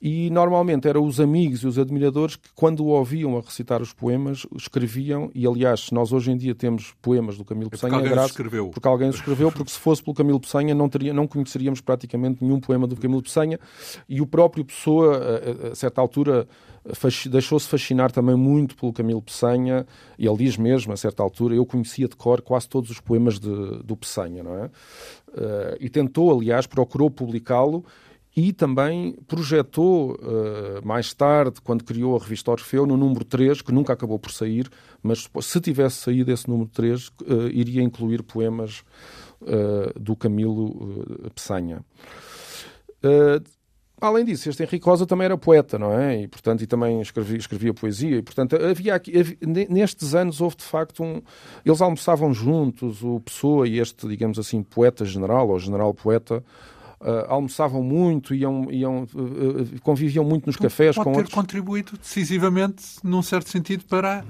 e 0.00 0.30
normalmente 0.30 0.88
eram 0.88 1.04
os 1.04 1.20
amigos 1.20 1.62
e 1.62 1.66
os 1.66 1.78
admiradores 1.78 2.36
que, 2.36 2.48
quando 2.54 2.80
o 2.80 2.86
ouviam 2.86 3.36
a 3.36 3.40
recitar 3.40 3.82
os 3.82 3.92
poemas, 3.92 4.46
escreviam. 4.56 5.30
E 5.34 5.46
aliás, 5.46 5.80
se 5.86 5.94
nós 5.94 6.10
hoje 6.10 6.30
em 6.30 6.36
dia 6.38 6.54
temos 6.54 6.94
poemas 7.02 7.36
do 7.36 7.44
Camilo 7.44 7.68
Peçanha, 7.68 7.96
é 7.96 7.98
porque 7.98 8.08
alguém 8.08 8.24
os 8.24 8.30
escreveu. 8.30 8.70
Porque 8.70 8.88
alguém 8.88 9.08
os 9.10 9.16
escreveu, 9.16 9.52
porque 9.52 9.70
se 9.70 9.78
fosse 9.78 10.02
pelo 10.02 10.14
Camilo 10.14 10.40
Peçanha 10.40 10.74
não, 10.74 10.88
teria, 10.88 11.12
não 11.12 11.26
conheceríamos 11.26 11.82
praticamente 11.82 12.42
nenhum 12.42 12.58
poema 12.58 12.86
do 12.86 12.96
Camilo 12.96 13.22
Peçanha. 13.22 13.60
E 14.08 14.22
o 14.22 14.26
próprio 14.26 14.64
Pessoa, 14.64 15.18
a, 15.18 15.68
a 15.68 15.74
certa 15.74 16.00
altura, 16.00 16.48
deixou-se 17.30 17.68
fascinar 17.68 18.10
também 18.10 18.36
muito 18.36 18.74
pelo 18.76 18.94
Camilo 18.94 19.20
Peçanha. 19.20 19.86
E 20.18 20.26
ele 20.26 20.36
diz 20.38 20.56
mesmo, 20.56 20.94
a 20.94 20.96
certa 20.96 21.22
altura, 21.22 21.54
eu 21.54 21.66
conhecia 21.66 22.08
de 22.08 22.16
cor 22.16 22.40
quase 22.40 22.66
todos 22.68 22.88
os 22.88 23.01
poemas 23.01 23.38
de, 23.38 23.82
do 23.84 23.96
Peçanha, 23.98 24.42
não 24.42 24.55
é? 24.57 24.64
Uh, 24.64 25.76
e 25.78 25.90
tentou, 25.90 26.32
aliás, 26.32 26.66
procurou 26.66 27.11
publicá-lo 27.11 27.84
e 28.37 28.53
também 28.53 29.16
projetou 29.26 30.12
uh, 30.12 30.87
mais 30.87 31.12
tarde, 31.12 31.61
quando 31.62 31.85
criou 31.85 32.16
a 32.16 32.18
revista 32.18 32.51
Orfeu, 32.51 32.87
no 32.87 32.97
número 32.97 33.24
3, 33.24 33.61
que 33.61 33.72
nunca 33.72 33.93
acabou 33.93 34.18
por 34.18 34.31
sair, 34.31 34.68
mas 35.03 35.28
se 35.41 35.61
tivesse 35.61 35.97
saído 35.97 36.31
esse 36.31 36.49
número 36.49 36.70
3, 36.70 37.09
uh, 37.09 37.12
eh, 37.20 37.35
iria 37.53 37.83
incluir 37.83 38.22
poemas 38.22 38.85
uh, 39.43 39.99
do 39.99 40.14
Camilo 40.14 41.05
Peçanha. 41.35 41.85
Além 44.01 44.24
disso, 44.24 44.49
este 44.49 44.62
Henrique 44.62 44.87
Rosa 44.87 45.05
também 45.07 45.26
era 45.26 45.37
poeta, 45.37 45.78
não 45.78 45.93
é? 45.93 46.22
E, 46.22 46.28
portanto, 46.28 46.62
e 46.62 46.66
também 46.66 47.03
escrevia, 47.03 47.37
escrevia 47.37 47.74
poesia. 47.74 48.16
E, 48.16 48.22
portanto, 48.22 48.57
havia 48.57 48.95
aqui, 48.95 49.18
havia, 49.18 49.37
nestes 49.68 50.14
anos 50.14 50.41
houve, 50.41 50.57
de 50.57 50.64
facto, 50.64 51.05
um... 51.05 51.20
Eles 51.66 51.83
almoçavam 51.83 52.33
juntos, 52.33 53.03
o 53.03 53.20
Pessoa 53.20 53.68
e 53.68 53.78
este, 53.78 54.09
digamos 54.09 54.39
assim, 54.39 54.62
poeta 54.62 55.05
general, 55.05 55.51
ou 55.51 55.59
general 55.59 55.93
poeta, 55.93 56.43
uh, 57.01 57.26
almoçavam 57.28 57.82
muito, 57.82 58.34
iam, 58.34 58.70
iam, 58.70 59.05
uh, 59.05 59.80
conviviam 59.82 60.24
muito 60.24 60.46
nos 60.46 60.57
cafés 60.57 60.94
Pode 60.94 61.05
com 61.05 61.12
ter 61.12 61.18
outros. 61.18 61.34
contribuído 61.34 61.92
decisivamente, 61.98 62.84
num 63.03 63.22
certo 63.22 63.48
sentido, 63.48 63.84
para 63.86 64.24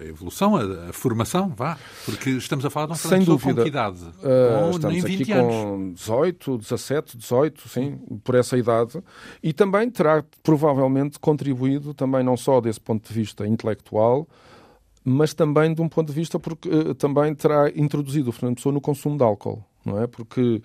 a 0.00 0.04
evolução, 0.04 0.56
a, 0.56 0.90
a, 0.90 0.92
formação, 0.92 1.48
vá. 1.48 1.78
Porque 2.04 2.30
estamos 2.30 2.64
a 2.64 2.70
falar 2.70 2.86
de 2.86 2.92
um 2.92 2.96
Sem 2.96 3.24
dúvida. 3.24 3.54
com 3.54 3.62
que 3.62 3.68
idade? 3.68 4.02
Uh, 4.02 4.70
com 4.70 4.70
estamos 4.70 5.04
aqui 5.04 5.32
anos. 5.32 5.54
com 5.54 5.92
18, 5.94 6.58
17, 6.58 7.16
18, 7.16 7.68
sim, 7.68 7.98
por 8.22 8.34
essa 8.34 8.56
idade. 8.56 9.02
E 9.42 9.52
também 9.52 9.90
terá 9.90 10.24
provavelmente 10.42 11.18
contribuído, 11.18 11.94
também 11.94 12.22
não 12.22 12.36
só 12.36 12.60
desse 12.60 12.80
ponto 12.80 13.08
de 13.08 13.14
vista 13.14 13.46
intelectual, 13.46 14.28
mas 15.04 15.32
também 15.32 15.72
de 15.72 15.80
um 15.80 15.88
ponto 15.88 16.08
de 16.08 16.14
vista 16.14 16.38
porque 16.38 16.68
também 16.94 17.32
terá 17.34 17.70
introduzido 17.70 18.30
o 18.30 18.32
Fernando 18.32 18.56
Pessoa 18.56 18.72
no 18.72 18.80
consumo 18.80 19.16
de 19.16 19.22
álcool, 19.22 19.64
não 19.84 20.02
é? 20.02 20.06
Porque 20.08 20.60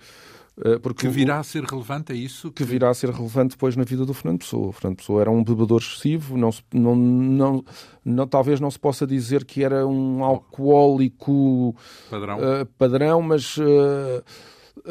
porque 0.82 1.06
que 1.06 1.12
virá 1.12 1.38
a 1.38 1.42
ser 1.42 1.64
relevante, 1.64 2.12
é 2.12 2.16
isso? 2.16 2.50
Que... 2.50 2.62
que 2.62 2.70
virá 2.70 2.90
a 2.90 2.94
ser 2.94 3.10
relevante 3.10 3.50
depois 3.50 3.74
na 3.74 3.84
vida 3.84 4.04
do 4.04 4.12
Fernando 4.12 4.40
Pessoa. 4.40 4.68
O 4.68 4.72
Fernando 4.72 4.96
Pessoa 4.98 5.20
era 5.20 5.30
um 5.30 5.42
bebedor 5.42 5.80
excessivo, 5.80 6.36
não, 6.36 6.50
não, 6.72 6.94
não, 6.94 7.64
não, 8.04 8.26
talvez 8.26 8.60
não 8.60 8.70
se 8.70 8.78
possa 8.78 9.06
dizer 9.06 9.44
que 9.44 9.64
era 9.64 9.86
um 9.86 10.22
alcoólico 10.22 11.74
padrão, 12.10 12.38
uh, 12.38 12.66
padrão 12.78 13.22
mas, 13.22 13.56
uh, 13.56 14.22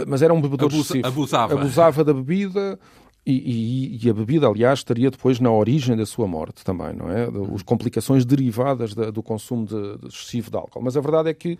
mas 0.08 0.22
era 0.22 0.34
um 0.34 0.42
bebedor 0.42 0.68
Abusa, 0.68 0.82
excessivo. 0.82 1.08
Abusava. 1.08 1.54
Abusava 1.54 2.04
da 2.04 2.14
bebida 2.14 2.80
E, 3.24 3.34
e, 3.34 4.04
e, 4.04 4.10
a 4.10 4.14
bebida, 4.14 4.48
aliás, 4.48 4.80
estaria 4.80 5.12
depois 5.12 5.40
na 5.40 5.52
origem 5.52 5.96
da 5.96 6.08
sua 6.08 6.28
morte 6.28 6.64
também, 6.64 6.96
não 6.96 7.08
é? 7.08 7.28
As 7.54 7.62
complicações 7.62 8.26
derivadas 8.26 8.96
da, 8.96 9.12
do 9.12 9.22
consumo 9.22 9.64
de, 9.68 9.98
de 10.00 10.08
excessivo 10.08 10.50
de 10.50 10.58
álcool. 10.58 10.82
Mas 10.82 10.98
a 10.98 11.02
verdade 11.02 11.30
é 11.30 11.34
que 11.34 11.60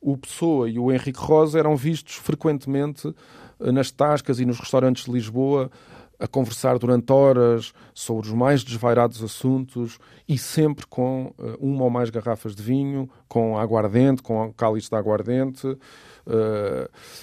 o 0.00 0.16
Pessoa 0.16 0.68
e 0.68 0.78
o 0.78 0.90
Henrique 0.90 1.18
Rosa 1.18 1.58
eram 1.58 1.76
vistos 1.76 2.14
frequentemente 2.16 3.08
eh, 3.08 3.12
nas 3.70 3.90
tascas 3.90 4.40
e 4.40 4.46
nos 4.46 4.58
restaurantes 4.58 5.04
de 5.04 5.12
Lisboa 5.12 5.70
a 6.22 6.28
conversar 6.28 6.78
durante 6.78 7.12
horas 7.12 7.72
sobre 7.92 8.28
os 8.28 8.32
mais 8.32 8.62
desvairados 8.62 9.20
assuntos 9.24 9.98
e 10.28 10.38
sempre 10.38 10.86
com 10.86 11.34
uh, 11.36 11.56
uma 11.58 11.82
ou 11.82 11.90
mais 11.90 12.10
garrafas 12.10 12.54
de 12.54 12.62
vinho, 12.62 13.10
com 13.26 13.58
aguardente, 13.58 14.22
com 14.22 14.52
cálice 14.52 14.88
de 14.88 14.94
aguardente, 14.94 15.66
uh, 15.66 15.78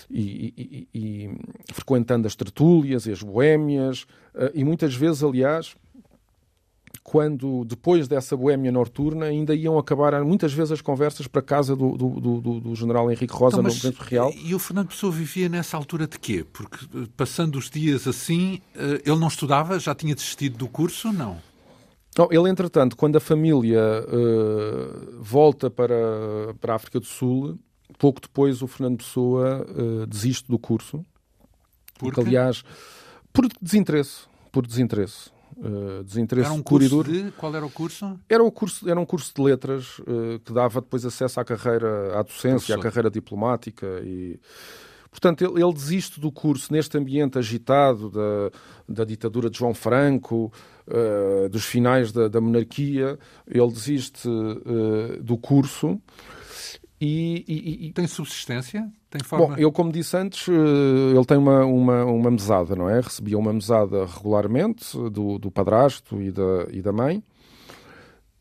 e, 0.10 0.54
e, 0.58 0.88
e, 0.94 1.38
frequentando 1.72 2.28
as 2.28 2.36
tertúlias 2.36 3.06
e 3.06 3.12
as 3.14 3.24
boémias, 3.24 4.04
uh, 4.36 4.52
e 4.54 4.66
muitas 4.66 4.94
vezes, 4.94 5.24
aliás, 5.24 5.78
quando 7.10 7.66
depois 7.66 8.07
dessa 8.07 8.38
boémia 8.38 8.72
noturna 8.72 9.26
ainda 9.26 9.55
iam 9.55 9.80
acabar 9.80 10.24
muitas 10.24 10.53
vezes 10.53 10.74
as 10.74 10.80
conversas 10.80 11.26
para 11.26 11.39
a 11.39 11.43
casa 11.43 11.76
do, 11.76 11.97
do, 11.97 12.39
do, 12.39 12.60
do 12.60 12.76
general 12.76 13.12
Henrique 13.12 13.34
Rosa 13.34 13.55
então, 13.55 13.64
no 13.64 13.72
Centro 13.72 14.05
Real. 14.05 14.32
E 14.32 14.53
o 14.53 14.60
Fernando 14.60 14.89
Pessoa 14.89 15.12
vivia 15.12 15.49
nessa 15.49 15.76
altura 15.76 16.05
de 16.05 16.20
quê? 16.20 16.45
Porque 16.53 16.86
eh, 16.86 17.07
passando 17.18 17.57
os 17.57 17.68
dias 17.68 18.07
assim, 18.07 18.62
eh, 18.76 19.01
ele 19.03 19.16
não 19.16 19.28
estudava, 19.28 19.80
já 19.80 19.95
tinha 19.95 20.14
desistido 20.14 20.55
do 20.55 20.68
curso? 20.68 21.12
Não. 21.12 21.41
Não, 22.16 22.28
ele, 22.30 22.47
entretanto, 22.47 22.95
quando 22.95 23.16
a 23.16 23.20
família 23.20 23.82
uh, 23.82 25.20
volta 25.20 25.68
para, 25.68 25.95
para 26.62 26.74
a 26.74 26.76
África 26.76 26.99
do 26.99 27.07
Sul, 27.07 27.57
pouco 27.97 28.22
depois 28.22 28.62
o 28.62 28.68
Fernando 28.68 28.97
Pessoa 28.97 29.66
uh, 29.68 30.05
desiste 30.05 30.47
do 30.47 30.60
curso. 30.60 31.03
Por 31.97 32.14
porque, 32.14 32.22
aliás, 32.22 32.64
por 33.34 33.47
desinteresse. 33.60 34.28
Por 34.51 34.68
desinteresse 34.68 35.32
uh, 35.60 36.03
desinteresse 36.03 36.47
era 36.47 36.53
um 36.53 36.64
curso 36.64 37.03
de... 37.03 37.32
Qual 37.32 37.55
era 37.55 37.66
o 37.66 37.70
curso? 37.70 38.20
Era, 38.28 38.43
o 38.43 38.51
curso? 38.51 38.89
era 38.89 38.99
um 38.99 39.05
curso 39.05 39.34
de 39.36 39.41
letras 39.41 39.99
uh, 39.99 40.39
que 40.43 40.53
dava 40.53 40.82
depois 40.82 41.05
acesso 41.05 41.39
à 41.39 41.45
carreira, 41.45 42.20
à 42.20 42.24
docência, 42.24 42.76
Professor. 42.76 42.80
à 42.80 42.84
carreira 42.84 43.12
diplomática 43.12 43.86
e... 44.03 44.39
Portanto, 45.12 45.43
ele, 45.43 45.64
ele, 45.64 45.74
desiste 45.74 46.20
do 46.20 46.32
curso 46.32 46.72
neste 46.72 46.95
ambiente 46.95 47.39
agitado 47.39 48.12
da, 48.12 48.51
da 48.88 49.03
ditadura 49.03 49.49
de 49.49 49.57
João 49.57 49.74
Franco, 49.74 50.53
uh, 50.88 51.49
dos 51.49 51.66
finais 51.66 52.12
da, 52.12 52.28
da, 52.28 52.39
monarquia. 52.39 53.18
Ele 53.47 53.72
desiste 53.72 54.28
uh, 54.28 55.22
do 55.24 55.36
curso 55.36 55.99
e, 56.99 57.43
e, 57.47 57.88
e, 57.88 57.93
Tem 57.93 58.07
subsistência? 58.07 58.91
Bom, 59.32 59.55
eu, 59.57 59.72
como 59.72 59.91
disse 59.91 60.16
antes, 60.16 60.47
eh, 60.47 61.16
ele 61.16 61.26
tem 61.26 61.38
uma, 61.38 61.66
uma, 61.66 62.05
uma 62.05 62.32
mesada, 62.32 62.76
não 62.76 62.88
é? 62.88 63.01
Recebia 63.01 63.38
uma 63.39 63.51
mesada 63.51 64.05
regularmente 64.05 64.95
do, 65.10 65.39
do 65.39 65.49
padrasto 65.49 66.22
e 66.22 66.32
da, 66.32 66.68
e 66.72 66.82
da 66.82 66.91
mãe. 66.91 67.24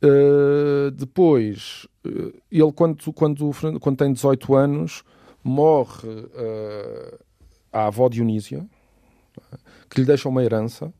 Uh, 0.01 0.91
depois, 0.93 1.89
uh, 2.07 2.33
ele, 2.53 2.73
quando, 2.73 3.13
quando, 3.13 3.51
quando 3.81 3.97
tem 3.97 4.13
18 4.13 4.55
anos, 4.55 5.03
morre 5.43 6.09
uh, 6.09 7.19
a 7.73 7.87
avó 7.87 8.09
Dionísia, 8.09 8.65
que 9.91 10.01
lhe 10.01 10.07
deixa 10.07 10.29
uma 10.29 10.45
herança 10.45 10.93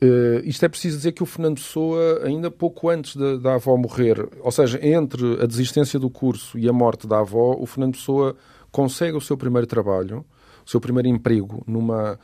Uh, 0.00 0.38
isto 0.44 0.64
é 0.64 0.68
preciso 0.68 0.96
dizer 0.96 1.10
que 1.10 1.24
o 1.24 1.26
Fernando 1.26 1.56
Pessoa, 1.56 2.24
ainda 2.24 2.52
pouco 2.52 2.88
antes 2.88 3.16
da 3.16 3.54
avó 3.54 3.76
morrer, 3.76 4.28
ou 4.40 4.52
seja, 4.52 4.78
entre 4.80 5.42
a 5.42 5.46
desistência 5.46 5.98
do 5.98 6.08
curso 6.08 6.56
e 6.56 6.68
a 6.68 6.72
morte 6.72 7.06
da 7.06 7.18
avó, 7.18 7.56
o 7.58 7.66
Fernando 7.66 7.94
Pessoa 7.94 8.36
consegue 8.70 9.16
o 9.16 9.20
seu 9.20 9.36
primeiro 9.36 9.66
trabalho, 9.66 10.24
o 10.64 10.70
seu 10.70 10.80
primeiro 10.80 11.08
emprego 11.08 11.64
numa, 11.66 12.18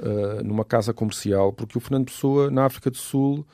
uh, 0.00 0.42
numa 0.42 0.64
casa 0.64 0.94
comercial, 0.94 1.52
porque 1.52 1.76
o 1.76 1.80
Fernando 1.80 2.06
Pessoa, 2.06 2.50
na 2.50 2.64
África 2.64 2.90
do 2.90 2.96
Sul, 2.96 3.46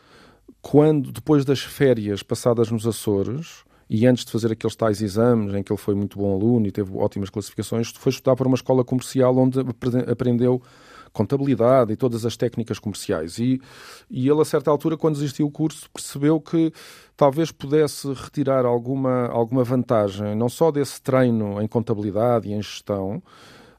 quando, 0.62 1.10
depois 1.10 1.44
das 1.44 1.60
férias 1.60 2.22
passadas 2.22 2.70
nos 2.70 2.86
Açores, 2.86 3.64
e 3.90 4.06
antes 4.06 4.24
de 4.24 4.30
fazer 4.30 4.52
aqueles 4.52 4.76
tais 4.76 5.02
exames 5.02 5.52
em 5.52 5.62
que 5.62 5.72
ele 5.72 5.80
foi 5.80 5.94
muito 5.94 6.16
bom 6.16 6.32
aluno 6.32 6.66
e 6.66 6.72
teve 6.72 6.96
ótimas 6.96 7.28
classificações, 7.28 7.90
foi 7.90 8.10
estudar 8.10 8.36
para 8.36 8.46
uma 8.46 8.54
escola 8.54 8.84
comercial 8.84 9.36
onde 9.36 9.58
aprendeu 10.10 10.62
contabilidade 11.14 11.92
e 11.92 11.96
todas 11.96 12.26
as 12.26 12.36
técnicas 12.36 12.78
comerciais. 12.78 13.38
E, 13.38 13.60
e 14.10 14.28
ele, 14.28 14.42
a 14.42 14.44
certa 14.44 14.70
altura, 14.70 14.98
quando 14.98 15.14
desistiu 15.14 15.46
o 15.46 15.50
curso, 15.50 15.88
percebeu 15.90 16.38
que 16.40 16.70
talvez 17.16 17.50
pudesse 17.50 18.12
retirar 18.12 18.66
alguma, 18.66 19.28
alguma 19.28 19.64
vantagem, 19.64 20.34
não 20.34 20.48
só 20.48 20.70
desse 20.70 21.00
treino 21.00 21.62
em 21.62 21.68
contabilidade 21.68 22.48
e 22.48 22.52
em 22.52 22.60
gestão, 22.60 23.22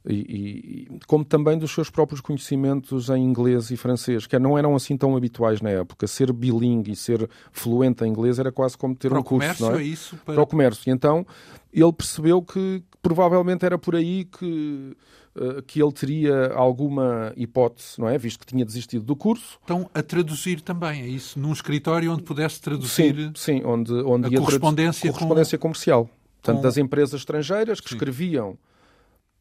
e, 0.08 0.88
e, 0.88 1.00
como 1.08 1.26
também 1.26 1.58
dos 1.58 1.72
seus 1.72 1.90
próprios 1.90 2.22
conhecimentos 2.22 3.10
em 3.10 3.24
inglês 3.24 3.72
e 3.72 3.78
francês, 3.78 4.28
que 4.28 4.38
não 4.38 4.58
eram 4.58 4.76
assim 4.76 4.96
tão 4.96 5.18
habituais 5.18 5.62
na 5.62 5.72
época. 5.72 6.06
Ser 6.06 6.32
bilingue 6.32 6.92
e 6.92 6.96
ser 6.96 7.28
fluente 7.52 8.04
em 8.04 8.08
inglês 8.08 8.38
era 8.38 8.52
quase 8.52 8.78
como 8.78 8.96
ter 8.96 9.10
para 9.10 9.20
um 9.20 9.24
curso. 9.24 9.48
Comércio, 9.48 9.66
não 9.66 9.80
é? 9.80 9.84
isso? 9.84 10.16
Para... 10.24 10.36
para 10.36 10.44
o 10.44 10.48
comércio. 10.48 10.90
E 10.90 10.94
então 10.94 11.26
ele 11.74 11.92
percebeu 11.92 12.42
que 12.42 12.84
provavelmente 13.06 13.64
era 13.64 13.78
por 13.78 13.96
aí 13.96 14.26
que 14.26 14.98
eh, 15.36 15.62
que 15.68 15.80
ele 15.80 15.92
teria 15.92 16.48
alguma 16.54 17.32
hipótese, 17.38 18.00
não 18.00 18.10
é? 18.10 18.18
Visto 18.18 18.40
que 18.40 18.48
tinha 18.48 18.66
desistido 18.66 19.06
do 19.06 19.16
curso. 19.16 19.60
Então, 19.64 19.88
a 19.94 20.02
traduzir 20.02 20.60
também, 20.60 21.04
é 21.04 21.08
isso? 21.08 21.38
Num 21.38 21.54
escritório 21.54 22.12
onde 22.12 22.24
pudesse 22.24 22.60
traduzir. 22.60 23.16
Sim, 23.16 23.32
sim 23.36 23.62
onde, 23.64 23.94
onde 23.94 24.36
a 24.36 24.40
correspondência, 24.40 25.12
correspondência 25.12 25.58
com... 25.60 25.62
comercial. 25.62 26.10
Portanto, 26.42 26.58
com... 26.58 26.64
das 26.64 26.78
empresas 26.78 27.20
estrangeiras 27.20 27.80
que 27.80 27.90
sim. 27.90 27.96
escreviam 27.96 28.58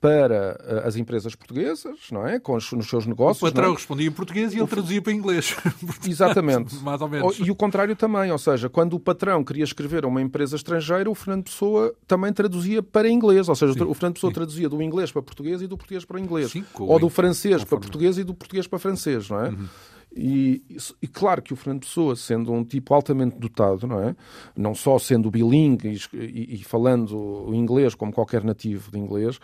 para 0.04 0.60
uh, 0.60 0.86
as 0.86 0.96
empresas 0.96 1.34
portuguesas, 1.34 1.96
não 2.12 2.26
é? 2.26 2.38
Com 2.38 2.56
os, 2.56 2.70
nos 2.72 2.90
seus 2.90 3.06
negócios. 3.06 3.42
O 3.42 3.46
patrão 3.50 3.70
é? 3.70 3.74
respondia 3.74 4.06
em 4.06 4.10
português 4.10 4.52
e 4.52 4.58
ele 4.58 4.66
traduzia 4.66 5.00
para 5.00 5.14
inglês. 5.14 5.56
Exatamente. 6.06 6.76
Mais 6.84 7.00
ou 7.00 7.08
menos. 7.08 7.38
E 7.38 7.50
o 7.50 7.54
contrário 7.54 7.96
também, 7.96 8.30
ou 8.30 8.36
seja, 8.36 8.68
quando 8.68 8.92
o 8.92 9.00
patrão 9.00 9.42
queria 9.42 9.64
escrever 9.64 10.04
a 10.04 10.06
uma 10.06 10.20
empresa 10.20 10.56
estrangeira, 10.56 11.10
o 11.10 11.14
Fernando 11.14 11.44
Pessoa 11.44 11.94
também 12.06 12.30
traduzia 12.34 12.82
para 12.82 13.08
inglês, 13.08 13.48
ou 13.48 13.54
seja, 13.54 13.72
sim, 13.72 13.82
o 13.82 13.94
Fernando 13.94 14.14
Pessoa 14.16 14.30
sim. 14.30 14.34
traduzia 14.34 14.68
do 14.68 14.82
inglês 14.82 15.10
para 15.10 15.22
português 15.22 15.62
e 15.62 15.66
do 15.66 15.78
português 15.78 16.04
para 16.04 16.20
inglês. 16.20 16.50
Sim, 16.50 16.66
ou 16.78 16.98
do 16.98 17.08
francês 17.08 17.64
para 17.64 17.78
português 17.78 18.18
e 18.18 18.24
do 18.24 18.34
português 18.34 18.66
para 18.66 18.78
francês, 18.78 19.30
não 19.30 19.40
é? 19.40 19.48
Uhum. 19.48 19.68
E, 20.16 20.62
e, 21.02 21.08
claro 21.08 21.42
que 21.42 21.52
o 21.52 21.56
Fernando 21.56 21.80
Pessoa, 21.80 22.14
sendo 22.14 22.52
um 22.52 22.62
tipo 22.62 22.94
altamente 22.94 23.36
dotado, 23.36 23.84
não 23.86 24.00
é? 24.00 24.14
Não 24.56 24.72
só 24.72 24.96
sendo 24.96 25.28
bilingue 25.28 25.98
e, 26.12 26.54
e 26.54 26.62
falando 26.62 27.18
o 27.18 27.52
inglês 27.52 27.96
como 27.96 28.12
qualquer 28.12 28.44
nativo 28.44 28.92
de 28.92 28.98
inglês, 28.98 29.40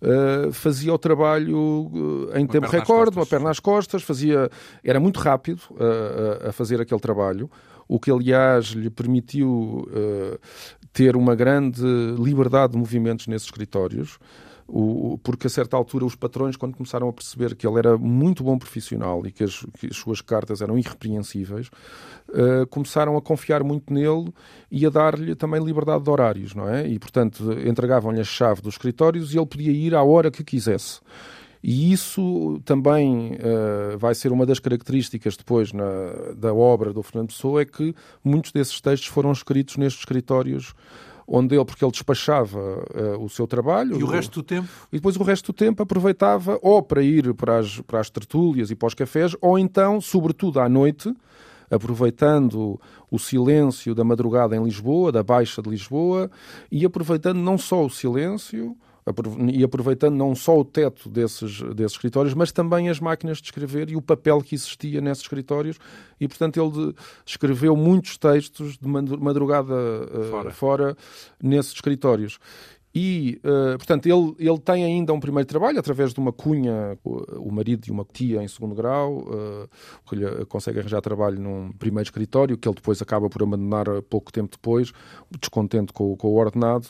uh, 0.00 0.52
fazia 0.52 0.94
o 0.94 0.98
trabalho 0.98 1.58
uh, 1.58 2.36
em 2.36 2.42
uma 2.42 2.48
tempo 2.48 2.68
recorde, 2.68 3.16
uma 3.16 3.26
perna 3.26 3.50
às 3.50 3.58
costas, 3.58 4.04
fazia, 4.04 4.48
era 4.84 5.00
muito 5.00 5.18
rápido 5.18 5.60
uh, 5.72 6.48
a 6.48 6.52
fazer 6.52 6.80
aquele 6.80 7.00
trabalho, 7.00 7.50
o 7.88 7.98
que 7.98 8.10
aliás 8.10 8.66
lhe 8.66 8.88
permitiu 8.88 9.86
ter 10.92 11.16
uma 11.16 11.34
grande 11.34 11.82
liberdade 12.16 12.72
de 12.72 12.78
movimentos 12.78 13.26
nesses 13.26 13.48
escritórios 13.48 14.18
o, 14.66 15.18
porque 15.22 15.46
a 15.46 15.50
certa 15.50 15.76
altura 15.76 16.04
os 16.04 16.14
patrões, 16.14 16.56
quando 16.56 16.76
começaram 16.76 17.08
a 17.08 17.12
perceber 17.12 17.54
que 17.54 17.66
ele 17.66 17.78
era 17.78 17.96
muito 17.98 18.42
bom 18.42 18.58
profissional 18.58 19.26
e 19.26 19.32
que 19.32 19.44
as, 19.44 19.64
que 19.78 19.86
as 19.86 19.96
suas 19.96 20.20
cartas 20.20 20.60
eram 20.60 20.78
irrepreensíveis, 20.78 21.68
uh, 22.28 22.66
começaram 22.68 23.16
a 23.16 23.22
confiar 23.22 23.62
muito 23.62 23.92
nele 23.92 24.32
e 24.70 24.86
a 24.86 24.90
dar-lhe 24.90 25.34
também 25.34 25.62
liberdade 25.62 26.04
de 26.04 26.10
horários, 26.10 26.54
não 26.54 26.68
é? 26.68 26.86
E, 26.86 26.98
portanto, 26.98 27.52
entregavam-lhe 27.66 28.20
a 28.20 28.24
chave 28.24 28.62
dos 28.62 28.74
escritórios 28.74 29.34
e 29.34 29.38
ele 29.38 29.46
podia 29.46 29.72
ir 29.72 29.94
à 29.94 30.02
hora 30.02 30.30
que 30.30 30.44
quisesse. 30.44 31.00
E 31.62 31.92
isso 31.92 32.60
também 32.64 33.34
uh, 33.34 33.96
vai 33.96 34.14
ser 34.16 34.32
uma 34.32 34.44
das 34.44 34.58
características 34.58 35.36
depois 35.36 35.72
na, 35.72 35.84
da 36.36 36.52
obra 36.52 36.92
do 36.92 37.02
Fernando 37.02 37.28
Pessoa, 37.28 37.62
é 37.62 37.64
que 37.64 37.94
muitos 38.24 38.50
desses 38.50 38.80
textos 38.80 39.08
foram 39.08 39.30
escritos 39.30 39.76
nestes 39.76 40.00
escritórios 40.00 40.74
onde 41.26 41.54
ele, 41.54 41.64
porque 41.64 41.84
ele 41.84 41.92
despachava 41.92 42.58
uh, 42.58 43.24
o 43.24 43.28
seu 43.28 43.46
trabalho. 43.46 43.98
E 43.98 44.02
o 44.02 44.06
resto 44.06 44.40
do 44.40 44.42
tempo? 44.42 44.68
E 44.92 44.96
depois 44.96 45.16
o 45.16 45.22
resto 45.22 45.52
do 45.52 45.56
tempo 45.56 45.82
aproveitava 45.82 46.58
ou 46.62 46.82
para 46.82 47.02
ir 47.02 47.32
para 47.34 47.58
as, 47.58 47.80
para 47.80 48.00
as 48.00 48.10
tertúlias 48.10 48.70
e 48.70 48.74
para 48.74 48.88
os 48.88 48.94
cafés, 48.94 49.36
ou 49.40 49.58
então, 49.58 50.00
sobretudo 50.00 50.60
à 50.60 50.68
noite, 50.68 51.14
aproveitando 51.70 52.78
o 53.10 53.18
silêncio 53.18 53.94
da 53.94 54.04
madrugada 54.04 54.56
em 54.56 54.62
Lisboa, 54.62 55.10
da 55.10 55.22
Baixa 55.22 55.62
de 55.62 55.70
Lisboa, 55.70 56.30
e 56.70 56.84
aproveitando 56.84 57.38
não 57.38 57.56
só 57.56 57.84
o 57.84 57.90
silêncio, 57.90 58.76
e 59.50 59.64
aproveitando 59.64 60.14
não 60.14 60.34
só 60.34 60.58
o 60.58 60.64
teto 60.64 61.08
desses, 61.08 61.60
desses 61.74 61.92
escritórios, 61.92 62.34
mas 62.34 62.52
também 62.52 62.88
as 62.88 63.00
máquinas 63.00 63.38
de 63.38 63.44
escrever 63.44 63.90
e 63.90 63.96
o 63.96 64.02
papel 64.02 64.40
que 64.40 64.54
existia 64.54 65.00
nesses 65.00 65.24
escritórios. 65.24 65.78
E, 66.20 66.28
portanto, 66.28 66.60
ele 66.60 66.94
escreveu 67.26 67.74
muitos 67.76 68.16
textos 68.16 68.78
de 68.78 68.86
madrugada 68.86 69.74
uh, 69.74 70.30
fora. 70.30 70.50
fora 70.52 70.96
nesses 71.42 71.72
escritórios. 71.72 72.38
E, 72.94 73.40
uh, 73.42 73.76
portanto, 73.78 74.06
ele, 74.06 74.34
ele 74.38 74.58
tem 74.58 74.84
ainda 74.84 75.12
um 75.12 75.18
primeiro 75.18 75.48
trabalho 75.48 75.78
através 75.78 76.12
de 76.12 76.20
uma 76.20 76.30
cunha, 76.30 76.96
o, 77.02 77.50
marido 77.50 77.82
de 77.82 77.90
uma 77.90 78.04
tia 78.04 78.42
em 78.42 78.46
segundo 78.46 78.74
grau, 78.74 79.20
uh, 79.20 79.68
que 80.06 80.14
lhe 80.14 80.44
consegue 80.44 80.78
arranjar 80.78 81.00
trabalho 81.00 81.40
num 81.40 81.72
primeiro 81.72 82.06
escritório, 82.06 82.56
que 82.56 82.68
ele 82.68 82.76
depois 82.76 83.00
acaba 83.02 83.28
por 83.28 83.42
abandonar 83.42 83.86
pouco 84.02 84.30
tempo 84.30 84.50
depois, 84.52 84.92
descontente 85.40 85.92
com, 85.92 86.14
com 86.16 86.28
o 86.28 86.36
ordenado 86.36 86.88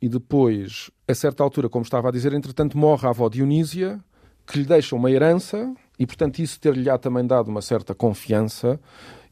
e 0.00 0.08
depois, 0.08 0.90
a 1.06 1.14
certa 1.14 1.42
altura, 1.42 1.68
como 1.68 1.84
estava 1.84 2.08
a 2.08 2.12
dizer, 2.12 2.32
entretanto 2.32 2.78
morre 2.78 3.06
a 3.06 3.10
avó 3.10 3.28
Dionísia, 3.28 4.00
que 4.46 4.58
lhe 4.58 4.64
deixa 4.64 4.96
uma 4.96 5.10
herança 5.10 5.72
e, 5.98 6.06
portanto, 6.06 6.38
isso 6.38 6.58
ter-lhe 6.58 6.86
também 6.98 7.26
dado 7.26 7.48
uma 7.48 7.60
certa 7.60 7.94
confiança. 7.94 8.80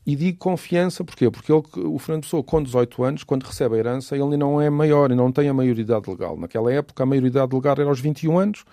E 0.07 0.15
digo 0.15 0.39
confiança 0.39 1.03
porquê? 1.05 1.31
Porque 1.31 1.53
ele, 1.53 1.63
o 1.87 1.99
Fernando 1.99 2.23
Pessoa, 2.23 2.43
com 2.43 2.63
18 2.63 3.05
anos, 3.05 3.25
quando 3.25 3.45
recebe 3.45 3.77
a 3.77 3.79
herança, 3.79 4.17
ele 4.17 4.37
não 4.37 4.61
é 4.61 4.71
maior 4.71 5.11
e 5.11 5.15
não 5.15 5.33
tem 5.33 5.49
a 5.49 5.55
maioridade 5.55 6.09
legal. 6.09 6.37
Naquela 6.37 6.73
época, 6.73 7.03
a 7.03 7.07
maioridade 7.07 7.55
legal 7.55 7.75
era 7.79 7.89
aos 7.89 8.01
21 8.01 8.39
anos 8.39 8.65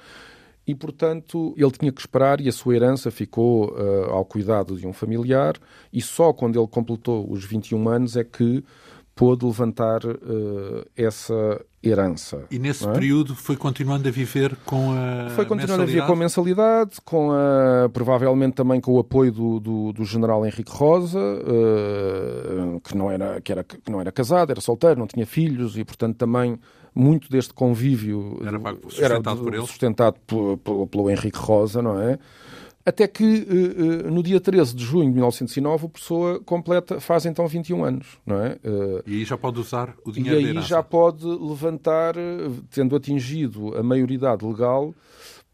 e, 0.67 0.73
portanto, 0.73 1.53
ele 1.57 1.71
tinha 1.71 1.91
que 1.91 2.01
esperar 2.01 2.41
e 2.41 2.49
a 2.49 2.51
sua 2.51 2.75
herança 2.75 3.11
ficou 3.11 3.71
uh, 3.71 4.11
ao 4.11 4.25
cuidado 4.25 4.77
de 4.77 4.87
um 4.87 4.93
familiar 4.93 5.55
e 5.91 6.01
só 6.01 6.33
quando 6.33 6.59
ele 6.59 6.67
completou 6.67 7.29
os 7.31 7.43
21 7.43 7.87
anos 7.89 8.17
é 8.17 8.23
que 8.23 8.63
pôde 9.15 9.45
levantar 9.45 10.05
uh, 10.05 10.85
essa 10.95 11.65
herança. 11.81 12.43
E 12.51 12.59
nesse 12.59 12.85
é? 12.85 12.91
período 12.91 13.33
foi 13.33 13.55
continuando 13.55 14.07
a 14.07 14.11
viver 14.11 14.57
com 14.65 14.91
a 14.91 15.29
Foi 15.29 15.45
continuando 15.45 15.83
a 15.83 15.85
viver 15.85 16.05
com 16.05 16.13
a 16.13 16.15
mensalidade, 16.15 16.99
com 17.05 17.31
a, 17.31 17.87
provavelmente 17.89 18.55
também 18.55 18.81
com 18.81 18.91
o 18.91 18.99
apoio 18.99 19.31
do, 19.31 19.59
do, 19.59 19.93
do 19.93 20.03
general 20.03 20.45
Henrique 20.45 20.71
Rosa, 20.71 21.19
uh, 21.19 22.81
que, 22.81 22.97
não 22.97 23.09
era, 23.09 23.39
que, 23.39 23.51
era, 23.51 23.63
que 23.63 23.89
não 23.89 24.01
era 24.01 24.11
casado, 24.11 24.51
era 24.51 24.59
solteiro, 24.59 24.99
não 24.99 25.07
tinha 25.07 25.25
filhos 25.25 25.77
e, 25.77 25.85
portanto, 25.85 26.17
também 26.17 26.59
muito 26.93 27.29
deste 27.29 27.53
convívio 27.53 28.39
era, 28.41 28.57
sustentado, 28.89 29.37
era, 29.37 29.43
por 29.43 29.53
ele. 29.53 29.65
sustentado 29.65 30.15
pelo, 30.25 30.87
pelo 30.87 31.09
Henrique 31.09 31.37
Rosa, 31.37 31.81
não 31.81 31.99
é? 31.99 32.17
Até 32.85 33.07
que 33.07 33.23
uh, 33.23 34.07
uh, 34.07 34.11
no 34.11 34.21
dia 34.21 34.39
13 34.39 34.75
de 34.75 34.85
junho 34.85 35.05
de 35.05 35.13
1909 35.13 35.85
o 35.85 35.89
Pessoa 35.89 36.39
completa, 36.41 36.99
faz 36.99 37.25
então 37.25 37.47
21 37.47 37.83
anos, 37.83 38.07
não 38.25 38.39
é? 38.39 38.57
Uh, 38.63 39.03
e 39.07 39.15
aí 39.15 39.25
já 39.25 39.37
pode 39.37 39.59
usar 39.59 39.95
o 40.05 40.11
dinheiro 40.11 40.39
E 40.39 40.57
aí 40.57 40.61
já 40.61 40.83
pode 40.83 41.25
levantar, 41.25 42.13
tendo 42.69 42.95
atingido 42.95 43.75
a 43.75 43.81
maioridade 43.81 44.45
legal, 44.45 44.93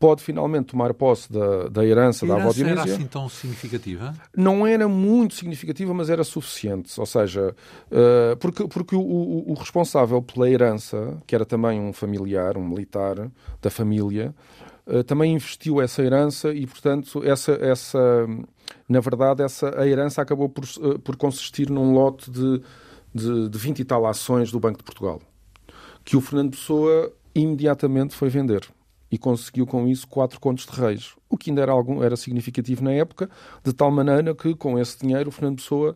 pode 0.01 0.23
finalmente 0.23 0.65
tomar 0.65 0.95
posse 0.95 1.32
da, 1.32 1.69
da 1.69 1.86
herança, 1.86 2.25
da 2.25 2.34
avó 2.34 2.51
Dionísia. 2.51 2.82
era 2.82 2.93
assim 2.95 3.05
tão 3.05 3.29
significativa? 3.29 4.15
Não 4.36 4.65
era 4.65 4.88
muito 4.88 5.36
significativa, 5.36 5.93
mas 5.93 6.09
era 6.09 6.23
suficiente. 6.23 6.99
Ou 6.99 7.05
seja, 7.05 7.55
uh, 7.91 8.36
porque, 8.38 8.67
porque 8.67 8.95
o, 8.95 8.99
o, 8.99 9.51
o, 9.51 9.53
responsável 9.53 10.19
pela 10.19 10.49
herança, 10.49 11.21
que 11.27 11.36
era 11.36 11.45
também 11.45 11.79
um 11.79 11.93
familiar, 11.93 12.57
um 12.57 12.67
militar 12.67 13.32
da 13.61 13.69
família, 13.69 14.34
também 15.07 15.34
investiu 15.34 15.82
essa 15.82 16.01
herança 16.01 16.53
e, 16.53 16.65
portanto, 16.65 17.23
essa, 17.23 17.51
essa, 17.53 18.27
na 18.88 18.99
verdade, 18.99 19.43
essa, 19.43 19.79
a 19.79 19.88
herança 19.88 20.21
acabou 20.21 20.49
por, 20.49 20.63
uh, 20.63 20.99
por 20.99 21.15
consistir 21.15 21.69
num 21.69 21.93
lote 21.93 22.29
de, 22.32 22.61
de, 23.13 23.49
de 23.49 23.57
20 23.57 23.79
e 23.79 23.86
tal 23.86 24.05
ações 24.05 24.51
do 24.51 24.59
Banco 24.59 24.79
de 24.79 24.84
Portugal, 24.84 25.21
que 26.03 26.17
o 26.17 26.21
Fernando 26.21 26.51
Pessoa 26.51 27.11
imediatamente 27.34 28.15
foi 28.15 28.29
vender 28.29 28.67
e 29.11 29.17
conseguiu 29.17 29.67
com 29.67 29.88
isso 29.88 30.07
quatro 30.07 30.39
contos 30.39 30.65
de 30.65 30.71
reis, 30.71 31.15
o 31.29 31.38
que 31.38 31.49
ainda 31.51 31.61
era, 31.61 31.71
algum, 31.71 32.01
era 32.01 32.15
significativo 32.15 32.84
na 32.84 32.93
época, 32.93 33.29
de 33.63 33.73
tal 33.73 33.91
maneira 33.91 34.34
que 34.34 34.55
com 34.55 34.79
esse 34.79 34.99
dinheiro 34.99 35.29
o 35.29 35.32
Fernando 35.32 35.57
Pessoa 35.57 35.95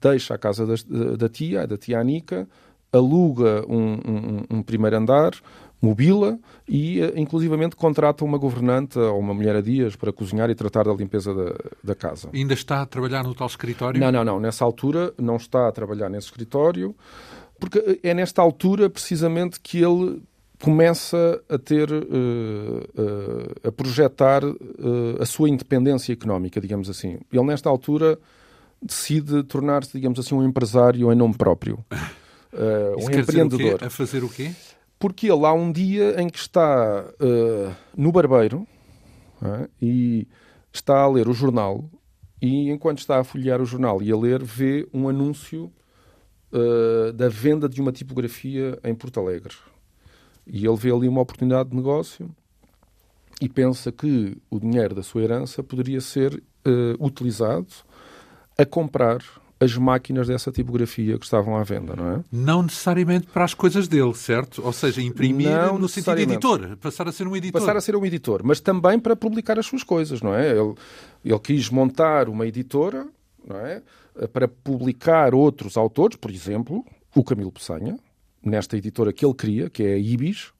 deixa 0.00 0.34
a 0.34 0.38
casa 0.38 0.66
da, 0.66 0.74
da 1.16 1.28
tia, 1.28 1.66
da 1.66 1.76
tia 1.76 2.00
Anica, 2.00 2.48
aluga 2.90 3.64
um, 3.68 3.94
um, 3.94 4.44
um 4.50 4.62
primeiro 4.62 4.96
andar, 4.96 5.32
mobila 5.80 6.38
e, 6.68 7.00
eh, 7.00 7.12
inclusivamente, 7.16 7.76
contrata 7.76 8.24
uma 8.24 8.36
governante 8.36 8.98
ou 8.98 9.18
uma 9.18 9.32
mulher 9.32 9.56
a 9.56 9.60
dias 9.60 9.96
para 9.96 10.12
cozinhar 10.12 10.50
e 10.50 10.54
tratar 10.54 10.84
da 10.84 10.92
limpeza 10.92 11.32
da, 11.32 11.54
da 11.82 11.94
casa. 11.94 12.28
E 12.32 12.38
ainda 12.38 12.54
está 12.54 12.82
a 12.82 12.86
trabalhar 12.86 13.22
no 13.22 13.34
tal 13.34 13.46
escritório? 13.46 14.00
Não, 14.00 14.10
não, 14.10 14.24
não. 14.24 14.40
Nessa 14.40 14.64
altura 14.64 15.14
não 15.16 15.36
está 15.36 15.68
a 15.68 15.72
trabalhar 15.72 16.08
nesse 16.08 16.26
escritório, 16.26 16.94
porque 17.60 17.78
eh, 17.78 18.10
é 18.10 18.14
nesta 18.14 18.42
altura, 18.42 18.90
precisamente, 18.90 19.60
que 19.60 19.78
ele 19.78 20.20
começa 20.60 21.40
a 21.48 21.56
ter, 21.56 21.88
uh, 21.92 21.98
uh, 22.02 23.68
a 23.68 23.70
projetar 23.70 24.44
uh, 24.44 24.56
a 25.20 25.24
sua 25.24 25.48
independência 25.48 26.12
económica, 26.12 26.60
digamos 26.60 26.90
assim. 26.90 27.20
Ele, 27.32 27.44
nesta 27.44 27.70
altura, 27.70 28.18
decide 28.82 29.44
tornar-se, 29.44 29.92
digamos 29.92 30.18
assim, 30.18 30.34
um 30.34 30.42
empresário 30.42 31.12
em 31.12 31.14
nome 31.14 31.36
próprio. 31.36 31.78
um 32.98 33.08
empreendedor. 33.08 33.84
A 33.84 33.90
fazer 33.90 34.24
o 34.24 34.28
quê? 34.28 34.50
Porque 34.98 35.30
ele 35.30 35.46
há 35.46 35.52
um 35.52 35.70
dia 35.70 36.20
em 36.20 36.28
que 36.28 36.38
está 36.38 37.04
no 37.96 38.10
barbeiro 38.10 38.66
e 39.80 40.26
está 40.72 41.02
a 41.02 41.08
ler 41.08 41.28
o 41.28 41.32
jornal 41.32 41.88
e 42.42 42.70
enquanto 42.70 42.98
está 42.98 43.18
a 43.18 43.24
folhear 43.24 43.60
o 43.60 43.66
jornal 43.66 44.02
e 44.02 44.10
a 44.10 44.16
ler, 44.16 44.42
vê 44.42 44.88
um 44.92 45.08
anúncio 45.08 45.72
da 47.14 47.28
venda 47.28 47.68
de 47.68 47.80
uma 47.80 47.92
tipografia 47.92 48.78
em 48.82 48.94
Porto 48.94 49.20
Alegre. 49.20 49.54
E 50.46 50.66
ele 50.66 50.76
vê 50.76 50.90
ali 50.90 51.06
uma 51.06 51.20
oportunidade 51.20 51.70
de 51.70 51.76
negócio 51.76 52.28
e 53.40 53.48
pensa 53.48 53.92
que 53.92 54.36
o 54.50 54.58
dinheiro 54.58 54.94
da 54.94 55.02
sua 55.02 55.22
herança 55.22 55.62
poderia 55.62 56.00
ser 56.00 56.34
uh, 56.34 57.04
utilizado 57.04 57.68
a 58.56 58.64
comprar 58.64 59.18
as 59.60 59.76
máquinas 59.76 60.28
dessa 60.28 60.52
tipografia 60.52 61.18
que 61.18 61.24
estavam 61.24 61.56
à 61.56 61.64
venda, 61.64 61.96
não 61.96 62.12
é? 62.12 62.24
Não 62.30 62.62
necessariamente 62.62 63.26
para 63.26 63.44
as 63.44 63.54
coisas 63.54 63.88
dele, 63.88 64.14
certo? 64.14 64.62
Ou 64.64 64.72
seja, 64.72 65.02
imprimir 65.02 65.50
não 65.50 65.78
no 65.78 65.88
sentido 65.88 66.14
de 66.14 66.22
editor, 66.22 66.76
passar 66.76 67.08
a 67.08 67.12
ser 67.12 67.26
um 67.26 67.34
editor. 67.34 67.60
Passar 67.60 67.76
a 67.76 67.80
ser 67.80 67.96
um 67.96 68.06
editor, 68.06 68.42
mas 68.44 68.60
também 68.60 68.98
para 68.98 69.16
publicar 69.16 69.58
as 69.58 69.66
suas 69.66 69.82
coisas, 69.82 70.22
não 70.22 70.34
é? 70.34 70.50
Ele, 70.50 70.74
ele 71.24 71.38
quis 71.40 71.68
montar 71.70 72.28
uma 72.28 72.46
editora, 72.46 73.06
não 73.46 73.56
é? 73.56 73.82
Para 74.32 74.46
publicar 74.46 75.34
outros 75.34 75.76
autores, 75.76 76.16
por 76.16 76.30
exemplo, 76.30 76.84
o 77.14 77.24
Camilo 77.24 77.52
Peçanha, 77.52 77.98
nesta 78.42 78.76
editora 78.76 79.12
que 79.12 79.24
ele 79.24 79.34
cria, 79.34 79.68
que 79.68 79.82
é 79.82 79.94
a 79.94 79.98
Ibis, 79.98 80.52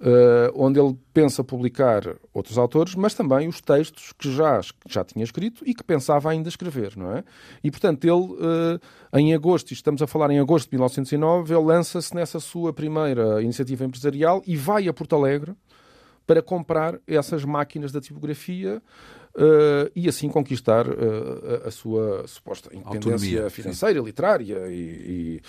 uh, 0.00 0.50
onde 0.54 0.80
ele 0.80 0.96
pensa 1.12 1.44
publicar 1.44 2.02
outros 2.32 2.56
autores, 2.56 2.94
mas 2.94 3.14
também 3.14 3.46
os 3.46 3.60
textos 3.60 4.12
que 4.12 4.32
já, 4.32 4.60
já 4.88 5.04
tinha 5.04 5.24
escrito 5.24 5.62
e 5.66 5.74
que 5.74 5.84
pensava 5.84 6.30
ainda 6.30 6.48
escrever, 6.48 6.96
não 6.96 7.12
é? 7.12 7.24
E, 7.62 7.70
portanto, 7.70 8.04
ele, 8.04 8.12
uh, 8.14 8.80
em 9.18 9.34
agosto, 9.34 9.72
estamos 9.72 10.02
a 10.02 10.06
falar 10.06 10.30
em 10.30 10.38
agosto 10.38 10.70
de 10.70 10.76
1909, 10.76 11.54
ele 11.54 11.64
lança-se 11.64 12.14
nessa 12.14 12.40
sua 12.40 12.72
primeira 12.72 13.42
iniciativa 13.42 13.84
empresarial 13.84 14.42
e 14.46 14.56
vai 14.56 14.88
a 14.88 14.92
Porto 14.92 15.14
Alegre 15.14 15.54
para 16.26 16.42
comprar 16.42 16.98
essas 17.06 17.44
máquinas 17.44 17.92
da 17.92 18.00
tipografia 18.00 18.82
Uh, 19.32 19.86
e 19.94 20.08
assim 20.08 20.28
conquistar 20.28 20.88
uh, 20.88 21.62
a, 21.64 21.68
a, 21.68 21.70
sua 21.70 22.26
suposta 22.26 22.68
independência 22.74 23.12
Autonomia, 23.12 23.48
financeira, 23.48 24.00
sim. 24.00 24.04
literária 24.04 24.66
e, 24.66 24.72
e 24.72 25.42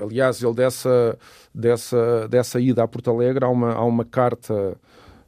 aliás, 0.00 0.42
ele 0.42 0.54
dessa, 0.54 1.18
dessa, 1.54 2.28
dessa 2.28 2.60
ida 2.60 2.82
a 2.82 2.88
Porto 2.88 3.10
Alegre 3.10 3.44
há 3.44 3.48
uma, 3.48 3.72
há 3.72 3.84
uma 3.84 4.04
carta 4.04 4.76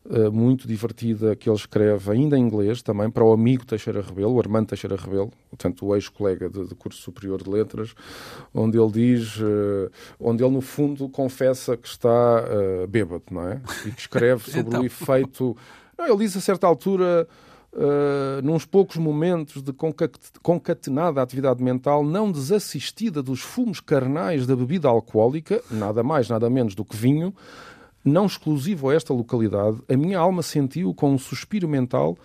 uh, 0.04 0.32
muito 0.32 0.66
divertida 0.66 1.34
que 1.36 1.48
ele 1.48 1.56
escreve, 1.56 2.10
ainda 2.10 2.36
em 2.36 2.42
inglês, 2.42 2.82
também 2.82 3.10
para 3.10 3.24
o 3.24 3.32
amigo 3.32 3.64
Teixeira 3.64 4.00
Rebelo, 4.00 4.34
o 4.34 4.40
Armando 4.40 4.68
Teixeira 4.68 4.96
Rebelo, 4.96 5.30
portanto, 5.50 5.86
o 5.86 5.94
ex-colega 5.94 6.48
de, 6.48 6.66
de, 6.66 6.74
curso 6.74 7.00
superior 7.00 7.42
de 7.42 7.50
letras, 7.50 7.94
onde 8.54 8.78
ele 8.78 8.90
diz, 8.90 9.38
uh, 9.38 9.90
onde 10.18 10.42
ele 10.42 10.52
no 10.52 10.60
fundo 10.60 11.08
confessa 11.08 11.76
que 11.76 11.88
está 11.88 12.44
uh, 12.44 12.86
bêbado, 12.86 13.24
não 13.30 13.48
é? 13.48 13.60
E 13.86 13.90
que 13.90 14.00
escreve 14.00 14.42
sobre 14.50 14.68
então... 14.68 14.80
o 14.82 14.84
efeito. 14.84 15.56
Não, 15.96 16.06
ele 16.06 16.18
diz 16.18 16.36
a 16.36 16.40
certa 16.40 16.66
altura 16.66 17.28
uh, 17.74 18.66
poucos 18.70 18.96
momentos 18.96 19.62
de 19.62 19.72
concatenada 20.42 21.22
atividade 21.22 21.62
mental 21.62 22.04
não 22.04 22.30
desassistida 22.30 23.22
dos 23.22 23.40
fumos 23.40 23.80
carnais 23.80 24.46
da 24.46 24.56
bebida 24.56 24.88
alcoólica, 24.88 25.62
nada 25.70 26.02
mais, 26.02 26.28
nada 26.28 26.48
menos 26.48 26.74
do 26.74 26.84
que 26.84 26.96
vinho, 26.96 27.34
não 28.04 28.26
exclusivo 28.26 28.90
a 28.90 28.94
esta 28.94 29.12
localidade, 29.12 29.78
a 29.88 29.96
minha 29.96 30.18
alma 30.18 30.42
sentiu 30.42 30.92
com 30.92 31.12
um 31.12 31.18
suspiro 31.18 31.68
mental 31.68 32.16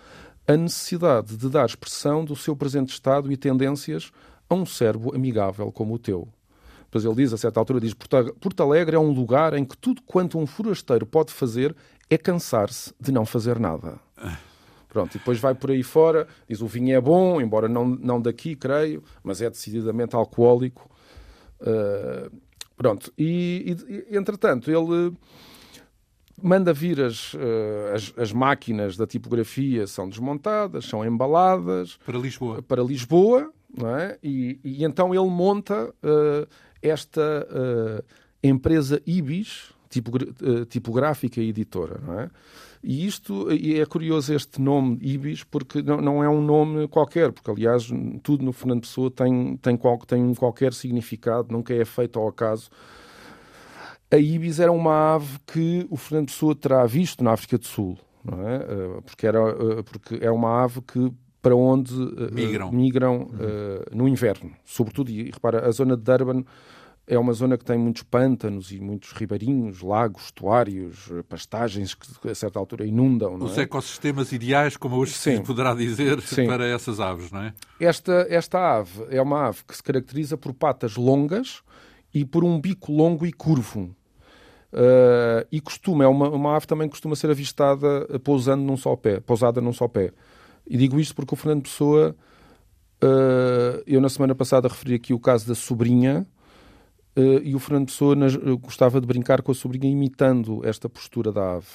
a 0.46 0.56
necessidade 0.56 1.36
de 1.36 1.48
dar 1.48 1.66
expressão 1.66 2.24
do 2.24 2.34
seu 2.34 2.56
presente 2.56 2.90
estado 2.90 3.30
e 3.30 3.36
tendências 3.36 4.10
a 4.48 4.54
um 4.54 4.64
cérebro 4.64 5.14
amigável 5.14 5.70
como 5.70 5.94
o 5.94 5.98
teu. 5.98 6.26
Depois 6.84 7.04
ele 7.04 7.16
diz, 7.16 7.34
a 7.34 7.36
certa 7.36 7.60
altura, 7.60 7.80
diz, 7.80 7.92
Porto 7.92 8.62
Alegre 8.62 8.96
é 8.96 8.98
um 8.98 9.10
lugar 9.10 9.52
em 9.52 9.62
que 9.62 9.76
tudo 9.76 10.00
quanto 10.06 10.38
um 10.38 10.46
forasteiro 10.46 11.04
pode 11.04 11.32
fazer 11.32 11.76
é 12.08 12.16
cansar-se 12.16 12.94
de 12.98 13.12
não 13.12 13.26
fazer 13.26 13.58
nada. 13.58 13.98
Pronto, 14.88 15.14
e 15.14 15.18
depois 15.18 15.38
vai 15.38 15.54
por 15.54 15.70
aí 15.70 15.82
fora, 15.82 16.26
diz 16.48 16.62
o 16.62 16.66
vinho 16.66 16.96
é 16.96 17.00
bom, 17.00 17.40
embora 17.40 17.68
não, 17.68 17.86
não 17.86 18.20
daqui, 18.20 18.56
creio, 18.56 19.02
mas 19.22 19.42
é 19.42 19.50
decididamente 19.50 20.16
alcoólico. 20.16 20.90
Uh, 21.60 22.34
pronto, 22.76 23.12
e, 23.18 23.76
e, 24.10 24.16
entretanto 24.16 24.70
ele 24.70 25.14
manda 26.40 26.72
vir 26.72 27.00
as, 27.00 27.34
uh, 27.34 27.38
as, 27.94 28.14
as, 28.16 28.32
máquinas 28.32 28.96
da 28.96 29.06
tipografia, 29.06 29.86
são 29.86 30.08
desmontadas, 30.08 30.86
são 30.86 31.04
embaladas. 31.04 31.98
Para 32.06 32.16
Lisboa. 32.16 32.62
Para 32.62 32.82
Lisboa, 32.82 33.52
não 33.76 33.94
é? 33.94 34.16
E, 34.22 34.58
e 34.64 34.84
então 34.84 35.14
ele 35.14 35.28
monta 35.28 35.88
uh, 35.88 36.48
esta 36.80 37.46
empresa 38.40 39.02
Ibis, 39.04 39.74
tipográfica 40.70 41.40
e 41.40 41.48
editora, 41.48 42.00
não 42.06 42.20
é? 42.20 42.30
E 42.82 43.06
isto 43.06 43.52
e 43.52 43.80
é 43.80 43.86
curioso 43.86 44.32
este 44.32 44.60
nome 44.60 44.98
Ibis, 45.00 45.44
porque 45.44 45.82
não, 45.82 46.00
não, 46.00 46.22
é 46.22 46.28
um 46.28 46.40
nome 46.40 46.86
qualquer, 46.88 47.32
porque 47.32 47.50
aliás 47.50 47.90
tudo 48.22 48.44
no 48.44 48.52
Fernando 48.52 48.82
Pessoa 48.82 49.10
tem, 49.10 49.56
tem, 49.56 49.76
qual, 49.76 49.98
tem 49.98 50.22
um 50.22 50.34
qualquer 50.34 50.72
significado, 50.72 51.48
nunca 51.50 51.74
é 51.74 51.84
feito 51.84 52.18
ao 52.18 52.28
acaso. 52.28 52.70
A 54.10 54.16
Ibis 54.16 54.58
era 54.60 54.72
uma 54.72 55.14
ave 55.14 55.38
que 55.46 55.86
o 55.90 55.96
Fernando 55.96 56.28
Pessoa 56.28 56.54
terá 56.54 56.86
visto 56.86 57.22
na 57.22 57.32
África 57.32 57.58
do 57.58 57.66
Sul. 57.66 57.98
não 58.24 58.48
é? 58.48 58.58
porque, 59.04 59.26
era, 59.26 59.40
porque 59.84 60.18
é 60.20 60.30
uma 60.30 60.64
ave 60.64 60.80
que 60.80 61.12
para 61.42 61.54
onde 61.54 61.94
migram, 62.32 62.72
migram 62.72 63.16
uhum. 63.20 63.28
no 63.92 64.08
inverno, 64.08 64.50
sobretudo, 64.64 65.10
e 65.10 65.30
repara, 65.30 65.66
a 65.66 65.70
zona 65.70 65.96
de 65.96 66.02
Durban 66.02 66.44
é 67.08 67.18
uma 67.18 67.32
zona 67.32 67.56
que 67.56 67.64
tem 67.64 67.78
muitos 67.78 68.02
pântanos 68.02 68.70
e 68.70 68.78
muitos 68.78 69.12
ribeirinhos, 69.12 69.80
lagos, 69.80 70.26
estuários, 70.26 71.10
pastagens 71.26 71.94
que 71.94 72.28
a 72.28 72.34
certa 72.34 72.58
altura 72.58 72.86
inundam. 72.86 73.36
Os 73.36 73.56
é? 73.56 73.62
ecossistemas 73.62 74.30
ideais, 74.30 74.76
como 74.76 74.96
hoje 74.96 75.12
Sim. 75.12 75.36
se 75.36 75.42
poderá 75.42 75.74
dizer, 75.74 76.20
Sim. 76.20 76.46
para 76.46 76.66
essas 76.66 77.00
aves, 77.00 77.32
não 77.32 77.40
é? 77.40 77.54
Esta, 77.80 78.26
esta 78.28 78.76
ave 78.76 79.06
é 79.08 79.22
uma 79.22 79.48
ave 79.48 79.60
que 79.66 79.74
se 79.74 79.82
caracteriza 79.82 80.36
por 80.36 80.52
patas 80.52 80.96
longas 80.96 81.62
e 82.12 82.26
por 82.26 82.44
um 82.44 82.60
bico 82.60 82.92
longo 82.92 83.24
e 83.24 83.32
curvo. 83.32 83.96
Uh, 84.70 85.48
e 85.50 85.62
costuma, 85.62 86.04
é 86.04 86.06
uma, 86.06 86.28
uma 86.28 86.56
ave 86.56 86.66
também 86.66 86.90
costuma 86.90 87.16
ser 87.16 87.30
avistada 87.30 88.06
pousando 88.22 88.62
num 88.62 88.76
só 88.76 88.94
pé, 88.94 89.18
pousada 89.18 89.62
num 89.62 89.72
só 89.72 89.88
pé. 89.88 90.12
E 90.66 90.76
digo 90.76 91.00
isto 91.00 91.14
porque 91.14 91.32
o 91.32 91.38
Fernando 91.38 91.62
Pessoa, 91.62 92.14
uh, 93.02 93.82
eu 93.86 93.98
na 93.98 94.10
semana 94.10 94.34
passada 94.34 94.68
referi 94.68 94.94
aqui 94.94 95.14
o 95.14 95.18
caso 95.18 95.48
da 95.48 95.54
sobrinha, 95.54 96.26
Uh, 97.18 97.40
e 97.42 97.54
o 97.54 97.58
Fernando 97.58 97.86
Pessoa 97.86 98.14
nas, 98.14 98.36
uh, 98.36 98.56
gostava 98.58 99.00
de 99.00 99.06
brincar 99.06 99.42
com 99.42 99.50
a 99.50 99.54
sobrinha 99.54 99.90
imitando 99.90 100.64
esta 100.64 100.88
postura 100.88 101.32
da 101.32 101.56
ave. 101.56 101.66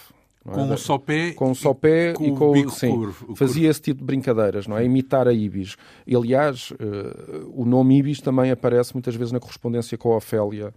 Com 0.45 0.59
é? 0.59 0.63
um 0.63 0.77
só 0.77 0.97
pé, 0.97 1.31
com 1.33 1.51
um 1.51 1.55
só 1.55 1.73
pé 1.73 2.13
e, 2.19 2.27
e 2.27 2.35
com, 2.35 2.49
o 2.49 2.53
bico 2.53 2.71
sim, 2.71 2.89
curvo, 2.89 3.35
fazia 3.35 3.69
esse 3.69 3.81
tipo 3.81 3.99
de 3.99 4.05
brincadeiras, 4.05 4.67
não 4.67 4.77
é? 4.77 4.85
Imitar 4.85 5.27
a 5.27 5.33
Ibis. 5.33 5.75
E, 6.07 6.15
aliás, 6.15 6.71
uh, 6.71 7.51
o 7.53 7.65
nome 7.65 7.97
Ibis 7.97 8.21
também 8.21 8.51
aparece 8.51 8.93
muitas 8.93 9.15
vezes 9.15 9.33
na 9.33 9.39
correspondência 9.39 9.97
com 9.97 10.13
a 10.13 10.17
Ofélia. 10.17 10.73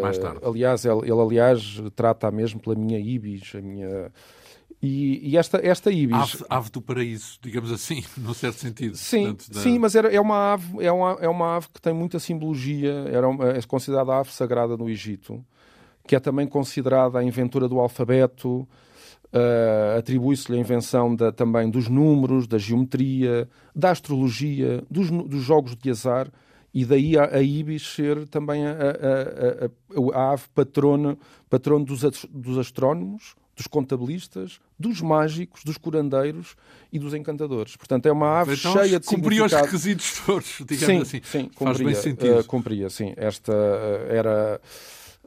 Mais 0.00 0.16
tarde. 0.16 0.38
Aliás, 0.44 0.84
ele, 0.84 1.00
ele, 1.00 1.20
aliás 1.20 1.82
trata 1.96 2.30
mesmo 2.30 2.60
pela 2.60 2.76
minha 2.76 3.00
Ibis, 3.00 3.52
a 3.56 3.60
minha 3.60 4.12
e, 4.82 5.30
e, 5.30 5.36
esta, 5.36 5.58
esta 5.66 5.90
ibis... 5.90 6.16
Ave, 6.16 6.44
ave, 6.48 6.70
do 6.70 6.82
paraíso, 6.82 7.38
digamos 7.40 7.72
assim, 7.72 8.04
num 8.16 8.34
certo 8.34 8.58
sentido. 8.58 8.96
Sim, 8.96 9.24
Portanto, 9.24 9.52
da... 9.52 9.60
sim 9.60 9.78
mas 9.78 9.94
era, 9.94 10.12
é, 10.12 10.20
uma 10.20 10.54
ave, 10.54 10.84
é, 10.84 10.92
uma, 10.92 11.12
é 11.20 11.28
uma 11.28 11.56
ave 11.56 11.68
que 11.72 11.80
tem 11.80 11.92
muita 11.92 12.18
simbologia, 12.18 12.92
era 13.08 13.26
é 13.56 13.62
considerada 13.62 14.12
a 14.12 14.20
ave 14.20 14.32
sagrada 14.32 14.76
no 14.76 14.88
Egito, 14.88 15.44
que 16.06 16.14
é 16.14 16.20
também 16.20 16.46
considerada 16.46 17.18
a 17.18 17.24
inventora 17.24 17.68
do 17.68 17.80
alfabeto, 17.80 18.68
uh, 19.32 19.98
atribui-se-lhe 19.98 20.58
a 20.58 20.60
invenção 20.60 21.14
da, 21.14 21.32
também 21.32 21.70
dos 21.70 21.88
números, 21.88 22.46
da 22.46 22.58
geometria, 22.58 23.48
da 23.74 23.90
astrologia, 23.90 24.84
dos, 24.90 25.10
dos 25.10 25.42
jogos 25.42 25.74
de 25.74 25.90
azar, 25.90 26.30
e 26.72 26.84
daí 26.84 27.18
a, 27.18 27.36
a 27.36 27.42
ibis 27.42 27.94
ser 27.94 28.28
também 28.28 28.66
a, 28.66 28.72
a, 28.72 30.14
a, 30.14 30.32
ave 30.32 30.44
patrona, 30.54 31.16
patrono 31.48 31.84
dos, 31.84 32.02
dos 32.30 32.58
astrónomos, 32.58 33.34
dos 33.56 33.66
contabilistas, 33.66 34.60
dos 34.78 35.00
mágicos, 35.00 35.64
dos 35.64 35.78
curandeiros 35.78 36.54
e 36.92 36.98
dos 36.98 37.14
encantadores. 37.14 37.74
Portanto, 37.74 38.04
é 38.06 38.12
uma 38.12 38.40
ave 38.40 38.54
então, 38.54 38.74
cheia 38.74 39.00
de 39.00 39.06
cumpria 39.06 39.46
os 39.46 39.52
requisitos 39.52 40.20
todos, 40.26 40.62
digamos 40.68 41.08
sim, 41.08 41.18
assim. 41.18 41.22
Sim, 41.24 41.44
cumpria, 41.48 41.66
Faz 41.66 41.78
bem 41.78 41.94
sentido. 41.94 42.38
Uh, 42.38 42.44
cumpria, 42.44 42.90
sim. 42.90 43.14
Esta 43.16 43.52
uh, 43.52 44.12
era... 44.12 44.60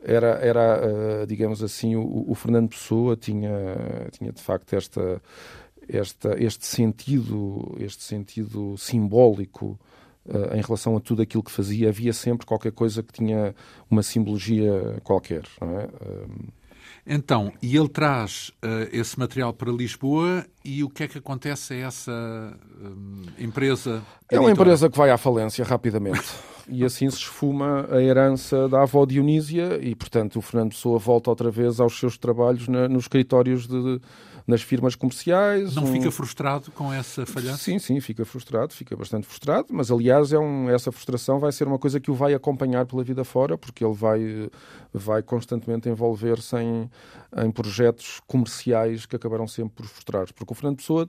Era, 0.02 0.28
era 0.42 0.82
uh, 1.24 1.28
digamos 1.28 1.62
assim, 1.62 1.98
o, 1.98 2.24
o, 2.26 2.34
Fernando 2.34 2.70
Pessoa 2.70 3.18
tinha, 3.18 3.52
tinha 4.18 4.32
de 4.32 4.42
facto 4.42 4.74
esta, 4.74 5.22
esta, 5.90 6.42
este 6.42 6.66
sentido, 6.66 7.76
este 7.78 8.04
sentido 8.04 8.78
simbólico 8.78 9.78
Uh, 10.26 10.56
em 10.56 10.62
relação 10.62 10.96
a 10.96 11.00
tudo 11.00 11.24
aquilo 11.24 11.42
que 11.42 11.50
fazia, 11.50 11.90
havia 11.90 12.14
sempre 12.14 12.46
qualquer 12.46 12.72
coisa 12.72 13.02
que 13.02 13.12
tinha 13.12 13.56
uma 13.90 14.04
simbologia 14.04 15.00
qualquer. 15.04 15.44
Não 15.60 15.80
é? 15.80 15.86
Uh, 15.86 16.30
então, 17.12 17.52
e 17.60 17.76
ele 17.76 17.90
traz 17.90 18.52
uh, 18.64 18.88
esse 18.92 19.18
material 19.18 19.52
para 19.52 19.72
Lisboa 19.72 20.46
e 20.64 20.84
o 20.84 20.90
que 20.90 21.04
é 21.04 21.08
que 21.08 21.18
acontece 21.18 21.74
a 21.74 21.78
essa 21.78 22.12
uh, 22.12 23.44
empresa? 23.44 24.04
É 24.32 24.40
uma 24.40 24.52
empresa 24.52 24.88
que 24.88 24.96
vai 24.96 25.10
à 25.10 25.18
falência 25.18 25.66
rapidamente. 25.66 26.22
e 26.70 26.86
assim 26.86 27.10
se 27.10 27.18
esfuma 27.18 27.88
a 27.90 28.00
herança 28.00 28.70
da 28.70 28.84
avó 28.84 29.08
Dionísia 29.08 29.80
e, 29.82 29.96
portanto, 29.96 30.38
o 30.38 30.42
Fernando 30.42 30.70
Pessoa 30.70 31.00
volta 31.00 31.32
outra 31.32 31.50
vez 31.50 31.80
aos 31.80 32.00
seus 32.00 32.16
trabalhos 32.16 32.68
na, 32.68 32.88
nos 32.88 33.06
escritórios 33.06 33.68
de, 33.68 34.00
nas 34.50 34.64
firmas 34.64 34.96
comerciais. 34.96 35.76
Não 35.76 35.84
um... 35.84 35.94
fica 35.94 36.10
frustrado 36.10 36.72
com 36.72 36.92
essa 36.92 37.26
falhança? 37.26 37.60
Sim, 37.60 37.78
sim, 37.78 38.02
fica 38.02 38.26
frustrado, 38.26 38.74
fica 38.74 38.96
bastante 38.96 39.28
frustrado, 39.28 39.68
mas 39.70 39.92
aliás 39.92 40.34
é 40.34 40.40
um, 40.40 40.68
essa 40.70 40.92
frustração 40.92 41.40
vai 41.40 41.52
ser 41.52 41.68
uma 41.68 41.78
coisa 41.78 42.00
que 42.00 42.10
o 42.10 42.16
vai 42.16 42.34
acompanhar 42.34 42.86
pela 42.88 43.04
vida 43.04 43.24
fora, 43.24 43.58
porque 43.58 43.86
ele 43.86 43.94
vai, 43.94 44.50
vai 44.92 45.22
constantemente 45.22 45.88
envolver-se 45.88 46.58
em, 46.58 46.90
em 47.38 47.52
projetos 47.52 48.20
comerciais 48.26 49.06
que 49.06 49.16
acabaram 49.16 49.48
sempre 49.48 49.76
por 49.76 49.86
frustrar. 49.86 50.26
Porque 50.34 50.52
o 50.52 50.56
Fernando 50.56 50.78
Pessoa 50.78 51.08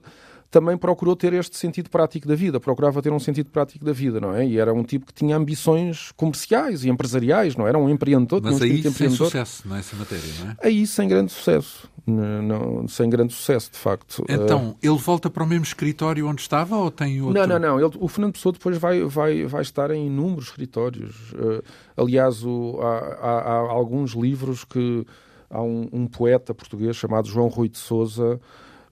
também 0.51 0.77
procurou 0.77 1.15
ter 1.15 1.31
este 1.33 1.57
sentido 1.57 1.89
prático 1.89 2.27
da 2.27 2.35
vida, 2.35 2.59
procurava 2.59 3.01
ter 3.01 3.11
um 3.11 3.19
sentido 3.19 3.49
prático 3.49 3.85
da 3.85 3.93
vida, 3.93 4.19
não 4.19 4.35
é? 4.35 4.45
E 4.45 4.59
era 4.59 4.73
um 4.73 4.83
tipo 4.83 5.05
que 5.05 5.13
tinha 5.13 5.35
ambições 5.35 6.11
comerciais 6.11 6.83
e 6.83 6.89
empresariais, 6.89 7.55
não 7.55 7.65
é? 7.65 7.69
era 7.69 7.77
um 7.79 7.89
empreendedor. 7.89 8.41
Mas 8.43 8.59
um 8.59 8.63
aí 8.65 8.83
sem 8.83 9.09
sucesso 9.09 9.67
nessa 9.67 9.95
matéria, 9.95 10.25
não 10.41 10.51
é? 10.51 10.57
Aí 10.61 10.85
sem 10.85 11.07
grande 11.07 11.31
sucesso, 11.31 11.89
não, 12.05 12.87
sem 12.87 13.09
grande 13.09 13.33
sucesso, 13.33 13.71
de 13.71 13.77
facto. 13.77 14.23
Então, 14.27 14.75
ele 14.81 14.97
volta 14.97 15.29
para 15.29 15.43
o 15.43 15.47
mesmo 15.47 15.65
escritório 15.65 16.27
onde 16.27 16.41
estava 16.41 16.75
ou 16.75 16.89
tem 16.89 17.21
outro? 17.21 17.39
Não, 17.39 17.47
não, 17.47 17.59
não. 17.59 17.79
Ele, 17.79 17.97
o 17.99 18.07
Fernando 18.07 18.33
Pessoa 18.33 18.53
depois 18.53 18.77
vai, 18.77 19.03
vai, 19.03 19.45
vai 19.45 19.61
estar 19.61 19.91
em 19.91 20.07
inúmeros 20.07 20.45
escritórios. 20.45 21.31
Uh, 21.33 21.63
aliás, 21.95 22.43
o, 22.43 22.79
há, 22.81 22.97
há, 22.97 23.39
há, 23.39 23.71
alguns 23.71 24.11
livros 24.11 24.63
que... 24.63 25.05
Há 25.53 25.61
um, 25.61 25.89
um 25.91 26.07
poeta 26.07 26.53
português 26.53 26.95
chamado 26.95 27.27
João 27.27 27.49
Rui 27.49 27.67
de 27.67 27.77
Souza 27.77 28.39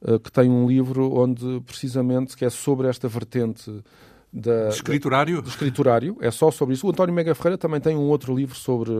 eh, 0.02 0.18
que 0.20 0.32
tem 0.32 0.50
um 0.50 0.68
livro 0.68 1.14
onde 1.14 1.62
precisamente 1.66 2.36
que 2.36 2.46
é 2.46 2.50
sobre 2.50 2.88
esta 2.88 3.08
vertente 3.08 3.70
da, 4.32 4.70
escriturário? 4.70 5.42
Da, 5.42 5.50
escriturário, 5.50 6.18
é 6.22 6.30
só 6.30 6.52
sobre 6.52 6.76
isso. 6.76 6.86
O 6.86 6.92
António 6.92 7.14
Mega 7.14 7.34
Ferreira 7.34 7.58
também 7.58 7.82
tem 7.82 7.96
um 7.96 8.08
outro 8.08 8.36
livro 8.36 8.56
sobre, 8.56 8.92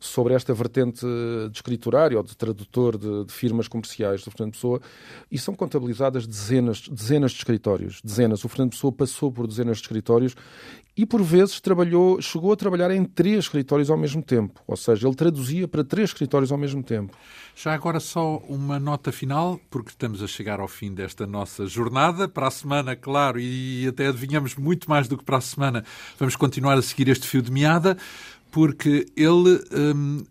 sobre 0.00 0.34
esta 0.34 0.54
vertente 0.54 1.04
de 1.50 1.56
escriturário 1.56 2.16
ou 2.16 2.24
de 2.24 2.36
tradutor 2.36 2.96
de, 2.96 3.24
de 3.24 3.32
firmas 3.32 3.68
comerciais 3.68 4.24
do 4.24 4.30
Fernando 4.30 4.52
Pessoa 4.52 4.80
e 5.30 5.38
são 5.38 5.54
contabilizadas 5.54 6.26
dezenas, 6.26 6.88
dezenas 6.88 7.32
de 7.32 7.38
escritórios, 7.38 8.00
dezenas. 8.02 8.44
O 8.44 8.48
Fernando 8.48 8.70
Pessoa 8.70 8.92
passou 8.92 9.30
por 9.30 9.46
dezenas 9.46 9.76
de 9.76 9.82
escritórios 9.82 10.34
e 10.96 11.06
por 11.06 11.22
vezes 11.22 11.60
trabalhou, 11.60 12.20
chegou 12.20 12.52
a 12.52 12.56
trabalhar 12.56 12.90
em 12.90 13.04
três 13.04 13.44
escritórios 13.44 13.88
ao 13.88 13.96
mesmo 13.96 14.22
tempo, 14.22 14.60
ou 14.66 14.76
seja, 14.76 15.06
ele 15.06 15.16
traduzia 15.16 15.66
para 15.66 15.82
três 15.82 16.10
escritórios 16.10 16.52
ao 16.52 16.58
mesmo 16.58 16.82
tempo. 16.82 17.16
Já 17.54 17.74
agora 17.74 18.00
só 18.00 18.38
uma 18.48 18.78
nota 18.78 19.12
final, 19.12 19.60
porque 19.70 19.90
estamos 19.90 20.22
a 20.22 20.26
chegar 20.26 20.60
ao 20.60 20.68
fim 20.68 20.92
desta 20.92 21.26
nossa 21.26 21.66
jornada. 21.66 22.26
Para 22.26 22.48
a 22.48 22.50
semana, 22.50 22.96
claro, 22.96 23.38
e 23.38 23.86
até 23.86 24.06
adivinhamos 24.06 24.54
muito 24.54 24.88
mais 24.88 25.06
do 25.06 25.18
que 25.18 25.24
para 25.24 25.36
a 25.38 25.40
semana, 25.40 25.84
vamos 26.18 26.34
continuar 26.36 26.78
a 26.78 26.82
seguir 26.82 27.08
este 27.08 27.26
fio 27.26 27.42
de 27.42 27.50
meada 27.50 27.96
porque 28.50 29.06
ele 29.16 29.64
hum, 29.72 30.22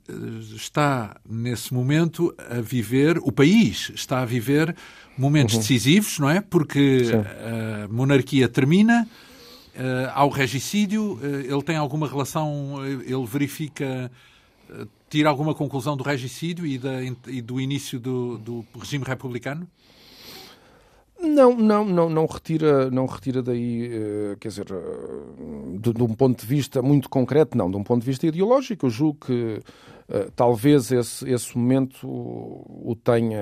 está 0.56 1.20
nesse 1.28 1.74
momento 1.74 2.34
a 2.38 2.62
viver, 2.62 3.18
o 3.18 3.32
país 3.32 3.92
está 3.96 4.22
a 4.22 4.26
viver 4.26 4.76
momentos 5.18 5.56
uhum. 5.56 5.62
decisivos, 5.62 6.20
não 6.20 6.30
é? 6.30 6.40
Porque 6.40 7.06
Sim. 7.06 7.14
a 7.16 7.88
monarquia 7.88 8.48
termina, 8.48 9.08
ao 10.14 10.30
regicídio, 10.30 11.14
uh, 11.14 11.26
ele 11.26 11.62
tem 11.64 11.78
alguma 11.78 12.08
relação, 12.08 12.76
uh, 12.76 12.86
ele 12.86 13.26
verifica, 13.26 14.12
tira 15.10 15.30
alguma 15.30 15.54
conclusão 15.54 15.96
do 15.96 16.04
regicídio 16.04 16.66
e, 16.66 16.78
da, 16.78 17.04
e 17.28 17.42
do 17.42 17.60
início 17.60 18.00
do, 18.00 18.38
do 18.38 18.66
regime 18.80 19.06
republicano? 19.06 19.68
Não, 21.20 21.56
não, 21.56 21.86
não, 21.86 22.10
não 22.10 22.26
retira, 22.26 22.90
não 22.90 23.06
retira 23.06 23.44
daí, 23.44 23.92
quer 24.40 24.48
dizer, 24.48 24.66
de, 25.80 25.94
de, 25.94 26.02
um 26.04 26.16
ponto 26.16 26.42
de 26.42 26.48
vista 26.48 26.82
muito 26.82 27.08
concreto, 27.10 27.56
não, 27.56 27.70
de 27.70 27.78
um 27.78 27.84
ponto 27.84 28.02
de 28.02 28.08
vista 28.08 28.26
ideológico, 28.26 28.88
eu 28.88 28.90
julgo 28.90 29.28
que 29.28 29.62
talvez 30.36 30.92
esse, 30.92 31.30
esse 31.30 31.58
momento 31.58 32.08
o 32.08 32.96
tenha, 33.02 33.42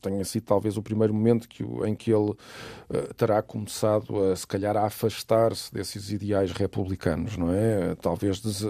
tenha 0.00 0.24
sido 0.24 0.44
talvez 0.44 0.76
o 0.76 0.82
primeiro 0.82 1.14
momento 1.14 1.48
que, 1.48 1.62
em 1.62 1.94
que 1.94 2.10
ele 2.10 2.30
uh, 2.30 3.14
terá 3.16 3.42
começado 3.42 4.22
a 4.24 4.36
se 4.36 4.46
calhar 4.46 4.76
a 4.76 4.86
afastar-se 4.86 5.72
desses 5.72 6.10
ideais 6.10 6.52
republicanos, 6.52 7.36
não 7.36 7.52
é? 7.52 7.94
Talvez 7.96 8.40
des, 8.40 8.64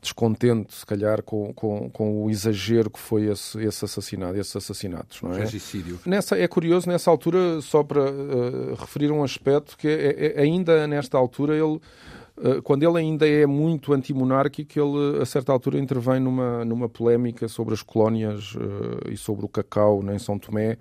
descontente, 0.00 0.74
se 0.74 0.84
calhar, 0.84 1.22
com, 1.22 1.52
com, 1.54 1.88
com 1.90 2.24
o 2.24 2.30
exagero 2.30 2.90
que 2.90 2.98
foi 2.98 3.30
esse, 3.30 3.62
esse 3.62 3.84
assassinato, 3.84 4.36
esses 4.36 4.54
assassinatos, 4.54 5.22
não 5.22 5.32
é? 5.34 5.40
Regicídio. 5.40 6.00
Nessa, 6.04 6.36
é 6.38 6.46
curioso, 6.48 6.88
nessa 6.88 7.10
altura, 7.10 7.60
só 7.60 7.82
para 7.82 8.10
uh, 8.10 8.74
referir 8.74 9.10
um 9.10 9.22
aspecto, 9.22 9.76
que 9.76 9.88
é, 9.88 9.92
é, 9.92 10.32
é 10.36 10.42
ainda 10.42 10.86
nesta 10.86 11.16
altura 11.16 11.54
ele 11.54 11.76
eh, 11.76 12.21
quando 12.64 12.82
ele 12.82 12.98
ainda 12.98 13.28
é 13.28 13.46
muito 13.46 13.92
antimonárquico, 13.92 14.78
ele 14.78 15.22
a 15.22 15.26
certa 15.26 15.52
altura 15.52 15.78
intervém 15.78 16.18
numa, 16.20 16.64
numa 16.64 16.88
polémica 16.88 17.46
sobre 17.48 17.74
as 17.74 17.82
colónias 17.82 18.54
uh, 18.54 19.10
e 19.10 19.16
sobre 19.16 19.44
o 19.44 19.48
cacau 19.48 20.02
em 20.12 20.18
São 20.18 20.38
Tomé, 20.38 20.78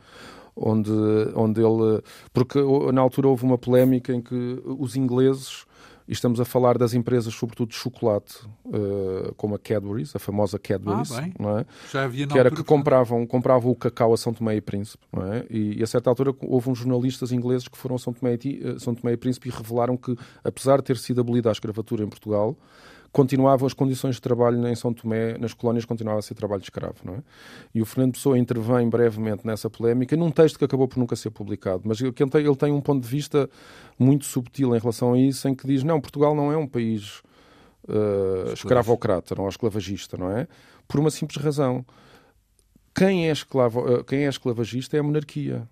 onde, 0.55 0.91
onde 1.35 1.61
ele. 1.61 2.01
Porque 2.33 2.59
na 2.93 3.01
altura 3.01 3.27
houve 3.27 3.43
uma 3.43 3.57
polémica 3.57 4.13
em 4.13 4.21
que 4.21 4.61
os 4.65 4.95
ingleses 4.95 5.65
E 6.07 6.13
estamos 6.13 6.39
a 6.39 6.45
falar 6.45 6.77
das 6.77 6.93
empresas, 6.93 7.33
sobretudo 7.33 7.69
de 7.69 7.75
chocolate, 7.75 8.37
uh, 8.65 9.33
como 9.35 9.55
a 9.55 9.59
Cadbury's, 9.59 10.15
a 10.15 10.19
famosa 10.19 10.57
Cadbury's, 10.59 11.11
ah, 11.11 11.29
não 11.39 11.59
é? 11.59 11.65
Já 11.91 12.03
havia 12.03 12.27
que 12.27 12.37
era 12.37 12.51
que 12.51 12.63
compravam, 12.63 13.25
compravam 13.25 13.71
o 13.71 13.75
cacau 13.75 14.13
a 14.13 14.17
São 14.17 14.33
Tomé 14.33 14.55
e 14.55 14.61
Príncipe, 14.61 15.03
não 15.11 15.31
é? 15.31 15.45
E, 15.49 15.79
e, 15.79 15.83
a 15.83 15.87
certa 15.87 16.09
altura 16.09 16.33
houve 16.41 16.69
uns 16.69 16.79
jornalistas 16.79 17.31
ingleses 17.31 17.67
que 17.67 17.77
foram 17.77 17.95
a 17.95 17.99
São 17.99 18.13
Tomé, 18.13 18.37
e, 18.43 18.61
eh, 18.63 18.79
São 18.79 18.95
Tomé 18.95 19.13
e 19.13 19.17
Príncipe 19.17 19.49
e 19.49 19.51
revelaram 19.51 19.95
que, 19.95 20.15
apesar 20.43 20.77
de 20.77 20.83
ter 20.83 20.97
sido 20.97 21.21
abolida 21.21 21.49
a 21.49 21.51
escravatura 21.51 22.03
em 22.03 22.09
Portugal, 22.09 22.57
continuavam 23.11 23.67
as 23.67 23.73
condições 23.73 24.15
de 24.15 24.21
trabalho 24.21 24.65
em 24.67 24.75
São 24.75 24.93
Tomé, 24.93 25.37
nas 25.37 25.53
colónias, 25.53 25.83
continuava 25.85 26.19
a 26.19 26.21
ser 26.21 26.33
trabalho 26.33 26.61
de 26.61 26.67
escravo. 26.67 26.95
Não 27.03 27.15
é? 27.15 27.23
E 27.75 27.81
o 27.81 27.85
Fernando 27.85 28.13
Pessoa 28.13 28.37
intervém 28.37 28.89
brevemente 28.89 29.45
nessa 29.45 29.69
polémica, 29.69 30.15
num 30.15 30.31
texto 30.31 30.57
que 30.57 30.65
acabou 30.65 30.87
por 30.87 30.97
nunca 30.97 31.15
ser 31.15 31.29
publicado, 31.29 31.83
mas 31.85 31.99
ele 31.99 32.11
tem, 32.11 32.27
ele 32.35 32.55
tem 32.55 32.71
um 32.71 32.81
ponto 32.81 33.03
de 33.03 33.09
vista 33.09 33.49
muito 33.99 34.25
subtil 34.25 34.75
em 34.75 34.79
relação 34.79 35.13
a 35.13 35.19
isso, 35.19 35.47
em 35.47 35.55
que 35.55 35.67
diz, 35.67 35.83
não, 35.83 35.99
Portugal 35.99 36.33
não 36.33 36.51
é 36.51 36.57
um 36.57 36.67
país 36.67 37.21
uh, 37.87 38.53
escravocrata, 38.53 39.35
não 39.35 39.45
é 39.45 39.49
esclavagista, 39.49 40.17
não 40.17 40.31
é? 40.31 40.47
Por 40.87 40.99
uma 40.99 41.09
simples 41.09 41.43
razão. 41.43 41.85
Quem 42.93 43.29
é, 43.29 43.31
esclavo, 43.31 43.81
uh, 43.81 44.03
quem 44.03 44.25
é 44.25 44.29
esclavagista 44.29 44.97
é 44.97 44.99
a 44.99 45.03
monarquia. 45.03 45.67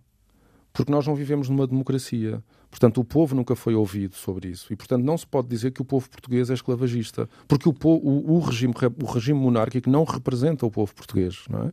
Porque 0.72 0.92
nós 0.92 1.08
não 1.08 1.16
vivemos 1.16 1.50
numa 1.50 1.68
democracia. 1.68 2.44
Portanto, 2.70 3.02
o 3.02 3.04
povo 3.04 3.36
nunca 3.36 3.56
foi 3.56 3.74
ouvido 3.74 4.16
sobre 4.16 4.50
isso. 4.50 4.72
E, 4.72 4.76
portanto, 4.76 5.04
não 5.04 5.18
se 5.18 5.26
pode 5.26 5.48
dizer 5.48 5.72
que 5.72 5.82
o 5.82 5.86
povo 5.86 6.10
português 6.10 6.50
é 6.50 6.54
esclavagista. 6.54 7.28
Porque 7.48 7.68
o, 7.68 7.76
o, 7.84 8.36
o 8.36 8.40
regime, 8.40 8.74
o 9.02 9.06
regime 9.06 9.40
monárquico 9.40 9.90
não 9.90 10.04
representa 10.04 10.66
o 10.66 10.72
povo 10.72 10.94
português, 10.94 11.44
não 11.50 11.64
é? 11.64 11.72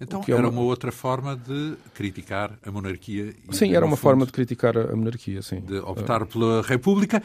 Então 0.00 0.22
é 0.26 0.30
era 0.30 0.48
uma... 0.48 0.60
outra 0.60 0.92
forma 0.92 1.36
de 1.36 1.74
criticar 1.92 2.56
a 2.64 2.70
monarquia. 2.70 3.34
sim, 3.50 3.74
era 3.74 3.84
uma 3.84 3.96
forma 3.96 4.24
de 4.24 4.32
criticar 4.32 4.76
a 4.76 4.94
monarquia, 4.94 5.42
sim. 5.42 5.60
De 5.60 5.78
optar 5.78 6.24
pela 6.26 6.62
República. 6.62 7.22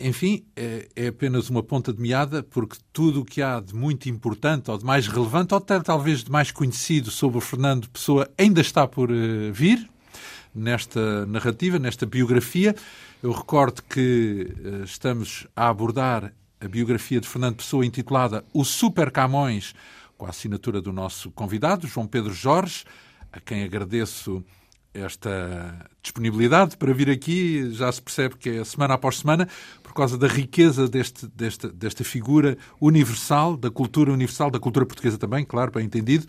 Enfim, 0.00 0.44
é, 0.54 0.88
é, 0.94 1.06
apenas 1.08 1.48
uma 1.48 1.62
ponta 1.62 1.92
de 1.92 2.00
meada, 2.00 2.42
porque 2.42 2.76
tudo 2.92 3.22
o 3.22 3.24
que 3.24 3.40
há 3.40 3.58
de 3.58 3.74
muito 3.74 4.08
importante, 4.08 4.70
ou 4.70 4.76
de 4.76 4.84
mais 4.84 5.06
relevante, 5.06 5.54
ou 5.54 5.58
até 5.58 5.80
talvez 5.80 6.22
de 6.22 6.30
mais 6.30 6.50
conhecido 6.50 7.10
sobre 7.10 7.38
o 7.38 7.40
Fernando 7.40 7.88
Pessoa, 7.88 8.28
ainda 8.36 8.60
está 8.60 8.86
por 8.86 9.10
uh, 9.10 9.52
vir 9.52 9.88
nesta 10.58 11.24
narrativa, 11.26 11.78
nesta 11.78 12.04
biografia. 12.04 12.74
Eu 13.22 13.32
recordo 13.32 13.82
que 13.82 14.52
uh, 14.58 14.84
estamos 14.84 15.46
a 15.54 15.68
abordar 15.68 16.32
a 16.60 16.68
biografia 16.68 17.20
de 17.20 17.28
Fernando 17.28 17.56
Pessoa 17.56 17.86
intitulada 17.86 18.44
O 18.52 18.64
Super 18.64 19.10
Camões, 19.10 19.74
com 20.16 20.26
a 20.26 20.30
assinatura 20.30 20.80
do 20.80 20.92
nosso 20.92 21.30
convidado, 21.30 21.86
João 21.86 22.06
Pedro 22.06 22.34
Jorge, 22.34 22.84
a 23.32 23.38
quem 23.38 23.62
agradeço 23.62 24.44
esta 24.92 25.88
disponibilidade 26.02 26.76
para 26.76 26.92
vir 26.92 27.08
aqui. 27.08 27.70
Já 27.72 27.90
se 27.92 28.02
percebe 28.02 28.36
que 28.36 28.50
é 28.50 28.64
semana 28.64 28.94
após 28.94 29.18
semana, 29.18 29.48
por 29.82 29.94
causa 29.94 30.18
da 30.18 30.26
riqueza 30.26 30.88
deste, 30.88 31.26
desta, 31.28 31.68
desta 31.68 32.02
figura 32.02 32.58
universal, 32.80 33.56
da 33.56 33.70
cultura 33.70 34.12
universal, 34.12 34.50
da 34.50 34.58
cultura 34.58 34.84
portuguesa 34.84 35.18
também, 35.18 35.44
claro, 35.44 35.70
bem 35.70 35.84
entendido. 35.84 36.26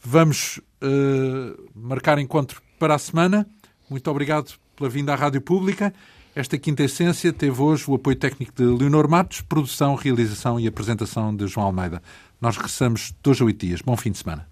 Vamos 0.00 0.58
uh, 0.82 1.70
marcar 1.74 2.18
encontro 2.18 2.60
para 2.82 2.96
a 2.96 2.98
semana. 2.98 3.46
Muito 3.88 4.10
obrigado 4.10 4.54
pela 4.74 4.90
vinda 4.90 5.12
à 5.12 5.14
Rádio 5.14 5.40
Pública. 5.40 5.94
Esta 6.34 6.58
quinta 6.58 6.82
essência 6.82 7.32
teve 7.32 7.62
hoje 7.62 7.84
o 7.86 7.94
apoio 7.94 8.16
técnico 8.16 8.52
de 8.56 8.64
Leonor 8.64 9.08
Matos, 9.08 9.40
produção, 9.40 9.94
realização 9.94 10.58
e 10.58 10.66
apresentação 10.66 11.32
de 11.32 11.46
João 11.46 11.66
Almeida. 11.66 12.02
Nós 12.40 12.56
regressamos 12.56 13.14
dois 13.22 13.40
a 13.40 13.44
oito 13.44 13.64
dias. 13.64 13.80
Bom 13.82 13.96
fim 13.96 14.10
de 14.10 14.18
semana. 14.18 14.48